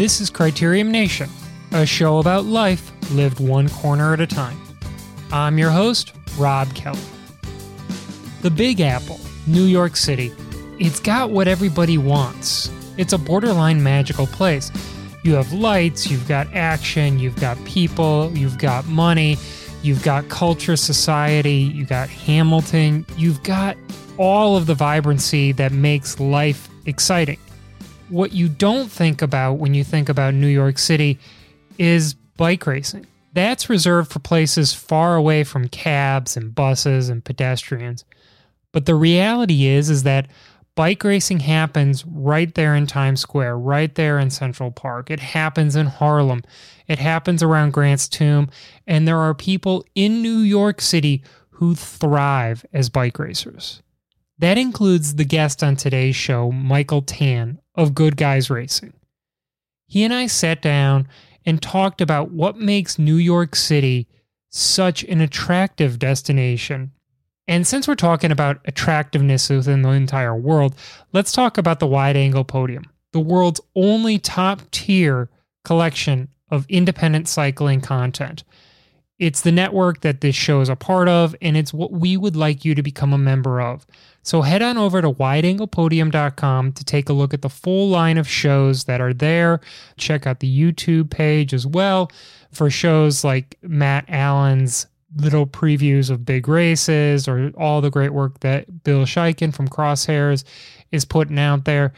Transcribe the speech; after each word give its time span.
This 0.00 0.18
is 0.22 0.30
Criterium 0.30 0.86
Nation, 0.86 1.28
a 1.72 1.84
show 1.84 2.20
about 2.20 2.46
life 2.46 2.90
lived 3.12 3.38
one 3.38 3.68
corner 3.68 4.14
at 4.14 4.20
a 4.22 4.26
time. 4.26 4.58
I'm 5.30 5.58
your 5.58 5.68
host, 5.68 6.14
Rob 6.38 6.74
Kelly. 6.74 6.98
The 8.40 8.50
Big 8.50 8.80
Apple, 8.80 9.20
New 9.46 9.64
York 9.64 9.96
City. 9.96 10.32
It's 10.78 11.00
got 11.00 11.32
what 11.32 11.48
everybody 11.48 11.98
wants. 11.98 12.70
It's 12.96 13.12
a 13.12 13.18
borderline 13.18 13.82
magical 13.82 14.26
place. 14.26 14.72
You 15.22 15.34
have 15.34 15.52
lights, 15.52 16.10
you've 16.10 16.26
got 16.26 16.50
action, 16.54 17.18
you've 17.18 17.38
got 17.38 17.62
people, 17.66 18.32
you've 18.34 18.56
got 18.56 18.86
money, 18.86 19.36
you've 19.82 20.02
got 20.02 20.30
culture, 20.30 20.76
society, 20.76 21.70
you've 21.74 21.90
got 21.90 22.08
Hamilton, 22.08 23.04
you've 23.18 23.42
got 23.42 23.76
all 24.16 24.56
of 24.56 24.64
the 24.64 24.74
vibrancy 24.74 25.52
that 25.52 25.72
makes 25.72 26.18
life 26.18 26.70
exciting. 26.86 27.36
What 28.10 28.32
you 28.32 28.48
don't 28.48 28.90
think 28.90 29.22
about 29.22 29.54
when 29.54 29.72
you 29.72 29.84
think 29.84 30.08
about 30.08 30.34
New 30.34 30.48
York 30.48 30.78
City 30.78 31.18
is 31.78 32.14
bike 32.36 32.66
racing. 32.66 33.06
That's 33.32 33.70
reserved 33.70 34.10
for 34.10 34.18
places 34.18 34.74
far 34.74 35.14
away 35.14 35.44
from 35.44 35.68
cabs 35.68 36.36
and 36.36 36.54
buses 36.54 37.08
and 37.08 37.24
pedestrians. 37.24 38.04
But 38.72 38.86
the 38.86 38.94
reality 38.96 39.66
is 39.66 39.88
is 39.88 40.02
that 40.02 40.28
bike 40.74 41.04
racing 41.04 41.40
happens 41.40 42.04
right 42.06 42.52
there 42.54 42.74
in 42.74 42.86
Times 42.86 43.20
Square, 43.20 43.58
right 43.58 43.94
there 43.94 44.18
in 44.18 44.30
Central 44.30 44.70
Park. 44.70 45.10
It 45.10 45.20
happens 45.20 45.76
in 45.76 45.86
Harlem. 45.86 46.42
It 46.88 46.98
happens 46.98 47.42
around 47.42 47.72
Grant's 47.72 48.08
Tomb, 48.08 48.50
and 48.86 49.06
there 49.06 49.18
are 49.18 49.34
people 49.34 49.84
in 49.94 50.22
New 50.22 50.38
York 50.38 50.80
City 50.80 51.22
who 51.50 51.74
thrive 51.76 52.64
as 52.72 52.88
bike 52.88 53.18
racers. 53.18 53.82
That 54.40 54.56
includes 54.56 55.16
the 55.16 55.24
guest 55.26 55.62
on 55.62 55.76
today's 55.76 56.16
show, 56.16 56.50
Michael 56.50 57.02
Tan 57.02 57.60
of 57.74 57.94
Good 57.94 58.16
Guys 58.16 58.48
Racing. 58.48 58.94
He 59.86 60.02
and 60.02 60.14
I 60.14 60.28
sat 60.28 60.62
down 60.62 61.08
and 61.44 61.60
talked 61.60 62.00
about 62.00 62.30
what 62.30 62.56
makes 62.56 62.98
New 62.98 63.16
York 63.16 63.54
City 63.54 64.08
such 64.48 65.04
an 65.04 65.20
attractive 65.20 65.98
destination. 65.98 66.92
And 67.48 67.66
since 67.66 67.86
we're 67.86 67.96
talking 67.96 68.32
about 68.32 68.62
attractiveness 68.64 69.50
within 69.50 69.82
the 69.82 69.90
entire 69.90 70.34
world, 70.34 70.74
let's 71.12 71.32
talk 71.32 71.58
about 71.58 71.78
the 71.78 71.86
wide 71.86 72.16
angle 72.16 72.44
podium, 72.44 72.84
the 73.12 73.20
world's 73.20 73.60
only 73.76 74.18
top 74.18 74.62
tier 74.70 75.28
collection 75.64 76.28
of 76.50 76.64
independent 76.70 77.28
cycling 77.28 77.82
content. 77.82 78.44
It's 79.20 79.42
the 79.42 79.52
network 79.52 80.00
that 80.00 80.22
this 80.22 80.34
show 80.34 80.62
is 80.62 80.70
a 80.70 80.76
part 80.76 81.06
of, 81.06 81.36
and 81.42 81.54
it's 81.54 81.74
what 81.74 81.92
we 81.92 82.16
would 82.16 82.36
like 82.36 82.64
you 82.64 82.74
to 82.74 82.82
become 82.82 83.12
a 83.12 83.18
member 83.18 83.60
of. 83.60 83.86
So 84.22 84.40
head 84.40 84.62
on 84.62 84.78
over 84.78 85.02
to 85.02 85.12
wideanglepodium.com 85.12 86.72
to 86.72 86.84
take 86.84 87.10
a 87.10 87.12
look 87.12 87.34
at 87.34 87.42
the 87.42 87.50
full 87.50 87.90
line 87.90 88.16
of 88.16 88.26
shows 88.26 88.84
that 88.84 89.02
are 89.02 89.12
there. 89.12 89.60
Check 89.98 90.26
out 90.26 90.40
the 90.40 90.48
YouTube 90.50 91.10
page 91.10 91.52
as 91.52 91.66
well 91.66 92.10
for 92.50 92.70
shows 92.70 93.22
like 93.22 93.58
Matt 93.60 94.06
Allen's 94.08 94.86
little 95.16 95.46
previews 95.46 96.08
of 96.08 96.24
big 96.24 96.48
races 96.48 97.28
or 97.28 97.52
all 97.58 97.82
the 97.82 97.90
great 97.90 98.14
work 98.14 98.40
that 98.40 98.84
Bill 98.84 99.04
Schieken 99.04 99.54
from 99.54 99.68
Crosshairs 99.68 100.44
is 100.92 101.04
putting 101.04 101.38
out 101.38 101.66
there. 101.66 101.92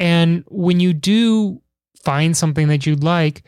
And 0.00 0.42
when 0.48 0.80
you 0.80 0.92
do 0.92 1.62
find 2.02 2.36
something 2.36 2.66
that 2.66 2.84
you'd 2.84 3.04
like, 3.04 3.44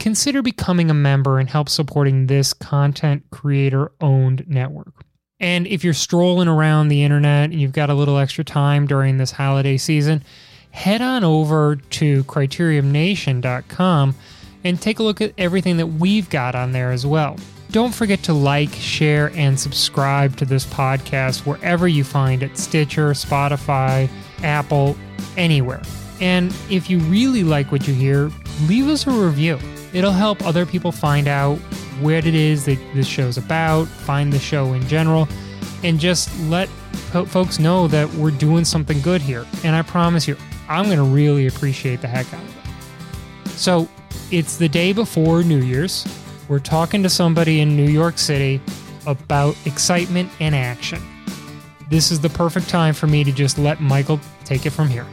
consider 0.00 0.42
becoming 0.42 0.90
a 0.90 0.94
member 0.94 1.38
and 1.38 1.48
help 1.48 1.68
supporting 1.68 2.26
this 2.26 2.52
content 2.52 3.22
creator 3.30 3.92
owned 4.00 4.44
network. 4.48 5.04
And 5.38 5.66
if 5.66 5.84
you're 5.84 5.94
strolling 5.94 6.48
around 6.48 6.88
the 6.88 7.04
internet 7.04 7.50
and 7.50 7.60
you've 7.60 7.72
got 7.72 7.90
a 7.90 7.94
little 7.94 8.18
extra 8.18 8.42
time 8.42 8.86
during 8.86 9.18
this 9.18 9.30
holiday 9.30 9.76
season, 9.76 10.22
head 10.70 11.00
on 11.00 11.22
over 11.22 11.76
to 11.76 12.24
criteriumnation.com 12.24 14.14
and 14.64 14.80
take 14.80 14.98
a 14.98 15.02
look 15.02 15.20
at 15.20 15.32
everything 15.38 15.76
that 15.78 15.86
we've 15.86 16.28
got 16.28 16.54
on 16.54 16.72
there 16.72 16.92
as 16.92 17.06
well. 17.06 17.36
Don't 17.70 17.94
forget 17.94 18.22
to 18.24 18.32
like, 18.32 18.72
share, 18.72 19.30
and 19.34 19.58
subscribe 19.58 20.36
to 20.38 20.44
this 20.44 20.66
podcast 20.66 21.46
wherever 21.46 21.86
you 21.86 22.04
find 22.04 22.42
it 22.42 22.58
Stitcher, 22.58 23.10
Spotify, 23.10 24.10
Apple, 24.42 24.96
anywhere. 25.36 25.82
And 26.20 26.54
if 26.68 26.90
you 26.90 26.98
really 27.00 27.44
like 27.44 27.70
what 27.70 27.86
you 27.86 27.94
hear, 27.94 28.30
leave 28.66 28.88
us 28.88 29.06
a 29.06 29.10
review. 29.10 29.58
It'll 29.92 30.12
help 30.12 30.44
other 30.46 30.64
people 30.66 30.92
find 30.92 31.26
out 31.26 31.56
what 32.00 32.24
it 32.26 32.34
is 32.34 32.64
that 32.66 32.78
this 32.94 33.06
show's 33.06 33.36
about, 33.36 33.86
find 33.86 34.32
the 34.32 34.38
show 34.38 34.72
in 34.72 34.86
general, 34.86 35.28
and 35.82 35.98
just 35.98 36.30
let 36.42 36.68
folks 37.26 37.58
know 37.58 37.88
that 37.88 38.12
we're 38.14 38.30
doing 38.30 38.64
something 38.64 39.00
good 39.00 39.20
here. 39.20 39.46
And 39.64 39.74
I 39.74 39.82
promise 39.82 40.28
you, 40.28 40.36
I'm 40.68 40.84
going 40.84 40.98
to 40.98 41.02
really 41.02 41.46
appreciate 41.46 42.00
the 42.00 42.08
heck 42.08 42.32
out 42.32 42.42
of 42.42 42.56
it. 42.56 43.50
So 43.50 43.88
it's 44.30 44.56
the 44.56 44.68
day 44.68 44.92
before 44.92 45.42
New 45.42 45.60
Year's. 45.60 46.06
We're 46.48 46.60
talking 46.60 47.02
to 47.02 47.10
somebody 47.10 47.60
in 47.60 47.76
New 47.76 47.88
York 47.88 48.18
City 48.18 48.60
about 49.06 49.56
excitement 49.66 50.30
and 50.40 50.54
action. 50.54 51.02
This 51.88 52.10
is 52.10 52.20
the 52.20 52.30
perfect 52.30 52.68
time 52.68 52.94
for 52.94 53.08
me 53.08 53.24
to 53.24 53.32
just 53.32 53.58
let 53.58 53.80
Michael 53.80 54.20
take 54.44 54.66
it 54.66 54.70
from 54.70 54.88
here. 54.88 55.06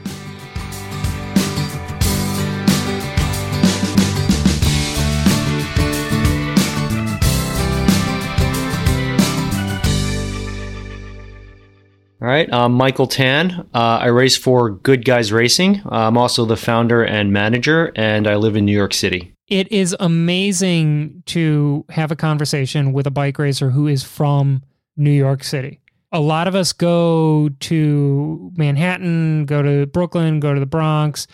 All 12.27 12.33
right, 12.33 12.49
I'm 12.51 12.73
Michael 12.73 13.07
Tan. 13.07 13.69
Uh, 13.73 13.99
I 14.01 14.07
race 14.07 14.35
for 14.35 14.71
Good 14.71 15.05
Guys 15.05 15.31
Racing. 15.31 15.81
I'm 15.85 16.17
also 16.17 16.43
the 16.43 16.57
founder 16.57 17.01
and 17.01 17.31
manager, 17.31 17.93
and 17.95 18.27
I 18.27 18.35
live 18.35 18.57
in 18.57 18.65
New 18.65 18.75
York 18.75 18.93
City. 18.93 19.33
It 19.47 19.71
is 19.71 19.95
amazing 19.97 21.23
to 21.27 21.85
have 21.87 22.11
a 22.11 22.17
conversation 22.17 22.91
with 22.91 23.07
a 23.07 23.11
bike 23.11 23.39
racer 23.39 23.69
who 23.69 23.87
is 23.87 24.03
from 24.03 24.61
New 24.97 25.09
York 25.09 25.41
City. 25.41 25.79
A 26.11 26.19
lot 26.19 26.49
of 26.49 26.55
us 26.55 26.73
go 26.73 27.47
to 27.61 28.51
Manhattan, 28.57 29.45
go 29.45 29.61
to 29.61 29.85
Brooklyn, 29.85 30.41
go 30.41 30.53
to 30.53 30.59
the 30.59 30.65
Bronx, 30.65 31.27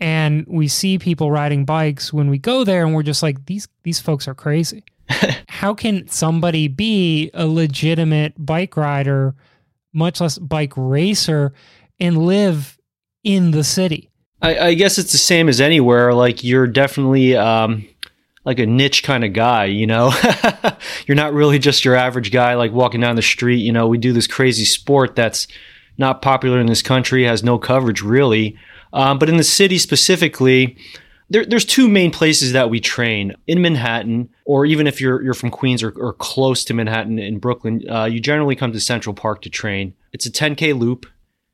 and 0.00 0.44
we 0.48 0.66
see 0.66 0.98
people 0.98 1.30
riding 1.30 1.64
bikes 1.64 2.12
when 2.12 2.28
we 2.28 2.38
go 2.38 2.64
there 2.64 2.84
and 2.84 2.96
we're 2.96 3.04
just 3.04 3.22
like 3.22 3.46
these 3.46 3.68
these 3.84 4.00
folks 4.00 4.26
are 4.26 4.34
crazy. 4.34 4.82
How 5.48 5.72
can 5.72 6.08
somebody 6.08 6.66
be 6.66 7.30
a 7.32 7.46
legitimate 7.46 8.44
bike 8.44 8.76
rider 8.76 9.36
much 9.92 10.20
less 10.20 10.38
bike 10.38 10.72
racer, 10.76 11.52
and 12.00 12.18
live 12.18 12.78
in 13.24 13.50
the 13.50 13.64
city. 13.64 14.10
I, 14.40 14.58
I 14.58 14.74
guess 14.74 14.98
it's 14.98 15.12
the 15.12 15.18
same 15.18 15.48
as 15.48 15.60
anywhere. 15.60 16.12
Like 16.14 16.42
you're 16.42 16.66
definitely 16.66 17.36
um, 17.36 17.86
like 18.44 18.58
a 18.58 18.66
niche 18.66 19.02
kind 19.02 19.24
of 19.24 19.32
guy, 19.32 19.66
you 19.66 19.86
know. 19.86 20.12
you're 21.06 21.14
not 21.14 21.32
really 21.32 21.58
just 21.58 21.84
your 21.84 21.94
average 21.94 22.32
guy, 22.32 22.54
like 22.54 22.72
walking 22.72 23.00
down 23.00 23.16
the 23.16 23.22
street. 23.22 23.60
You 23.60 23.72
know, 23.72 23.86
we 23.86 23.98
do 23.98 24.12
this 24.12 24.26
crazy 24.26 24.64
sport 24.64 25.14
that's 25.14 25.46
not 25.96 26.22
popular 26.22 26.58
in 26.58 26.66
this 26.66 26.82
country, 26.82 27.24
has 27.24 27.44
no 27.44 27.58
coverage 27.58 28.02
really. 28.02 28.56
Um, 28.92 29.18
but 29.18 29.28
in 29.28 29.36
the 29.36 29.44
city 29.44 29.78
specifically, 29.78 30.76
there, 31.32 31.46
there's 31.46 31.64
two 31.64 31.88
main 31.88 32.10
places 32.10 32.52
that 32.52 32.68
we 32.68 32.78
train 32.78 33.34
in 33.46 33.62
Manhattan, 33.62 34.28
or 34.44 34.66
even 34.66 34.86
if 34.86 35.00
you're 35.00 35.22
you're 35.22 35.34
from 35.34 35.50
Queens 35.50 35.82
or, 35.82 35.92
or 35.96 36.12
close 36.12 36.64
to 36.66 36.74
Manhattan 36.74 37.18
in 37.18 37.38
Brooklyn, 37.38 37.82
uh, 37.90 38.04
you 38.04 38.20
generally 38.20 38.54
come 38.54 38.72
to 38.72 38.80
Central 38.80 39.14
Park 39.14 39.42
to 39.42 39.50
train. 39.50 39.94
It's 40.12 40.26
a 40.26 40.30
10k 40.30 40.78
loop, 40.78 41.06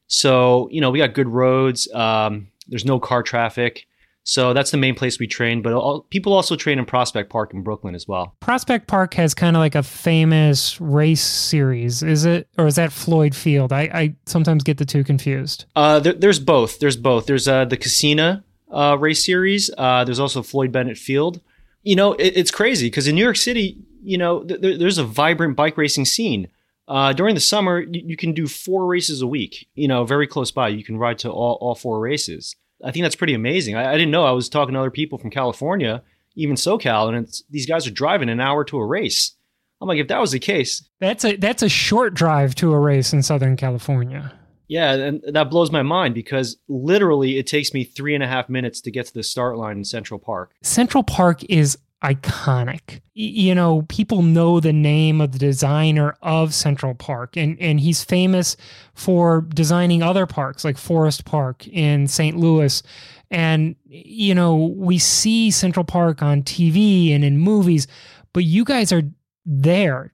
so 0.08 0.68
you 0.70 0.80
know 0.80 0.90
we 0.90 0.98
got 0.98 1.14
good 1.14 1.28
roads. 1.28 1.90
Um, 1.92 2.48
there's 2.66 2.84
no 2.84 2.98
car 2.98 3.22
traffic. 3.22 3.86
So 4.24 4.52
that's 4.52 4.70
the 4.70 4.76
main 4.76 4.94
place 4.94 5.18
we 5.18 5.26
train, 5.26 5.62
but 5.62 5.72
all, 5.72 6.02
people 6.10 6.34
also 6.34 6.54
train 6.54 6.78
in 6.78 6.84
Prospect 6.84 7.30
Park 7.30 7.54
in 7.54 7.62
Brooklyn 7.62 7.94
as 7.94 8.06
well. 8.06 8.36
Prospect 8.40 8.86
Park 8.86 9.14
has 9.14 9.32
kind 9.32 9.56
of 9.56 9.60
like 9.60 9.74
a 9.74 9.82
famous 9.82 10.78
race 10.82 11.24
series, 11.24 12.02
is 12.02 12.26
it, 12.26 12.46
or 12.58 12.66
is 12.66 12.74
that 12.76 12.92
Floyd 12.92 13.34
Field? 13.34 13.72
I, 13.72 13.80
I 13.84 14.16
sometimes 14.26 14.64
get 14.64 14.76
the 14.76 14.84
two 14.84 15.02
confused. 15.02 15.64
Uh, 15.74 15.98
there, 16.00 16.12
there's 16.12 16.38
both. 16.38 16.78
There's 16.78 16.98
both. 16.98 17.24
There's 17.24 17.48
uh, 17.48 17.64
the 17.64 17.78
Kissena 17.78 18.42
uh, 18.70 18.96
race 18.98 19.24
series. 19.24 19.70
Uh, 19.76 20.04
there's 20.04 20.20
also 20.20 20.42
Floyd 20.42 20.72
Bennett 20.72 20.98
Field. 20.98 21.40
You 21.82 21.96
know, 21.96 22.12
it, 22.14 22.36
it's 22.36 22.50
crazy 22.50 22.86
because 22.86 23.06
in 23.06 23.14
New 23.14 23.22
York 23.22 23.36
City, 23.36 23.78
you 24.02 24.18
know, 24.18 24.44
th- 24.44 24.78
there's 24.78 24.98
a 24.98 25.04
vibrant 25.04 25.56
bike 25.56 25.76
racing 25.76 26.04
scene. 26.04 26.48
Uh, 26.86 27.12
during 27.12 27.34
the 27.34 27.40
summer, 27.40 27.80
you, 27.80 28.02
you, 28.06 28.16
can 28.16 28.32
do 28.32 28.46
four 28.46 28.86
races 28.86 29.20
a 29.20 29.26
week. 29.26 29.68
You 29.74 29.88
know, 29.88 30.04
very 30.04 30.26
close 30.26 30.50
by. 30.50 30.68
You 30.68 30.82
can 30.82 30.96
ride 30.96 31.18
to 31.20 31.30
all, 31.30 31.58
all 31.60 31.74
four 31.74 32.00
races. 32.00 32.56
I 32.82 32.90
think 32.92 33.04
that's 33.04 33.16
pretty 33.16 33.34
amazing. 33.34 33.74
I, 33.74 33.90
I 33.90 33.92
didn't 33.92 34.10
know. 34.10 34.24
I 34.24 34.30
was 34.30 34.48
talking 34.48 34.74
to 34.74 34.80
other 34.80 34.90
people 34.90 35.18
from 35.18 35.30
California, 35.30 36.02
even 36.34 36.56
SoCal, 36.56 37.14
and 37.14 37.42
these 37.50 37.66
guys 37.66 37.86
are 37.86 37.90
driving 37.90 38.30
an 38.30 38.40
hour 38.40 38.64
to 38.64 38.78
a 38.78 38.86
race. 38.86 39.32
I'm 39.80 39.88
like, 39.88 39.98
if 39.98 40.08
that 40.08 40.20
was 40.20 40.32
the 40.32 40.38
case, 40.38 40.88
that's 40.98 41.24
a 41.24 41.36
that's 41.36 41.62
a 41.62 41.68
short 41.68 42.14
drive 42.14 42.54
to 42.56 42.72
a 42.72 42.78
race 42.78 43.12
in 43.12 43.22
Southern 43.22 43.56
California. 43.56 44.32
Yeah, 44.68 44.92
and 44.92 45.22
that 45.26 45.50
blows 45.50 45.72
my 45.72 45.82
mind 45.82 46.14
because 46.14 46.58
literally 46.68 47.38
it 47.38 47.46
takes 47.46 47.72
me 47.72 47.84
three 47.84 48.14
and 48.14 48.22
a 48.22 48.28
half 48.28 48.48
minutes 48.48 48.80
to 48.82 48.90
get 48.90 49.06
to 49.06 49.14
the 49.14 49.22
start 49.22 49.56
line 49.56 49.78
in 49.78 49.84
Central 49.84 50.20
Park. 50.20 50.52
Central 50.62 51.02
Park 51.02 51.42
is 51.44 51.78
iconic. 52.04 53.00
You 53.14 53.54
know, 53.54 53.82
people 53.88 54.22
know 54.22 54.60
the 54.60 54.72
name 54.72 55.20
of 55.20 55.32
the 55.32 55.38
designer 55.38 56.16
of 56.22 56.54
Central 56.54 56.94
Park, 56.94 57.36
and, 57.36 57.58
and 57.60 57.80
he's 57.80 58.04
famous 58.04 58.56
for 58.94 59.40
designing 59.40 60.02
other 60.02 60.26
parks 60.26 60.64
like 60.64 60.78
Forest 60.78 61.24
Park 61.24 61.66
in 61.66 62.06
St. 62.06 62.36
Louis 62.36 62.82
And, 63.30 63.74
you 63.84 64.34
know, 64.34 64.56
we 64.76 64.98
see 64.98 65.50
Central 65.50 65.84
Park 65.84 66.22
on 66.22 66.42
TV 66.42 67.14
and 67.14 67.24
in 67.24 67.38
movies, 67.38 67.86
but 68.32 68.44
you 68.44 68.64
guys 68.64 68.92
are 68.92 69.02
there 69.44 70.12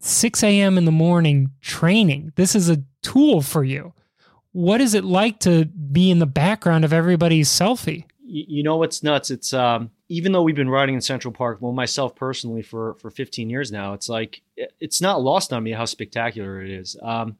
6 0.00 0.42
a.m. 0.42 0.78
in 0.78 0.84
the 0.84 0.92
morning 0.92 1.50
training. 1.60 2.32
This 2.36 2.54
is 2.54 2.70
a 2.70 2.82
tool 3.06 3.40
for 3.40 3.62
you. 3.62 3.92
What 4.52 4.80
is 4.80 4.94
it 4.94 5.04
like 5.04 5.38
to 5.40 5.66
be 5.66 6.10
in 6.10 6.18
the 6.18 6.26
background 6.26 6.84
of 6.84 6.92
everybody's 6.92 7.48
selfie? 7.48 8.04
You 8.24 8.62
know 8.62 8.76
what's 8.76 9.02
nuts? 9.02 9.30
It's 9.30 9.52
um, 9.52 9.90
even 10.08 10.32
though 10.32 10.42
we've 10.42 10.56
been 10.56 10.68
riding 10.68 10.94
in 10.94 11.00
Central 11.00 11.32
Park, 11.32 11.58
well, 11.60 11.72
myself 11.72 12.16
personally 12.16 12.62
for 12.62 12.94
for 12.94 13.10
15 13.10 13.48
years 13.48 13.70
now, 13.70 13.92
it's 13.92 14.08
like 14.08 14.42
it's 14.56 15.00
not 15.00 15.22
lost 15.22 15.52
on 15.52 15.62
me 15.62 15.70
how 15.70 15.84
spectacular 15.84 16.60
it 16.62 16.70
is. 16.70 16.96
Um, 17.00 17.36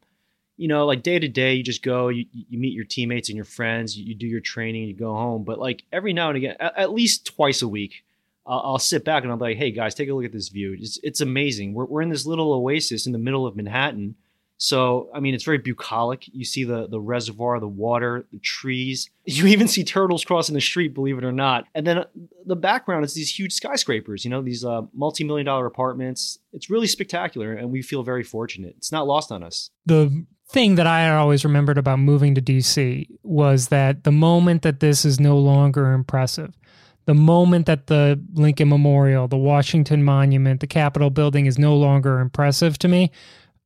you 0.55 0.67
know, 0.67 0.85
like 0.85 1.03
day 1.03 1.19
to 1.19 1.27
day, 1.27 1.55
you 1.55 1.63
just 1.63 1.83
go, 1.83 2.07
you, 2.07 2.25
you 2.31 2.57
meet 2.57 2.73
your 2.73 2.85
teammates 2.85 3.29
and 3.29 3.35
your 3.35 3.45
friends, 3.45 3.95
you, 3.95 4.05
you, 4.05 4.15
do 4.15 4.25
your 4.25 4.39
training, 4.39 4.87
you 4.87 4.95
go 4.95 5.13
home. 5.13 5.43
But 5.43 5.59
like 5.59 5.83
every 5.91 6.13
now 6.13 6.29
and 6.29 6.37
again, 6.37 6.55
at, 6.59 6.75
at 6.75 6.93
least 6.93 7.25
twice 7.25 7.61
a 7.61 7.67
week, 7.67 8.03
I'll, 8.45 8.61
I'll, 8.65 8.79
sit 8.79 9.05
back 9.05 9.21
and 9.21 9.31
I'm 9.31 9.37
like, 9.37 9.57
hey 9.57 9.69
guys, 9.69 9.93
take 9.93 10.09
a 10.09 10.13
look 10.13 10.25
at 10.25 10.31
this 10.31 10.49
view. 10.49 10.75
It's, 10.79 10.99
it's 11.03 11.21
amazing. 11.21 11.75
We're, 11.75 11.85
we're 11.85 12.01
in 12.01 12.09
this 12.09 12.25
little 12.25 12.53
oasis 12.53 13.05
in 13.05 13.11
the 13.11 13.19
middle 13.19 13.45
of 13.45 13.55
Manhattan. 13.55 14.15
So, 14.59 15.09
I 15.13 15.19
mean, 15.19 15.35
it's 15.35 15.43
very 15.43 15.59
bucolic. 15.59 16.27
You 16.33 16.43
see 16.43 16.63
the, 16.63 16.87
the 16.87 16.99
reservoir, 16.99 17.59
the 17.59 17.67
water, 17.67 18.25
the 18.31 18.39
trees. 18.39 19.09
You 19.29 19.45
even 19.47 19.67
see 19.67 19.83
turtles 19.83 20.23
crossing 20.23 20.55
the 20.55 20.61
street, 20.61 20.93
believe 20.93 21.17
it 21.17 21.25
or 21.25 21.33
not. 21.33 21.65
And 21.75 21.85
then 21.85 22.05
the 22.45 22.55
background 22.55 23.03
is 23.03 23.13
these 23.13 23.37
huge 23.37 23.51
skyscrapers, 23.51 24.23
you 24.23 24.31
know, 24.31 24.41
these 24.41 24.63
uh, 24.63 24.83
multi 24.93 25.25
million 25.25 25.45
dollar 25.45 25.65
apartments. 25.65 26.39
It's 26.53 26.69
really 26.69 26.87
spectacular, 26.87 27.51
and 27.51 27.69
we 27.69 27.81
feel 27.81 28.03
very 28.03 28.23
fortunate. 28.23 28.75
It's 28.77 28.89
not 28.89 29.05
lost 29.05 29.33
on 29.33 29.43
us. 29.43 29.69
The 29.85 30.25
thing 30.49 30.75
that 30.75 30.87
I 30.87 31.13
always 31.13 31.43
remembered 31.43 31.77
about 31.77 31.99
moving 31.99 32.35
to 32.35 32.41
DC 32.41 33.09
was 33.21 33.67
that 33.67 34.05
the 34.05 34.13
moment 34.13 34.61
that 34.61 34.79
this 34.79 35.03
is 35.03 35.19
no 35.19 35.37
longer 35.37 35.91
impressive, 35.91 36.57
the 37.05 37.13
moment 37.13 37.65
that 37.65 37.87
the 37.87 38.17
Lincoln 38.33 38.69
Memorial, 38.69 39.27
the 39.27 39.35
Washington 39.35 40.03
Monument, 40.03 40.61
the 40.61 40.67
Capitol 40.67 41.09
building 41.09 41.47
is 41.47 41.59
no 41.59 41.75
longer 41.75 42.19
impressive 42.19 42.77
to 42.79 42.87
me, 42.87 43.11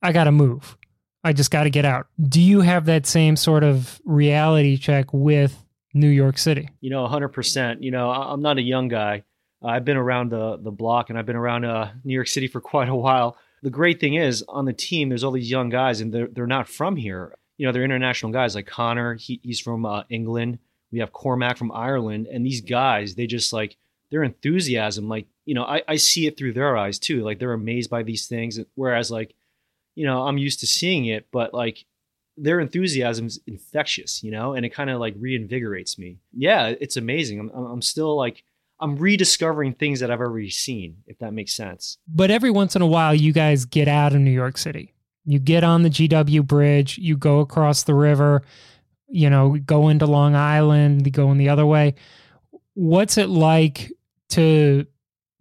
I 0.02 0.12
got 0.12 0.24
to 0.24 0.32
move. 0.32 0.76
I 1.24 1.34
just 1.34 1.52
got 1.52 1.64
to 1.64 1.70
get 1.70 1.86
out. 1.86 2.08
Do 2.22 2.42
you 2.42 2.62
have 2.62 2.86
that 2.86 3.06
same 3.06 3.36
sort 3.36 3.64
of 3.64 4.02
reality 4.06 4.78
check 4.78 5.14
with 5.14 5.64
New 5.94 6.10
York 6.10 6.38
City? 6.38 6.70
You 6.80 6.90
know, 6.90 7.08
100%. 7.08 7.84
You 7.84 7.92
know, 7.92 8.10
I'm 8.10 8.42
not 8.42 8.58
a 8.58 8.62
young 8.62 8.88
guy. 8.88 9.24
I've 9.64 9.86
been 9.86 9.98
around 9.98 10.32
the 10.32 10.58
the 10.58 10.72
block 10.72 11.12
and 11.12 11.20
I've 11.20 11.28
been 11.28 11.36
around 11.36 11.66
uh, 11.66 11.92
New 12.04 12.16
York 12.16 12.28
City 12.28 12.48
for 12.48 12.62
quite 12.62 12.90
a 12.90 12.96
while 12.96 13.38
the 13.62 13.70
great 13.70 14.00
thing 14.00 14.16
is 14.16 14.44
on 14.48 14.66
the 14.66 14.74
team, 14.74 15.10
there's 15.10 15.24
all 15.24 15.32
these 15.32 15.50
young 15.50 15.70
guys, 15.70 16.02
and 16.02 16.14
they're 16.14 16.28
they're 16.28 16.48
not 16.48 16.68
from 16.68 16.96
here. 16.96 17.36
You 17.58 17.68
know, 17.68 17.72
they're 17.72 17.84
international 17.84 18.32
guys 18.32 18.56
like 18.56 18.66
Connor. 18.66 19.16
He, 19.16 19.40
he's 19.44 19.60
from 19.60 19.86
uh, 19.86 20.04
England. 20.10 20.60
We 20.92 21.00
have 21.00 21.14
Cormac 21.14 21.58
from 21.58 21.72
Ireland, 21.72 22.28
and 22.28 22.46
these 22.46 22.62
guys, 22.62 23.16
they 23.16 23.28
just 23.28 23.54
like 23.54 23.78
their 24.10 24.24
enthusiasm. 24.24 25.08
Like 25.08 25.28
you 25.46 25.54
know, 25.54 25.64
I 25.64 25.84
I 25.88 25.96
see 25.98 26.26
it 26.28 26.38
through 26.38 26.54
their 26.54 26.76
eyes 26.76 26.98
too. 26.98 27.24
Like 27.24 27.40
they're 27.40 27.54
amazed 27.54 27.90
by 27.90 28.04
these 28.04 28.28
things, 28.28 28.60
whereas 28.76 29.12
like 29.12 29.36
you 29.96 30.06
know 30.06 30.24
I'm 30.24 30.38
used 30.38 30.60
to 30.62 30.68
seeing 30.68 31.06
it, 31.06 31.28
but 31.32 31.54
like 31.54 31.86
their 32.38 32.60
enthusiasm 32.60 33.28
is 33.28 33.40
infectious, 33.46 34.24
you 34.24 34.32
know, 34.32 34.54
and 34.54 34.66
it 34.66 34.70
kind 34.70 34.90
of 34.90 35.00
like 35.00 35.16
reinvigorates 35.16 35.98
me. 35.98 36.18
Yeah, 36.34 36.74
it's 36.80 36.98
amazing. 36.98 37.40
I'm, 37.40 37.50
I'm 37.50 37.82
still 37.82 38.16
like 38.16 38.44
I'm 38.80 38.96
rediscovering 38.96 39.74
things 39.74 40.00
that 40.00 40.10
I've 40.10 40.20
already 40.20 40.50
seen, 40.50 40.98
if 41.06 41.20
that 41.20 41.34
makes 41.34 41.54
sense. 41.54 42.00
But 42.08 42.32
every 42.32 42.50
once 42.50 42.76
in 42.76 42.82
a 42.82 42.88
while, 42.88 43.14
you 43.14 43.32
guys 43.32 43.66
get 43.66 43.88
out 43.88 44.14
of 44.14 44.22
New 44.22 44.32
York 44.32 44.58
City. 44.58 44.94
You 45.24 45.38
get 45.38 45.64
on 45.64 45.84
the 45.84 45.90
GW 45.90 46.46
Bridge, 46.48 46.98
you 46.98 47.16
go 47.16 47.42
across 47.42 47.84
the 47.84 47.94
river, 47.94 48.42
you 49.08 49.30
know, 49.30 49.58
go 49.58 49.90
into 49.90 50.08
Long 50.08 50.34
Island, 50.36 51.06
you 51.06 51.12
go 51.12 51.32
in 51.32 51.38
the 51.38 51.50
other 51.50 51.66
way. 51.66 51.94
What's 52.74 53.20
it 53.20 53.30
like 53.30 53.92
to, 54.30 54.88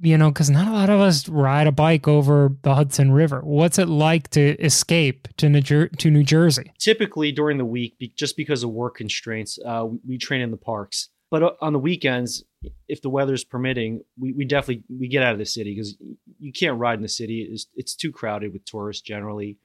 you 0.01 0.17
know, 0.17 0.31
because 0.31 0.51
not 0.51 0.69
a 0.69 0.73
lot 0.73 0.91
of 0.91 1.01
us 1.01 1.29
ride 1.29 1.67
a 1.67 1.73
bike 1.73 2.09
over 2.09 2.57
the 2.63 2.75
Hudson 2.75 3.13
River. 3.13 3.41
What's 3.43 3.79
it 3.79 3.89
like 3.89 4.29
to 4.31 4.57
escape 4.63 5.29
to 5.37 5.49
New, 5.49 5.61
Jer- 5.61 5.89
to 5.89 6.11
New 6.11 6.25
Jersey? 6.25 6.73
Typically 6.79 7.33
during 7.33 7.59
the 7.59 7.65
week, 7.65 7.97
just 8.17 8.37
because 8.37 8.63
of 8.63 8.71
work 8.71 8.97
constraints, 8.97 9.59
uh, 9.65 9.87
we 10.07 10.19
train 10.19 10.41
in 10.41 10.51
the 10.51 10.57
parks. 10.57 11.11
But 11.31 11.43
uh, 11.43 11.53
on 11.61 11.73
the 11.73 11.79
weekends, 11.79 12.43
if 12.89 13.03
the 13.03 13.11
weather's 13.11 13.45
permitting, 13.45 14.03
we, 14.19 14.33
we 14.33 14.45
definitely 14.45 14.85
we 14.89 15.09
get 15.09 15.23
out 15.23 15.33
of 15.33 15.39
the 15.39 15.47
city 15.47 15.75
because 15.75 15.97
you 16.39 16.53
can't 16.53 16.79
ride 16.79 16.99
in 16.99 17.03
the 17.03 17.09
city. 17.09 17.49
It's, 17.51 17.67
it's 17.75 17.95
too 17.95 18.11
crowded 18.13 18.53
with 18.53 18.65
tourists 18.65 19.03
generally. 19.03 19.59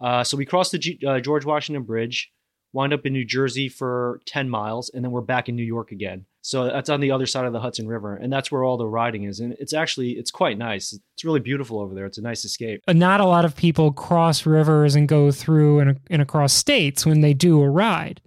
Uh, 0.00 0.24
so 0.24 0.36
we 0.36 0.44
cross 0.44 0.70
the 0.70 0.78
G, 0.78 0.98
uh, 1.06 1.20
George 1.20 1.44
Washington 1.44 1.84
Bridge, 1.84 2.32
wind 2.72 2.92
up 2.92 3.06
in 3.06 3.12
New 3.12 3.24
Jersey 3.24 3.68
for 3.68 4.20
10 4.26 4.48
miles, 4.48 4.90
and 4.92 5.04
then 5.04 5.12
we're 5.12 5.20
back 5.20 5.48
in 5.48 5.54
New 5.54 5.62
York 5.62 5.92
again. 5.92 6.26
So 6.44 6.64
that's 6.64 6.90
on 6.90 7.00
the 7.00 7.12
other 7.12 7.26
side 7.26 7.46
of 7.46 7.52
the 7.52 7.60
Hudson 7.60 7.86
River, 7.86 8.16
and 8.16 8.32
that's 8.32 8.50
where 8.50 8.64
all 8.64 8.76
the 8.76 8.86
riding 8.86 9.24
is. 9.24 9.38
And 9.38 9.54
it's 9.60 9.72
actually 9.72 10.12
it's 10.12 10.32
quite 10.32 10.58
nice. 10.58 10.92
It's 10.92 11.24
really 11.24 11.38
beautiful 11.38 11.78
over 11.78 11.94
there. 11.94 12.04
It's 12.04 12.18
a 12.18 12.22
nice 12.22 12.44
escape. 12.44 12.82
Uh, 12.88 12.92
not 12.92 13.20
a 13.20 13.26
lot 13.26 13.44
of 13.44 13.54
people 13.54 13.92
cross 13.92 14.44
rivers 14.44 14.96
and 14.96 15.08
go 15.08 15.30
through 15.30 15.78
and, 15.78 16.00
and 16.10 16.20
across 16.20 16.52
states 16.52 17.06
when 17.06 17.20
they 17.20 17.32
do 17.32 17.62
a 17.62 17.70
ride. 17.70 18.20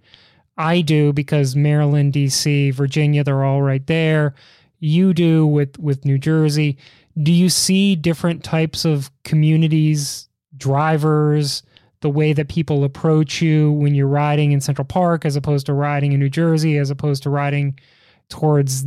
I 0.56 0.80
do 0.80 1.12
because 1.12 1.54
Maryland, 1.54 2.14
DC, 2.14 2.72
Virginia, 2.72 3.22
they're 3.22 3.44
all 3.44 3.60
right 3.60 3.86
there. 3.86 4.34
You 4.80 5.12
do 5.12 5.46
with 5.46 5.78
with 5.78 6.06
New 6.06 6.16
Jersey. 6.16 6.78
Do 7.22 7.32
you 7.32 7.50
see 7.50 7.96
different 7.96 8.42
types 8.42 8.86
of 8.86 9.10
communities, 9.24 10.26
drivers, 10.56 11.62
the 12.00 12.08
way 12.08 12.32
that 12.32 12.48
people 12.48 12.82
approach 12.84 13.42
you 13.42 13.72
when 13.72 13.94
you're 13.94 14.06
riding 14.06 14.52
in 14.52 14.62
Central 14.62 14.86
Park 14.86 15.26
as 15.26 15.36
opposed 15.36 15.66
to 15.66 15.74
riding 15.74 16.12
in 16.12 16.20
New 16.20 16.30
Jersey 16.30 16.78
as 16.78 16.88
opposed 16.88 17.22
to 17.24 17.30
riding 17.30 17.78
towards 18.28 18.86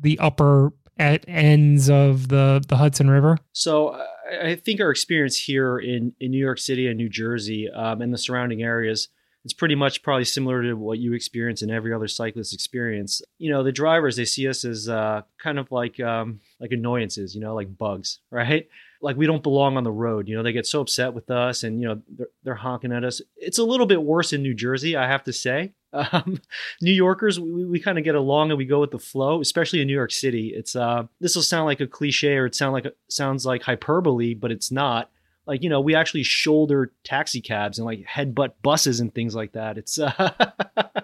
the 0.00 0.18
upper 0.18 0.72
at 0.98 1.24
ends 1.28 1.88
of 1.90 2.28
the 2.28 2.62
the 2.66 2.76
Hudson 2.76 3.10
River? 3.10 3.38
So 3.52 4.00
I 4.42 4.54
think 4.56 4.80
our 4.80 4.90
experience 4.90 5.36
here 5.36 5.78
in 5.78 6.14
in 6.20 6.30
New 6.30 6.44
York 6.44 6.58
City 6.58 6.86
and 6.86 6.96
New 6.96 7.08
Jersey 7.08 7.68
um, 7.70 8.02
and 8.02 8.12
the 8.12 8.18
surrounding 8.18 8.62
areas 8.62 9.08
it's 9.44 9.52
pretty 9.52 9.74
much 9.74 10.02
probably 10.02 10.24
similar 10.24 10.62
to 10.62 10.74
what 10.74 10.98
you 10.98 11.14
experience 11.14 11.62
in 11.62 11.70
every 11.70 11.92
other 11.92 12.06
cyclist 12.06 12.54
experience. 12.54 13.22
You 13.38 13.50
know, 13.50 13.64
the 13.64 13.72
drivers 13.72 14.16
they 14.16 14.24
see 14.24 14.46
us 14.46 14.64
as 14.64 14.88
uh, 14.88 15.22
kind 15.42 15.58
of 15.58 15.70
like 15.72 15.98
um, 15.98 16.40
like 16.60 16.70
annoyances, 16.70 17.34
you 17.34 17.40
know, 17.40 17.54
like 17.54 17.76
bugs, 17.76 18.20
right? 18.30 18.68
Like 19.00 19.16
we 19.16 19.26
don't 19.26 19.42
belong 19.42 19.76
on 19.76 19.84
the 19.84 19.92
road. 19.92 20.28
You 20.28 20.36
know, 20.36 20.42
they 20.42 20.52
get 20.52 20.66
so 20.66 20.80
upset 20.80 21.12
with 21.12 21.28
us, 21.30 21.64
and 21.64 21.80
you 21.80 21.88
know 21.88 22.02
they're, 22.16 22.28
they're 22.44 22.54
honking 22.54 22.92
at 22.92 23.04
us. 23.04 23.20
It's 23.36 23.58
a 23.58 23.64
little 23.64 23.86
bit 23.86 24.02
worse 24.02 24.32
in 24.32 24.42
New 24.42 24.54
Jersey, 24.54 24.96
I 24.96 25.08
have 25.08 25.24
to 25.24 25.32
say. 25.32 25.72
Um, 25.92 26.40
New 26.82 26.92
Yorkers, 26.92 27.38
we, 27.38 27.64
we 27.64 27.80
kind 27.80 27.98
of 27.98 28.04
get 28.04 28.14
along 28.14 28.50
and 28.50 28.58
we 28.58 28.64
go 28.64 28.80
with 28.80 28.90
the 28.90 28.98
flow, 28.98 29.40
especially 29.40 29.80
in 29.80 29.86
New 29.86 29.94
York 29.94 30.12
City. 30.12 30.52
It's 30.54 30.76
uh, 30.76 31.04
this 31.20 31.34
will 31.34 31.42
sound 31.42 31.66
like 31.66 31.80
a 31.80 31.86
cliche 31.86 32.36
or 32.36 32.46
it 32.46 32.54
sound 32.54 32.72
like 32.72 32.86
sounds 33.08 33.46
like 33.46 33.62
hyperbole, 33.62 34.34
but 34.34 34.52
it's 34.52 34.70
not. 34.70 35.10
Like 35.44 35.62
you 35.64 35.68
know 35.68 35.80
we 35.80 35.96
actually 35.96 36.22
shoulder 36.22 36.92
taxi 37.02 37.40
cabs 37.40 37.78
and 37.78 37.84
like 37.84 38.06
headbutt 38.06 38.52
buses 38.62 39.00
and 39.00 39.12
things 39.12 39.34
like 39.34 39.52
that. 39.52 39.76
It's 39.76 39.98
uh, 39.98 40.30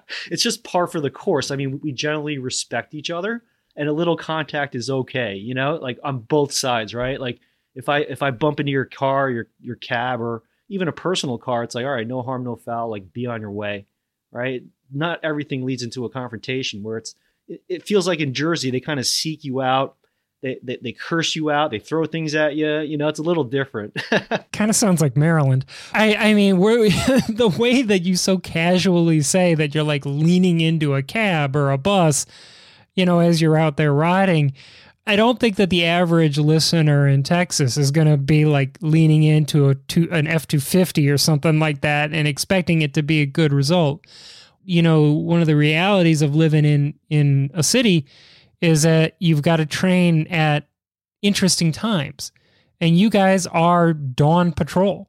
it's 0.31 0.43
just 0.43 0.63
par 0.63 0.87
for 0.87 1.01
the 1.01 1.11
course. 1.11 1.51
I 1.51 1.57
mean 1.57 1.81
we 1.83 1.91
generally 1.91 2.39
respect 2.39 2.95
each 2.95 3.11
other 3.11 3.43
and 3.75 3.89
a 3.89 3.93
little 3.93 4.17
contact 4.17 4.75
is 4.75 4.91
okay 4.91 5.35
you 5.35 5.55
know 5.55 5.77
like 5.83 5.99
on 6.05 6.21
both 6.21 6.53
sides 6.53 6.95
right? 6.95 7.21
Like 7.21 7.41
if 7.79 7.89
i 7.89 8.01
if 8.01 8.23
i 8.23 8.31
bump 8.31 8.61
into 8.61 8.73
your 8.73 8.85
car 8.85 9.31
your 9.31 9.47
your 9.61 9.77
cab 9.77 10.21
or 10.21 10.43
even 10.69 10.89
a 10.89 10.93
personal 10.93 11.39
car 11.39 11.63
it's 11.63 11.75
like 11.75 11.85
all 11.85 11.93
right 11.93 12.07
no 12.07 12.23
harm 12.23 12.45
no 12.45 12.57
foul 12.57 12.91
like 12.91 13.13
be 13.13 13.27
on 13.27 13.41
your 13.41 13.53
way 13.53 13.87
right 14.33 14.63
not 14.93 15.21
everything 15.23 15.65
leads 15.65 15.83
into 15.83 16.05
a 16.05 16.11
confrontation 16.11 16.83
where 16.83 16.99
it's 16.99 17.15
it, 17.47 17.63
it 17.69 17.87
feels 17.87 18.07
like 18.07 18.21
in 18.21 18.35
jersey 18.35 18.71
they 18.71 18.81
kind 18.81 19.01
of 19.01 19.07
seek 19.07 19.45
you 19.45 19.61
out 19.61 19.97
they, 20.41 20.59
they, 20.63 20.79
they 20.81 20.93
curse 20.93 21.35
you 21.35 21.51
out. 21.51 21.71
They 21.71 21.81
throw 21.81 22.07
things 22.07 22.35
at 22.35 22.55
you. 22.55 22.79
You 22.79 22.97
know, 22.97 23.09
it's 23.09 23.19
a 23.19 23.25
little 23.25 23.45
different. 23.45 23.97
kind 24.53 24.71
of 24.71 24.77
sounds 24.77 25.01
like 25.01 25.17
Maryland. 25.17 25.65
I, 25.93 26.15
I 26.15 26.35
mean, 26.35 26.57
the 26.59 27.55
way 27.59 27.83
that 27.83 28.03
you 28.03 28.17
so 28.17 28.39
casually 28.39 29.21
say 29.23 29.55
that 29.55 29.75
you're 29.75 29.85
like 29.85 30.07
leaning 30.07 30.61
into 30.61 30.95
a 30.95 31.03
cab 31.03 31.57
or 31.57 31.73
a 31.73 31.79
bus, 31.79 32.25
you 32.95 33.05
know, 33.05 33.19
as 33.19 33.41
you're 33.41 33.57
out 33.57 33.77
there 33.77 33.93
riding, 33.93 34.53
I 35.07 35.17
don't 35.17 35.41
think 35.41 35.57
that 35.57 35.71
the 35.71 35.85
average 35.85 36.39
listener 36.39 37.09
in 37.09 37.23
Texas 37.23 37.77
is 37.77 37.91
going 37.91 38.09
to 38.09 38.17
be 38.17 38.45
like 38.45 38.79
leaning 38.81 39.25
into 39.25 39.71
a 39.71 39.75
two, 39.75 40.09
an 40.13 40.27
F 40.27 40.47
two 40.47 40.61
fifty 40.61 41.09
or 41.09 41.19
something 41.19 41.59
like 41.59 41.81
that 41.81 42.13
and 42.13 42.29
expecting 42.29 42.83
it 42.83 42.95
to 42.95 43.03
be 43.03 43.23
a 43.23 43.27
good 43.27 43.53
result. 43.53 44.05
You 44.69 44.83
know, 44.83 45.13
one 45.13 45.41
of 45.41 45.47
the 45.47 45.57
realities 45.57 46.21
of 46.21 46.37
living 46.37 46.67
in 46.67 46.93
in 47.09 47.51
a 47.55 47.63
city 47.63 48.05
is 48.61 48.83
that 48.83 49.17
you've 49.19 49.41
got 49.41 49.57
to 49.57 49.67
train 49.67 50.27
at 50.27 50.69
interesting 51.23 51.73
times. 51.73 52.33
And 52.79 52.99
you 52.99 53.09
guys 53.09 53.47
are 53.47 53.95
dawn 53.95 54.53
patrol. 54.53 55.09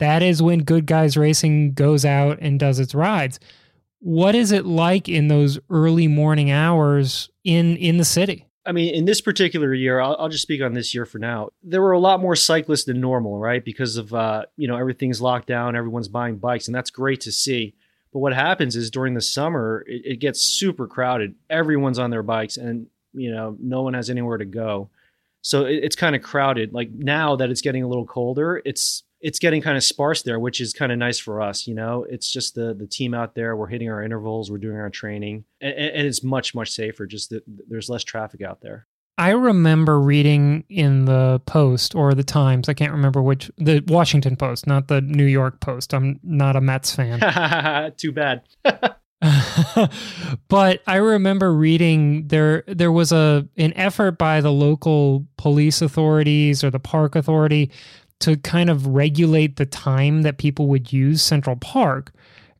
That 0.00 0.20
is 0.22 0.42
when 0.42 0.64
Good 0.64 0.86
Guys 0.86 1.16
Racing 1.16 1.74
goes 1.74 2.04
out 2.04 2.38
and 2.40 2.58
does 2.58 2.80
its 2.80 2.92
rides. 2.92 3.38
What 4.00 4.34
is 4.34 4.50
it 4.50 4.66
like 4.66 5.08
in 5.08 5.28
those 5.28 5.60
early 5.70 6.08
morning 6.08 6.50
hours 6.50 7.30
in 7.44 7.76
in 7.76 7.98
the 7.98 8.04
city? 8.04 8.46
I 8.66 8.72
mean, 8.72 8.92
in 8.92 9.04
this 9.04 9.20
particular 9.20 9.72
year, 9.72 10.00
I'll, 10.00 10.16
I'll, 10.18 10.28
just 10.28 10.42
speak 10.42 10.60
on 10.60 10.74
this 10.74 10.92
year 10.92 11.06
for 11.06 11.18
now. 11.18 11.50
There 11.62 11.80
were 11.80 11.92
a 11.92 12.00
lot 12.00 12.20
more 12.20 12.36
cyclists 12.36 12.84
than 12.84 13.00
normal, 13.00 13.38
right? 13.38 13.64
Because 13.64 13.96
of 13.96 14.12
uh, 14.12 14.46
you 14.56 14.66
know 14.66 14.76
everything's 14.76 15.22
locked 15.22 15.46
down, 15.46 15.76
everyone's 15.76 16.08
buying 16.08 16.36
bikes, 16.36 16.66
and 16.66 16.74
that's 16.74 16.90
great 16.90 17.20
to 17.20 17.32
see. 17.32 17.74
But 18.12 18.20
what 18.20 18.32
happens 18.32 18.76
is 18.76 18.90
during 18.90 19.14
the 19.14 19.20
summer, 19.20 19.84
it, 19.86 20.02
it 20.04 20.16
gets 20.16 20.40
super 20.40 20.86
crowded. 20.86 21.34
Everyone's 21.50 21.98
on 21.98 22.10
their 22.10 22.22
bikes, 22.22 22.56
and 22.56 22.86
you 23.12 23.30
know, 23.30 23.56
no 23.60 23.82
one 23.82 23.94
has 23.94 24.10
anywhere 24.10 24.38
to 24.38 24.44
go. 24.44 24.90
So 25.42 25.66
it, 25.66 25.84
it's 25.84 25.96
kind 25.96 26.16
of 26.16 26.22
crowded. 26.22 26.72
Like 26.72 26.90
now 26.90 27.36
that 27.36 27.50
it's 27.50 27.60
getting 27.60 27.82
a 27.82 27.88
little 27.88 28.06
colder, 28.06 28.60
it's 28.64 29.04
it's 29.20 29.38
getting 29.38 29.60
kind 29.60 29.76
of 29.76 29.84
sparse 29.84 30.22
there, 30.22 30.38
which 30.38 30.60
is 30.60 30.72
kind 30.72 30.92
of 30.92 30.98
nice 30.98 31.18
for 31.18 31.40
us. 31.40 31.66
You 31.66 31.74
know, 31.74 32.04
it's 32.08 32.30
just 32.32 32.54
the 32.54 32.74
the 32.74 32.86
team 32.86 33.14
out 33.14 33.34
there. 33.34 33.56
We're 33.56 33.68
hitting 33.68 33.90
our 33.90 34.02
intervals. 34.02 34.50
We're 34.50 34.58
doing 34.58 34.76
our 34.76 34.90
training, 34.90 35.44
and, 35.60 35.74
and 35.74 36.06
it's 36.06 36.22
much 36.22 36.54
much 36.54 36.72
safer. 36.72 37.06
Just 37.06 37.30
that 37.30 37.44
there's 37.46 37.88
less 37.88 38.04
traffic 38.04 38.42
out 38.42 38.60
there. 38.60 38.86
I 39.18 39.30
remember 39.30 40.00
reading 40.00 40.62
in 40.68 41.04
the 41.04 41.42
Post 41.44 41.96
or 41.96 42.14
the 42.14 42.22
Times, 42.22 42.68
I 42.68 42.74
can't 42.74 42.92
remember 42.92 43.20
which, 43.20 43.50
the 43.58 43.82
Washington 43.88 44.36
Post, 44.36 44.68
not 44.68 44.86
the 44.86 45.00
New 45.00 45.24
York 45.24 45.58
Post. 45.58 45.92
I'm 45.92 46.20
not 46.22 46.54
a 46.54 46.60
Mets 46.60 46.94
fan. 46.94 47.92
Too 47.96 48.12
bad. 48.12 48.42
but 50.48 50.82
I 50.86 50.96
remember 50.96 51.52
reading 51.52 52.28
there 52.28 52.62
there 52.68 52.92
was 52.92 53.10
a 53.10 53.48
an 53.56 53.72
effort 53.74 54.12
by 54.12 54.40
the 54.40 54.52
local 54.52 55.26
police 55.36 55.82
authorities 55.82 56.62
or 56.62 56.70
the 56.70 56.78
park 56.78 57.16
authority 57.16 57.72
to 58.20 58.36
kind 58.36 58.70
of 58.70 58.86
regulate 58.86 59.56
the 59.56 59.66
time 59.66 60.22
that 60.22 60.38
people 60.38 60.68
would 60.68 60.92
use 60.92 61.20
Central 61.20 61.56
Park 61.56 62.12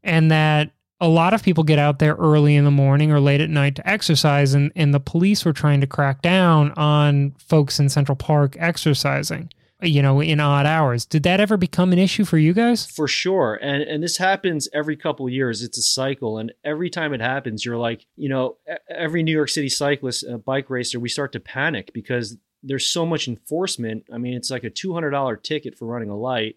and 0.02 0.32
that 0.32 0.72
a 1.00 1.08
lot 1.08 1.34
of 1.34 1.42
people 1.42 1.64
get 1.64 1.78
out 1.78 1.98
there 1.98 2.14
early 2.14 2.56
in 2.56 2.64
the 2.64 2.70
morning 2.70 3.12
or 3.12 3.20
late 3.20 3.40
at 3.40 3.50
night 3.50 3.76
to 3.76 3.88
exercise 3.88 4.54
and, 4.54 4.72
and 4.74 4.92
the 4.92 5.00
police 5.00 5.44
were 5.44 5.52
trying 5.52 5.80
to 5.80 5.86
crack 5.86 6.22
down 6.22 6.72
on 6.72 7.32
folks 7.38 7.78
in 7.78 7.88
Central 7.88 8.16
Park 8.16 8.56
exercising 8.58 9.50
you 9.82 10.02
know 10.02 10.20
in 10.20 10.40
odd 10.40 10.66
hours. 10.66 11.04
Did 11.04 11.22
that 11.22 11.40
ever 11.40 11.56
become 11.56 11.92
an 11.92 11.98
issue 11.98 12.24
for 12.24 12.38
you 12.38 12.52
guys? 12.52 12.86
For 12.86 13.06
sure. 13.06 13.58
And 13.62 13.82
and 13.82 14.02
this 14.02 14.16
happens 14.16 14.68
every 14.72 14.96
couple 14.96 15.28
years. 15.28 15.62
It's 15.62 15.78
a 15.78 15.82
cycle. 15.82 16.38
And 16.38 16.52
every 16.64 16.90
time 16.90 17.14
it 17.14 17.20
happens 17.20 17.64
you're 17.64 17.76
like 17.76 18.06
you 18.16 18.28
know 18.28 18.56
every 18.90 19.22
new 19.22 19.32
york 19.32 19.48
city 19.48 19.68
cyclist 19.68 20.24
a 20.24 20.38
bike 20.38 20.70
racer 20.70 20.98
we 20.98 21.08
start 21.08 21.32
to 21.32 21.40
panic 21.40 21.92
because 21.94 22.36
there's 22.62 22.86
so 22.86 23.06
much 23.06 23.28
enforcement. 23.28 24.04
I 24.12 24.18
mean 24.18 24.34
it's 24.34 24.50
like 24.50 24.64
a 24.64 24.70
$200 24.70 25.42
ticket 25.42 25.78
for 25.78 25.86
running 25.86 26.10
a 26.10 26.16
light 26.16 26.56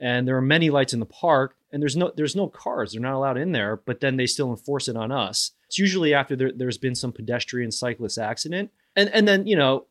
and 0.00 0.26
there 0.26 0.36
are 0.36 0.42
many 0.42 0.70
lights 0.70 0.94
in 0.94 1.00
the 1.00 1.06
park 1.06 1.56
and 1.70 1.80
there's 1.80 1.96
no 1.96 2.12
there's 2.16 2.34
no 2.34 2.48
cars. 2.48 2.92
They're 2.92 3.00
not 3.00 3.14
allowed 3.14 3.36
in 3.36 3.52
there 3.52 3.76
but 3.76 4.00
then 4.00 4.16
they 4.16 4.26
still 4.26 4.50
enforce 4.50 4.88
it 4.88 4.96
on 4.96 5.12
us. 5.12 5.52
It's 5.66 5.78
usually 5.78 6.14
after 6.14 6.34
there, 6.34 6.50
there's 6.52 6.78
been 6.78 6.94
some 6.94 7.12
pedestrian 7.12 7.70
cyclist 7.70 8.18
accident. 8.18 8.70
And 8.96 9.08
and 9.10 9.28
then 9.28 9.46
you 9.46 9.56
know 9.56 9.86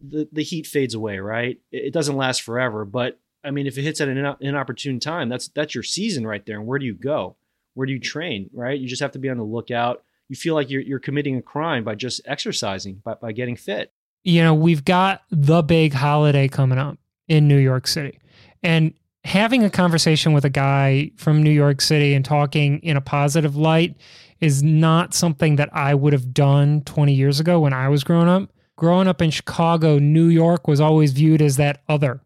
the 0.00 0.28
the 0.30 0.42
heat 0.42 0.66
fades 0.66 0.94
away 0.94 1.18
right? 1.18 1.58
It, 1.72 1.86
it 1.86 1.92
doesn't 1.92 2.16
last 2.16 2.42
forever 2.42 2.84
but 2.84 3.18
i 3.42 3.50
mean 3.50 3.66
if 3.66 3.76
it 3.76 3.82
hits 3.82 4.00
at 4.00 4.08
an 4.08 4.36
inopportune 4.40 5.00
time 5.00 5.28
that's 5.28 5.48
that's 5.48 5.74
your 5.74 5.84
season 5.84 6.26
right 6.26 6.44
there. 6.44 6.58
And 6.58 6.66
where 6.66 6.78
do 6.78 6.86
you 6.86 6.94
go? 6.94 7.36
Where 7.74 7.86
do 7.86 7.92
you 7.92 8.00
train 8.00 8.50
right? 8.52 8.78
You 8.78 8.86
just 8.86 9.02
have 9.02 9.12
to 9.12 9.18
be 9.18 9.30
on 9.30 9.38
the 9.38 9.44
lookout. 9.44 10.02
You 10.28 10.36
feel 10.36 10.54
like 10.54 10.70
you're, 10.70 10.80
you're 10.80 11.00
committing 11.00 11.36
a 11.36 11.42
crime 11.42 11.84
by 11.84 11.96
just 11.96 12.22
exercising 12.24 13.02
by, 13.04 13.14
by 13.14 13.32
getting 13.32 13.56
fit. 13.56 13.92
You 14.22 14.42
know 14.42 14.54
we've 14.54 14.84
got 14.84 15.22
the 15.30 15.62
big 15.62 15.92
holiday 15.94 16.48
coming 16.48 16.78
up 16.78 16.98
in 17.28 17.48
new 17.48 17.58
york 17.58 17.86
city. 17.86 18.20
And 18.62 18.94
having 19.24 19.64
a 19.64 19.70
conversation 19.70 20.32
with 20.32 20.44
a 20.44 20.50
guy 20.50 21.10
from 21.16 21.42
New 21.42 21.50
York 21.50 21.80
City 21.80 22.14
and 22.14 22.24
talking 22.24 22.78
in 22.80 22.96
a 22.96 23.00
positive 23.00 23.56
light 23.56 23.96
is 24.40 24.62
not 24.62 25.14
something 25.14 25.56
that 25.56 25.70
I 25.72 25.94
would 25.94 26.12
have 26.12 26.34
done 26.34 26.82
20 26.82 27.14
years 27.14 27.40
ago 27.40 27.60
when 27.60 27.72
I 27.72 27.88
was 27.88 28.04
growing 28.04 28.28
up. 28.28 28.50
Growing 28.76 29.08
up 29.08 29.22
in 29.22 29.30
Chicago, 29.30 29.98
New 29.98 30.26
York 30.26 30.68
was 30.68 30.80
always 30.80 31.12
viewed 31.12 31.40
as 31.40 31.56
that 31.56 31.82
other 31.88 32.20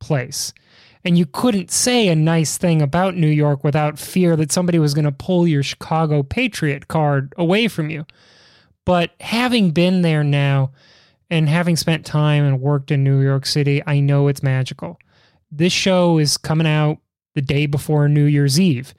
place. 0.00 0.52
And 1.04 1.16
you 1.16 1.24
couldn't 1.24 1.70
say 1.70 2.08
a 2.08 2.16
nice 2.16 2.58
thing 2.58 2.82
about 2.82 3.16
New 3.16 3.28
York 3.28 3.62
without 3.62 3.98
fear 3.98 4.34
that 4.36 4.50
somebody 4.50 4.80
was 4.80 4.92
going 4.92 5.04
to 5.04 5.12
pull 5.12 5.46
your 5.46 5.62
Chicago 5.62 6.24
Patriot 6.24 6.88
card 6.88 7.32
away 7.38 7.68
from 7.68 7.88
you. 7.88 8.04
But 8.84 9.12
having 9.20 9.70
been 9.70 10.02
there 10.02 10.24
now 10.24 10.72
and 11.30 11.48
having 11.48 11.76
spent 11.76 12.04
time 12.04 12.44
and 12.44 12.60
worked 12.60 12.90
in 12.90 13.04
New 13.04 13.20
York 13.20 13.46
City, 13.46 13.82
I 13.86 14.00
know 14.00 14.26
it's 14.26 14.42
magical 14.42 14.98
this 15.56 15.72
show 15.72 16.18
is 16.18 16.36
coming 16.36 16.66
out 16.66 16.98
the 17.34 17.42
day 17.42 17.66
before 17.66 18.08
New 18.08 18.24
Year's 18.24 18.58
Eve. 18.58 18.94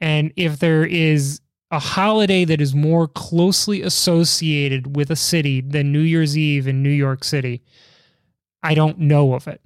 And 0.00 0.32
if 0.36 0.58
there 0.58 0.84
is 0.84 1.40
a 1.70 1.78
holiday 1.78 2.44
that 2.44 2.60
is 2.60 2.74
more 2.74 3.08
closely 3.08 3.82
associated 3.82 4.96
with 4.96 5.10
a 5.10 5.16
city 5.16 5.60
than 5.60 5.92
New 5.92 6.00
Year's 6.00 6.36
Eve 6.36 6.68
in 6.68 6.82
New 6.82 6.90
York 6.90 7.24
City, 7.24 7.62
I 8.62 8.74
don't 8.74 8.98
know 8.98 9.34
of 9.34 9.48
it. 9.48 9.60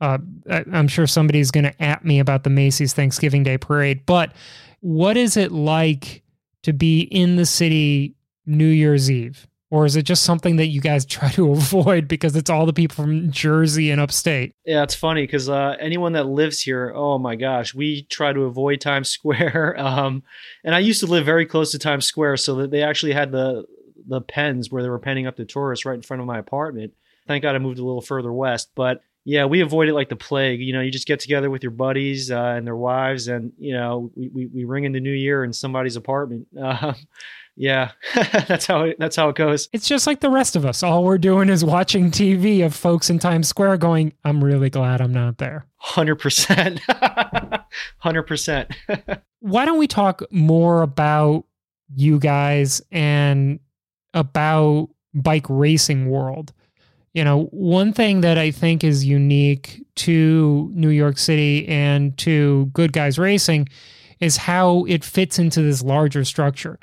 Uh, 0.00 0.18
I'm 0.48 0.88
sure 0.88 1.06
somebody's 1.06 1.50
going 1.50 1.64
to 1.64 1.82
at 1.82 2.04
me 2.04 2.18
about 2.20 2.44
the 2.44 2.50
Macy's 2.50 2.94
Thanksgiving 2.94 3.42
Day 3.42 3.58
Parade, 3.58 4.06
but 4.06 4.32
what 4.80 5.16
is 5.16 5.36
it 5.36 5.52
like 5.52 6.22
to 6.62 6.72
be 6.72 7.00
in 7.00 7.36
the 7.36 7.44
city 7.44 8.14
New 8.46 8.66
Year's 8.66 9.10
Eve? 9.10 9.46
Or 9.70 9.86
is 9.86 9.94
it 9.94 10.02
just 10.02 10.24
something 10.24 10.56
that 10.56 10.66
you 10.66 10.80
guys 10.80 11.06
try 11.06 11.30
to 11.32 11.52
avoid 11.52 12.08
because 12.08 12.34
it's 12.36 12.50
all 12.50 12.66
the 12.66 12.72
people 12.72 12.96
from 12.96 13.30
Jersey 13.30 13.90
and 13.90 14.00
upstate? 14.00 14.54
Yeah, 14.64 14.82
it's 14.82 14.94
funny 14.94 15.22
because 15.22 15.48
uh, 15.48 15.76
anyone 15.80 16.12
that 16.12 16.26
lives 16.26 16.60
here, 16.60 16.92
oh 16.94 17.18
my 17.18 17.36
gosh, 17.36 17.74
we 17.74 18.02
try 18.04 18.32
to 18.32 18.44
avoid 18.44 18.80
Times 18.80 19.08
Square. 19.20 19.76
Um, 19.78 20.22
and 20.64 20.74
I 20.74 20.80
used 20.80 21.00
to 21.00 21.06
live 21.06 21.24
very 21.24 21.46
close 21.46 21.70
to 21.72 21.78
Times 21.78 22.06
Square, 22.06 22.38
so 22.38 22.56
that 22.56 22.70
they 22.70 22.82
actually 22.82 23.12
had 23.12 23.32
the 23.32 23.64
the 24.06 24.20
pens 24.20 24.70
where 24.70 24.82
they 24.82 24.88
were 24.88 24.98
penning 24.98 25.26
up 25.26 25.36
the 25.36 25.44
tourists 25.44 25.84
right 25.84 25.94
in 25.94 26.02
front 26.02 26.20
of 26.20 26.26
my 26.26 26.38
apartment. 26.38 26.92
Thank 27.28 27.42
God 27.42 27.54
I 27.54 27.58
moved 27.58 27.78
a 27.78 27.84
little 27.84 28.00
further 28.00 28.32
west, 28.32 28.70
but 28.74 29.02
yeah, 29.24 29.44
we 29.44 29.60
avoid 29.60 29.88
it 29.88 29.94
like 29.94 30.08
the 30.08 30.16
plague. 30.16 30.60
You 30.60 30.72
know, 30.72 30.80
you 30.80 30.90
just 30.90 31.06
get 31.06 31.20
together 31.20 31.50
with 31.50 31.62
your 31.62 31.70
buddies 31.70 32.30
uh, 32.30 32.54
and 32.56 32.66
their 32.66 32.76
wives, 32.76 33.28
and 33.28 33.52
you 33.58 33.74
know, 33.74 34.10
we, 34.16 34.28
we, 34.28 34.46
we 34.46 34.64
ring 34.64 34.84
in 34.84 34.92
the 34.92 35.00
new 35.00 35.12
year 35.12 35.44
in 35.44 35.52
somebody's 35.52 35.96
apartment. 35.96 36.48
Uh, 36.60 36.94
yeah, 37.60 37.90
that's 38.48 38.64
how 38.64 38.84
it, 38.84 38.96
that's 38.98 39.16
how 39.16 39.28
it 39.28 39.36
goes. 39.36 39.68
It's 39.74 39.86
just 39.86 40.06
like 40.06 40.20
the 40.20 40.30
rest 40.30 40.56
of 40.56 40.64
us. 40.64 40.82
All 40.82 41.04
we're 41.04 41.18
doing 41.18 41.50
is 41.50 41.62
watching 41.62 42.10
TV 42.10 42.64
of 42.64 42.74
folks 42.74 43.10
in 43.10 43.18
Times 43.18 43.48
Square 43.48 43.76
going, 43.76 44.14
"I'm 44.24 44.42
really 44.42 44.70
glad 44.70 45.02
I'm 45.02 45.12
not 45.12 45.36
there." 45.36 45.66
Hundred 45.76 46.16
percent, 46.16 46.80
hundred 47.98 48.22
percent. 48.22 48.74
Why 49.40 49.66
don't 49.66 49.78
we 49.78 49.86
talk 49.86 50.22
more 50.30 50.80
about 50.80 51.44
you 51.94 52.18
guys 52.18 52.80
and 52.90 53.60
about 54.14 54.88
bike 55.12 55.46
racing 55.50 56.08
world? 56.08 56.54
You 57.12 57.24
know, 57.24 57.44
one 57.50 57.92
thing 57.92 58.22
that 58.22 58.38
I 58.38 58.52
think 58.52 58.82
is 58.82 59.04
unique 59.04 59.84
to 59.96 60.70
New 60.72 60.88
York 60.88 61.18
City 61.18 61.68
and 61.68 62.16
to 62.18 62.70
Good 62.72 62.94
Guys 62.94 63.18
Racing 63.18 63.68
is 64.18 64.38
how 64.38 64.86
it 64.86 65.04
fits 65.04 65.38
into 65.38 65.60
this 65.60 65.82
larger 65.82 66.24
structure 66.24 66.78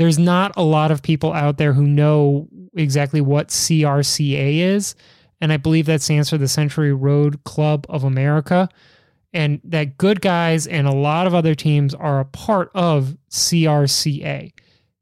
there's 0.00 0.18
not 0.18 0.50
a 0.56 0.62
lot 0.62 0.90
of 0.90 1.02
people 1.02 1.30
out 1.34 1.58
there 1.58 1.74
who 1.74 1.86
know 1.86 2.48
exactly 2.74 3.20
what 3.20 3.48
CRCA 3.48 4.60
is. 4.60 4.94
And 5.42 5.52
I 5.52 5.58
believe 5.58 5.84
that 5.86 6.00
stands 6.00 6.30
for 6.30 6.38
the 6.38 6.48
Century 6.48 6.94
Road 6.94 7.44
Club 7.44 7.84
of 7.86 8.02
America. 8.02 8.70
And 9.34 9.60
that 9.62 9.98
good 9.98 10.22
guys 10.22 10.66
and 10.66 10.86
a 10.86 10.94
lot 10.94 11.26
of 11.26 11.34
other 11.34 11.54
teams 11.54 11.94
are 11.94 12.18
a 12.18 12.24
part 12.24 12.70
of 12.74 13.18
CRCA. 13.30 14.54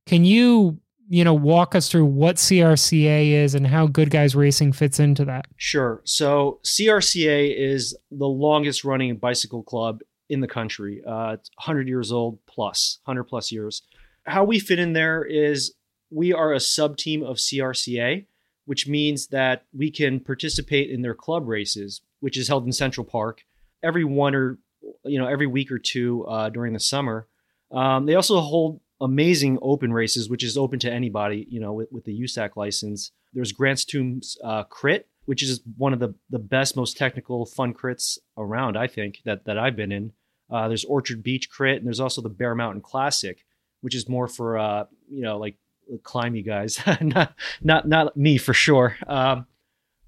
Can 0.06 0.24
you, 0.24 0.80
you 1.08 1.22
know, 1.22 1.34
walk 1.34 1.76
us 1.76 1.88
through 1.88 2.06
what 2.06 2.34
CRCA 2.34 3.30
is 3.30 3.54
and 3.54 3.68
how 3.68 3.86
Good 3.86 4.10
Guys 4.10 4.34
Racing 4.34 4.72
fits 4.72 4.98
into 4.98 5.24
that? 5.26 5.46
Sure. 5.56 6.02
So 6.04 6.58
CRCA 6.64 7.54
is 7.56 7.96
the 8.10 8.26
longest 8.26 8.82
running 8.82 9.16
bicycle 9.16 9.62
club 9.62 10.00
in 10.28 10.40
the 10.40 10.48
country. 10.48 11.02
Uh, 11.06 11.34
it's 11.34 11.50
100 11.54 11.86
years 11.86 12.10
old 12.10 12.38
plus, 12.46 12.98
100 13.04 13.24
plus 13.24 13.52
years 13.52 13.82
how 14.28 14.44
we 14.44 14.58
fit 14.58 14.78
in 14.78 14.92
there 14.92 15.24
is 15.24 15.74
we 16.10 16.32
are 16.32 16.52
a 16.52 16.60
sub 16.60 16.96
team 16.96 17.22
of 17.22 17.36
CRCA, 17.36 18.26
which 18.64 18.86
means 18.86 19.28
that 19.28 19.64
we 19.72 19.90
can 19.90 20.20
participate 20.20 20.90
in 20.90 21.02
their 21.02 21.14
club 21.14 21.48
races, 21.48 22.00
which 22.20 22.36
is 22.36 22.48
held 22.48 22.64
in 22.64 22.72
Central 22.72 23.04
Park 23.04 23.44
every 23.82 24.04
one 24.04 24.34
or 24.34 24.58
you 25.04 25.18
know 25.18 25.26
every 25.26 25.46
week 25.46 25.70
or 25.70 25.78
two 25.78 26.24
uh, 26.26 26.48
during 26.48 26.72
the 26.72 26.80
summer. 26.80 27.26
Um, 27.70 28.06
they 28.06 28.14
also 28.14 28.40
hold 28.40 28.80
amazing 29.00 29.58
open 29.62 29.92
races, 29.92 30.28
which 30.28 30.42
is 30.42 30.56
open 30.56 30.78
to 30.80 30.92
anybody, 30.92 31.46
you 31.48 31.60
know, 31.60 31.72
with, 31.72 31.92
with 31.92 32.04
the 32.04 32.20
USAC 32.20 32.56
license. 32.56 33.12
There's 33.32 33.52
Grant's 33.52 33.84
Tombs 33.84 34.36
uh, 34.42 34.64
Crit, 34.64 35.08
which 35.26 35.42
is 35.42 35.60
one 35.76 35.92
of 35.92 36.00
the, 36.00 36.14
the 36.30 36.38
best, 36.38 36.76
most 36.76 36.96
technical, 36.96 37.46
fun 37.46 37.74
crits 37.74 38.18
around, 38.36 38.76
I 38.76 38.86
think, 38.86 39.20
that, 39.24 39.44
that 39.44 39.58
I've 39.58 39.76
been 39.76 39.92
in. 39.92 40.12
Uh, 40.50 40.68
there's 40.68 40.84
Orchard 40.84 41.22
Beach 41.22 41.50
Crit, 41.50 41.76
and 41.76 41.86
there's 41.86 42.00
also 42.00 42.22
the 42.22 42.28
Bear 42.28 42.54
Mountain 42.54 42.80
Classic, 42.80 43.44
which 43.80 43.94
is 43.94 44.08
more 44.08 44.28
for 44.28 44.58
uh, 44.58 44.84
you 45.10 45.22
know 45.22 45.38
like 45.38 45.56
climby 46.02 46.44
guys, 46.44 46.80
not 47.00 47.34
not 47.62 47.88
not 47.88 48.16
me 48.16 48.38
for 48.38 48.54
sure. 48.54 48.96
Um, 49.06 49.46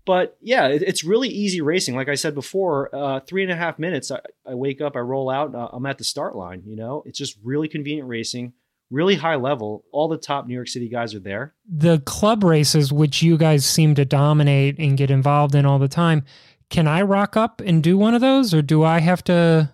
but 0.04 0.36
yeah, 0.40 0.68
it, 0.68 0.82
it's 0.82 1.04
really 1.04 1.28
easy 1.28 1.60
racing. 1.60 1.94
Like 1.94 2.08
I 2.08 2.14
said 2.14 2.34
before, 2.34 2.94
uh, 2.94 3.20
three 3.20 3.42
and 3.42 3.52
a 3.52 3.56
half 3.56 3.78
minutes. 3.78 4.10
I, 4.10 4.20
I 4.46 4.54
wake 4.54 4.80
up, 4.80 4.96
I 4.96 5.00
roll 5.00 5.30
out, 5.30 5.54
uh, 5.54 5.68
I'm 5.72 5.86
at 5.86 5.98
the 5.98 6.04
start 6.04 6.34
line. 6.34 6.62
You 6.66 6.76
know, 6.76 7.02
it's 7.06 7.18
just 7.18 7.38
really 7.42 7.68
convenient 7.68 8.08
racing, 8.08 8.52
really 8.90 9.16
high 9.16 9.36
level. 9.36 9.84
All 9.92 10.08
the 10.08 10.16
top 10.16 10.46
New 10.46 10.54
York 10.54 10.68
City 10.68 10.88
guys 10.88 11.14
are 11.14 11.20
there. 11.20 11.54
The 11.68 12.00
club 12.00 12.42
races, 12.42 12.92
which 12.92 13.22
you 13.22 13.36
guys 13.36 13.64
seem 13.64 13.94
to 13.96 14.04
dominate 14.04 14.78
and 14.78 14.96
get 14.96 15.10
involved 15.10 15.54
in 15.54 15.66
all 15.66 15.78
the 15.78 15.88
time, 15.88 16.24
can 16.70 16.86
I 16.86 17.02
rock 17.02 17.36
up 17.36 17.60
and 17.60 17.82
do 17.82 17.98
one 17.98 18.14
of 18.14 18.20
those, 18.20 18.54
or 18.54 18.62
do 18.62 18.82
I 18.82 19.00
have 19.00 19.22
to 19.24 19.70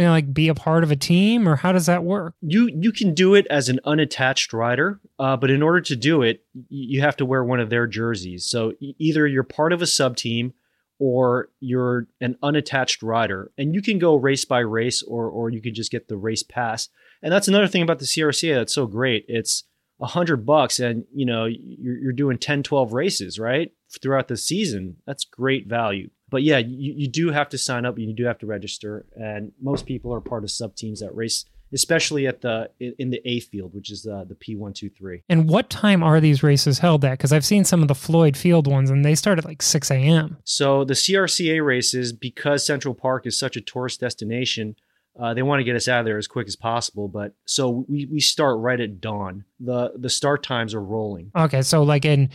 you 0.00 0.06
know, 0.06 0.12
like 0.12 0.32
be 0.32 0.48
a 0.48 0.54
part 0.54 0.82
of 0.82 0.90
a 0.90 0.96
team, 0.96 1.46
or 1.46 1.56
how 1.56 1.72
does 1.72 1.84
that 1.84 2.04
work? 2.04 2.32
You 2.40 2.70
you 2.72 2.90
can 2.90 3.12
do 3.12 3.34
it 3.34 3.46
as 3.48 3.68
an 3.68 3.80
unattached 3.84 4.54
rider, 4.54 4.98
uh, 5.18 5.36
but 5.36 5.50
in 5.50 5.62
order 5.62 5.82
to 5.82 5.94
do 5.94 6.22
it, 6.22 6.42
you 6.70 7.02
have 7.02 7.18
to 7.18 7.26
wear 7.26 7.44
one 7.44 7.60
of 7.60 7.68
their 7.68 7.86
jerseys. 7.86 8.46
So 8.46 8.72
either 8.80 9.26
you're 9.26 9.42
part 9.42 9.74
of 9.74 9.82
a 9.82 9.86
sub 9.86 10.16
team 10.16 10.54
or 10.98 11.50
you're 11.60 12.06
an 12.22 12.36
unattached 12.42 13.02
rider, 13.02 13.52
and 13.58 13.74
you 13.74 13.82
can 13.82 13.98
go 13.98 14.16
race 14.16 14.46
by 14.46 14.60
race, 14.60 15.02
or 15.02 15.28
or 15.28 15.50
you 15.50 15.60
can 15.60 15.74
just 15.74 15.92
get 15.92 16.08
the 16.08 16.16
race 16.16 16.42
pass. 16.42 16.88
And 17.22 17.30
that's 17.30 17.48
another 17.48 17.68
thing 17.68 17.82
about 17.82 17.98
the 17.98 18.06
CRCA 18.06 18.54
that's 18.54 18.74
so 18.74 18.86
great. 18.86 19.26
It's 19.28 19.64
a 20.00 20.06
hundred 20.06 20.46
bucks, 20.46 20.80
and 20.80 21.04
you 21.14 21.26
know 21.26 21.44
you're, 21.44 21.98
you're 21.98 22.12
doing 22.14 22.38
10, 22.38 22.62
12 22.62 22.94
races, 22.94 23.38
right, 23.38 23.70
throughout 24.00 24.28
the 24.28 24.38
season. 24.38 24.96
That's 25.06 25.26
great 25.26 25.66
value. 25.66 26.08
But 26.30 26.42
yeah, 26.42 26.58
you, 26.58 26.94
you 26.96 27.08
do 27.08 27.30
have 27.30 27.48
to 27.50 27.58
sign 27.58 27.84
up. 27.84 27.98
You 27.98 28.12
do 28.12 28.24
have 28.24 28.38
to 28.38 28.46
register, 28.46 29.04
and 29.16 29.52
most 29.60 29.86
people 29.86 30.14
are 30.14 30.20
part 30.20 30.44
of 30.44 30.50
sub 30.50 30.76
teams 30.76 31.00
that 31.00 31.14
race 31.14 31.44
especially 31.72 32.26
at 32.26 32.40
the 32.40 32.70
in 32.80 33.10
the 33.10 33.20
A 33.24 33.40
field, 33.40 33.74
which 33.74 33.90
is 33.90 34.06
uh, 34.06 34.24
the 34.28 34.34
P 34.34 34.56
one 34.56 34.72
two 34.72 34.90
three. 34.90 35.22
And 35.28 35.48
what 35.48 35.70
time 35.70 36.02
are 36.02 36.20
these 36.20 36.42
races 36.42 36.78
held 36.78 37.04
at? 37.04 37.12
Because 37.12 37.32
I've 37.32 37.44
seen 37.44 37.64
some 37.64 37.82
of 37.82 37.88
the 37.88 37.94
Floyd 37.94 38.36
Field 38.36 38.66
ones, 38.66 38.90
and 38.90 39.04
they 39.04 39.14
start 39.14 39.38
at 39.38 39.44
like 39.44 39.62
six 39.62 39.90
a.m. 39.90 40.38
So 40.44 40.84
the 40.84 40.94
CRCA 40.94 41.64
races, 41.64 42.12
because 42.12 42.64
Central 42.64 42.94
Park 42.94 43.26
is 43.26 43.38
such 43.38 43.56
a 43.56 43.60
tourist 43.60 44.00
destination, 44.00 44.76
uh, 45.20 45.34
they 45.34 45.42
want 45.42 45.60
to 45.60 45.64
get 45.64 45.76
us 45.76 45.86
out 45.86 46.00
of 46.00 46.06
there 46.06 46.16
as 46.16 46.26
quick 46.26 46.46
as 46.46 46.56
possible. 46.56 47.06
But 47.06 47.34
so 47.44 47.84
we, 47.88 48.06
we 48.06 48.20
start 48.20 48.58
right 48.58 48.80
at 48.80 49.00
dawn. 49.00 49.44
the 49.58 49.92
The 49.96 50.08
start 50.08 50.42
times 50.42 50.74
are 50.74 50.82
rolling. 50.82 51.30
Okay, 51.36 51.60
so 51.60 51.82
like 51.82 52.06
in 52.06 52.30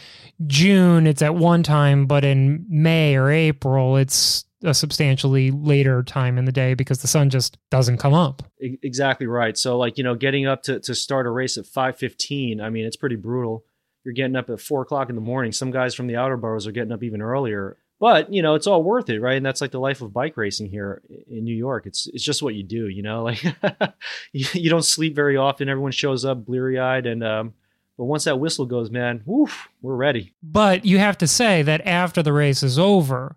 June, 0.46 1.08
it's 1.08 1.24
at 1.24 1.34
one 1.34 1.64
time, 1.64 2.06
but 2.06 2.24
in 2.24 2.66
May 2.70 3.16
or 3.16 3.32
April, 3.32 3.98
it's 3.98 4.46
a 4.64 4.74
substantially 4.74 5.50
later 5.52 6.04
time 6.04 6.38
in 6.38 6.46
the 6.46 6.52
day 6.52 6.76
because 6.76 7.00
the 7.00 7.08
sun 7.08 7.30
just 7.30 7.58
doesn't 7.72 7.98
come 7.98 8.14
up. 8.14 8.44
Exactly 8.60 9.26
right. 9.26 9.58
So 9.58 9.78
like 9.78 9.98
you 9.98 10.04
know, 10.04 10.16
getting 10.16 10.46
up 10.46 10.62
to 10.64 10.80
to 10.82 10.94
start 10.94 11.26
a 11.26 11.32
race 11.32 11.58
at 11.58 11.66
five 11.66 11.98
fifteen. 11.98 12.62
I 12.62 12.70
mean, 12.70 12.86
it's 12.86 12.98
pretty 12.98 13.16
brutal. 13.16 13.66
You're 14.04 14.14
getting 14.14 14.36
up 14.36 14.52
at 14.52 14.62
four 14.62 14.84
o'clock 14.84 15.10
in 15.10 15.16
the 15.16 15.22
morning. 15.22 15.52
Some 15.52 15.72
guys 15.72 15.96
from 15.96 16.06
the 16.06 16.18
outer 16.18 16.38
boroughs 16.38 16.68
are 16.68 16.72
getting 16.72 16.92
up 16.92 17.02
even 17.02 17.24
earlier 17.24 17.78
but 18.00 18.32
you 18.32 18.42
know 18.42 18.56
it's 18.56 18.68
all 18.68 18.84
worth 18.84 19.10
it 19.10 19.20
right? 19.20 19.38
And 19.38 19.46
that's 19.46 19.62
like 19.62 19.72
the 19.72 19.80
life 19.80 20.02
of 20.02 20.14
bike 20.14 20.38
racing 20.38 20.70
here 20.70 21.02
in 21.30 21.44
new 21.44 21.56
york. 21.56 21.86
It's 21.86 22.08
it's 22.08 22.24
just 22.24 22.42
what 22.42 22.56
you 22.56 22.64
do 22.64 22.88
you 22.88 23.02
know? 23.02 23.24
Like 23.26 23.44
you, 24.32 24.70
don't 24.70 24.86
sleep 24.86 25.16
very 25.16 25.38
often. 25.38 25.70
Everyone 25.70 25.92
shows 25.92 26.26
up 26.26 26.46
bleary-eyed 26.46 27.06
and 27.06 27.24
um 27.24 27.54
but 27.98 28.06
once 28.06 28.26
that 28.26 28.40
whistle 28.40 28.66
goes 28.66 28.90
man 28.92 29.22
woof 29.26 29.70
we're 29.82 29.96
ready. 29.96 30.34
But 30.44 30.86
you 30.86 31.00
have 31.00 31.18
to 31.20 31.28
say 31.28 31.62
that 31.64 31.86
after 31.88 32.22
the 32.22 32.34
race 32.34 32.64
is 32.64 32.78
over 32.78 33.36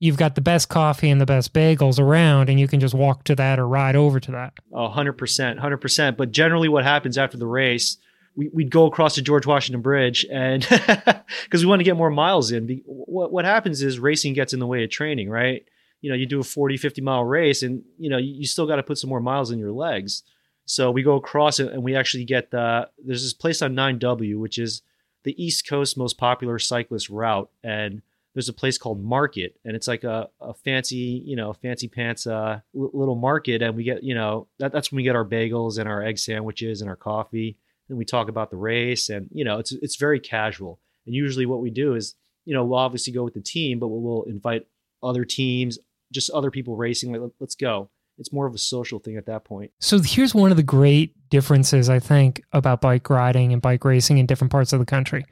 you've 0.00 0.16
got 0.16 0.34
the 0.34 0.40
best 0.40 0.68
coffee 0.68 1.10
and 1.10 1.20
the 1.20 1.26
best 1.26 1.52
bagels 1.52 2.00
around 2.00 2.48
and 2.48 2.58
you 2.58 2.66
can 2.66 2.80
just 2.80 2.94
walk 2.94 3.22
to 3.24 3.36
that 3.36 3.60
or 3.60 3.68
ride 3.68 3.94
over 3.94 4.18
to 4.18 4.32
that. 4.32 4.54
Oh 4.72 4.88
100% 4.88 5.16
100% 5.60 6.16
but 6.16 6.32
generally 6.32 6.68
what 6.68 6.84
happens 6.84 7.16
after 7.16 7.36
the 7.36 7.46
race 7.46 7.98
we, 8.34 8.48
would 8.52 8.70
go 8.70 8.86
across 8.86 9.16
the 9.16 9.22
George 9.22 9.46
Washington 9.46 9.82
Bridge 9.82 10.24
and 10.30 10.62
because 11.44 11.64
we 11.64 11.66
want 11.66 11.80
to 11.80 11.84
get 11.84 11.96
more 11.96 12.10
miles 12.10 12.52
in. 12.52 12.82
What, 12.86 13.32
what 13.32 13.44
happens 13.44 13.82
is 13.82 13.98
racing 13.98 14.34
gets 14.34 14.52
in 14.52 14.60
the 14.60 14.66
way 14.66 14.84
of 14.84 14.90
training, 14.90 15.28
right? 15.28 15.64
You 16.00 16.10
know, 16.10 16.16
you 16.16 16.26
do 16.26 16.40
a 16.40 16.44
40, 16.44 16.76
50 16.76 17.00
mile 17.02 17.24
race 17.24 17.62
and, 17.62 17.82
you 17.98 18.10
know, 18.10 18.18
you, 18.18 18.46
still 18.46 18.66
got 18.66 18.76
to 18.76 18.82
put 18.82 18.98
some 18.98 19.10
more 19.10 19.20
miles 19.20 19.50
in 19.50 19.58
your 19.58 19.72
legs. 19.72 20.22
So 20.64 20.90
we 20.90 21.02
go 21.02 21.16
across 21.16 21.60
it 21.60 21.72
and 21.72 21.82
we 21.82 21.94
actually 21.94 22.24
get 22.24 22.50
the, 22.50 22.88
there's 23.04 23.22
this 23.22 23.34
place 23.34 23.62
on 23.62 23.74
9W, 23.74 24.38
which 24.38 24.58
is 24.58 24.82
the 25.24 25.42
East 25.42 25.68
Coast 25.68 25.96
most 25.96 26.18
popular 26.18 26.58
cyclist 26.58 27.08
route. 27.08 27.50
And 27.62 28.02
there's 28.34 28.48
a 28.48 28.54
place 28.54 28.78
called 28.78 29.02
Market 29.02 29.56
and 29.64 29.76
it's 29.76 29.86
like 29.86 30.04
a, 30.04 30.28
a 30.40 30.54
fancy, 30.54 31.22
you 31.24 31.36
know, 31.36 31.52
fancy 31.52 31.86
pants, 31.86 32.26
uh, 32.26 32.60
little 32.72 33.14
market. 33.14 33.62
And 33.62 33.76
we 33.76 33.84
get, 33.84 34.02
you 34.02 34.14
know, 34.14 34.48
that, 34.58 34.72
that's 34.72 34.90
when 34.90 34.96
we 34.96 35.02
get 35.02 35.16
our 35.16 35.24
bagels 35.24 35.78
and 35.78 35.88
our 35.88 36.02
egg 36.02 36.18
sandwiches 36.18 36.80
and 36.80 36.90
our 36.90 36.96
coffee 36.96 37.58
and 37.92 37.98
we 37.98 38.06
talk 38.06 38.28
about 38.30 38.50
the 38.50 38.56
race 38.56 39.10
and 39.10 39.28
you 39.32 39.44
know 39.44 39.58
it's 39.58 39.72
it's 39.72 39.96
very 39.96 40.18
casual. 40.18 40.80
And 41.06 41.14
usually 41.14 41.46
what 41.46 41.60
we 41.60 41.70
do 41.70 41.94
is 41.94 42.14
you 42.46 42.54
know 42.54 42.64
we'll 42.64 42.78
obviously 42.78 43.12
go 43.12 43.22
with 43.22 43.34
the 43.34 43.40
team 43.40 43.78
but 43.78 43.88
we'll, 43.88 44.00
we'll 44.00 44.22
invite 44.22 44.66
other 45.02 45.24
teams 45.24 45.78
just 46.10 46.30
other 46.30 46.50
people 46.50 46.74
racing 46.74 47.12
like 47.12 47.30
let's 47.38 47.54
go. 47.54 47.90
It's 48.18 48.32
more 48.32 48.46
of 48.46 48.54
a 48.54 48.58
social 48.58 48.98
thing 48.98 49.16
at 49.16 49.26
that 49.26 49.44
point. 49.44 49.72
So 49.80 49.98
here's 50.00 50.34
one 50.34 50.50
of 50.50 50.56
the 50.56 50.62
great 50.62 51.14
differences 51.30 51.88
i 51.88 51.98
think 51.98 52.42
about 52.52 52.80
bike 52.82 53.08
riding 53.08 53.52
and 53.52 53.62
bike 53.62 53.84
racing 53.84 54.18
in 54.18 54.26
different 54.26 54.50
parts 54.50 54.72
of 54.72 54.80
the 54.80 54.86
country. 54.86 55.24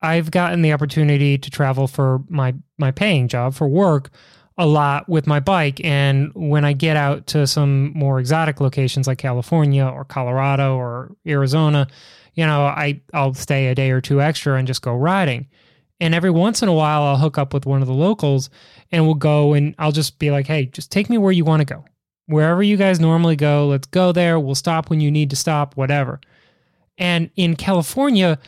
I've 0.00 0.30
gotten 0.30 0.62
the 0.62 0.72
opportunity 0.72 1.38
to 1.38 1.50
travel 1.50 1.88
for 1.88 2.20
my 2.28 2.54
my 2.78 2.92
paying 2.92 3.26
job 3.26 3.54
for 3.54 3.66
work 3.66 4.10
a 4.58 4.66
lot 4.66 5.08
with 5.08 5.26
my 5.26 5.40
bike. 5.40 5.80
And 5.84 6.32
when 6.34 6.64
I 6.64 6.72
get 6.72 6.96
out 6.96 7.26
to 7.28 7.46
some 7.46 7.92
more 7.92 8.18
exotic 8.18 8.60
locations 8.60 9.06
like 9.06 9.18
California 9.18 9.84
or 9.84 10.04
Colorado 10.04 10.76
or 10.76 11.14
Arizona, 11.26 11.86
you 12.34 12.46
know, 12.46 12.62
I, 12.62 13.00
I'll 13.12 13.34
stay 13.34 13.68
a 13.68 13.74
day 13.74 13.90
or 13.90 14.00
two 14.00 14.20
extra 14.20 14.56
and 14.56 14.66
just 14.66 14.82
go 14.82 14.94
riding. 14.94 15.46
And 16.00 16.14
every 16.14 16.30
once 16.30 16.62
in 16.62 16.68
a 16.68 16.74
while, 16.74 17.02
I'll 17.02 17.16
hook 17.16 17.38
up 17.38 17.54
with 17.54 17.66
one 17.66 17.80
of 17.80 17.88
the 17.88 17.94
locals 17.94 18.50
and 18.92 19.04
we'll 19.04 19.14
go 19.14 19.54
and 19.54 19.74
I'll 19.78 19.92
just 19.92 20.18
be 20.18 20.30
like, 20.30 20.46
hey, 20.46 20.66
just 20.66 20.90
take 20.90 21.08
me 21.08 21.18
where 21.18 21.32
you 21.32 21.44
want 21.44 21.60
to 21.60 21.74
go. 21.74 21.84
Wherever 22.26 22.62
you 22.62 22.76
guys 22.76 22.98
normally 22.98 23.36
go, 23.36 23.68
let's 23.68 23.86
go 23.86 24.12
there. 24.12 24.38
We'll 24.40 24.54
stop 24.54 24.90
when 24.90 25.00
you 25.00 25.10
need 25.10 25.30
to 25.30 25.36
stop, 25.36 25.76
whatever. 25.76 26.20
And 26.98 27.30
in 27.36 27.56
California, 27.56 28.38